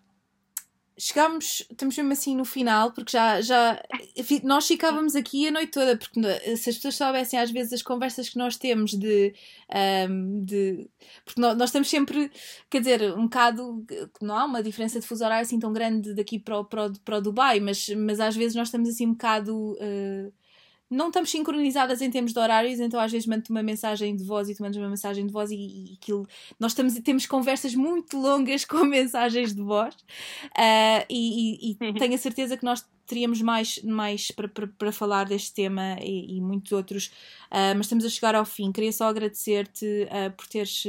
chegámos, 0.98 1.64
estamos 1.70 1.96
mesmo 1.96 2.12
assim 2.12 2.36
no 2.36 2.44
final, 2.44 2.92
porque 2.92 3.12
já, 3.12 3.40
já 3.40 3.80
nós 4.42 4.66
ficávamos 4.66 5.14
aqui 5.14 5.46
a 5.46 5.50
noite 5.52 5.70
toda, 5.70 5.96
porque 5.96 6.20
se 6.56 6.70
as 6.70 6.76
pessoas 6.76 6.96
soubessem 6.96 7.38
às 7.38 7.50
vezes 7.50 7.72
as 7.72 7.82
conversas 7.82 8.28
que 8.28 8.36
nós 8.36 8.56
temos 8.56 8.90
de. 8.92 9.32
Um, 10.10 10.44
de 10.44 10.90
porque 11.24 11.40
nós, 11.40 11.56
nós, 11.56 11.68
estamos 11.68 11.88
sempre, 11.88 12.30
quer 12.68 12.80
dizer, 12.80 13.16
um 13.16 13.24
bocado. 13.24 13.84
Não 14.20 14.36
há 14.36 14.44
uma 14.44 14.62
diferença 14.62 14.98
de 14.98 15.06
fuso 15.06 15.24
horário 15.24 15.42
assim 15.42 15.58
tão 15.58 15.72
grande 15.72 16.14
daqui 16.14 16.38
para 16.38 16.58
o, 16.58 16.64
para 16.64 16.86
o, 16.86 17.00
para 17.00 17.18
o 17.18 17.22
Dubai, 17.22 17.60
mas, 17.60 17.88
mas 17.90 18.18
às 18.18 18.34
vezes 18.34 18.56
nós 18.56 18.68
estamos 18.68 18.88
assim 18.88 19.06
um 19.06 19.12
bocado. 19.12 19.54
Uh, 19.74 20.32
não 20.90 21.08
estamos 21.08 21.30
sincronizadas 21.30 22.00
em 22.00 22.10
termos 22.10 22.32
de 22.32 22.38
horários, 22.38 22.80
então 22.80 22.98
às 22.98 23.12
vezes 23.12 23.26
mando 23.26 23.44
uma 23.50 23.62
mensagem 23.62 24.16
de 24.16 24.24
voz 24.24 24.48
e 24.48 24.54
tu 24.54 24.62
mandas 24.62 24.78
uma 24.78 24.88
mensagem 24.88 25.26
de 25.26 25.32
voz 25.32 25.50
e, 25.50 25.56
e 25.56 25.98
aquilo. 26.00 26.26
Nós 26.58 26.72
estamos, 26.72 26.94
temos 27.00 27.26
conversas 27.26 27.74
muito 27.74 28.18
longas 28.18 28.64
com 28.66 28.84
mensagens 28.84 29.54
de 29.54 29.62
voz 29.62 29.94
uh, 29.94 31.04
e, 31.10 31.72
e, 31.72 31.76
e 31.80 31.94
tenho 31.94 32.14
a 32.14 32.18
certeza 32.18 32.56
que 32.56 32.64
nós 32.64 32.86
teríamos 33.06 33.40
mais, 33.40 33.82
mais 33.82 34.30
para 34.30 34.92
falar 34.92 35.24
deste 35.24 35.54
tema 35.54 35.96
e, 36.00 36.36
e 36.36 36.40
muitos 36.40 36.72
outros, 36.72 37.06
uh, 37.46 37.74
mas 37.76 37.86
estamos 37.86 38.04
a 38.04 38.08
chegar 38.08 38.34
ao 38.34 38.44
fim. 38.44 38.72
Queria 38.72 38.92
só 38.92 39.08
agradecer-te 39.08 39.86
uh, 40.04 40.30
por 40.36 40.46
teres 40.46 40.84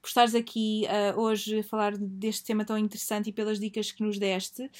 por 0.00 0.08
estares 0.08 0.34
aqui 0.34 0.86
hoje 1.14 1.58
a 1.58 1.62
falar 1.62 1.94
deste 1.98 2.44
tema 2.44 2.64
tão 2.64 2.78
interessante 2.78 3.28
e 3.28 3.32
pelas 3.32 3.60
dicas 3.60 3.92
que 3.92 4.02
nos 4.02 4.18
deste. 4.18 4.70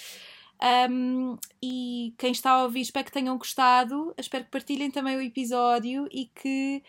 Um, 0.63 1.39
e 1.63 2.15
quem 2.19 2.33
está 2.33 2.51
a 2.51 2.65
ouvir, 2.65 2.83
espero 2.83 3.07
que 3.07 3.13
tenham 3.13 3.39
gostado, 3.39 4.15
espero 4.19 4.45
que 4.45 4.51
partilhem 4.51 4.91
também 4.91 5.17
o 5.17 5.23
episódio 5.23 6.07
e 6.11 6.27
que 6.27 6.83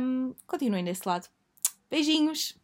um, 0.00 0.34
continuem 0.46 0.82
nesse 0.82 1.06
lado. 1.06 1.28
Beijinhos! 1.90 2.56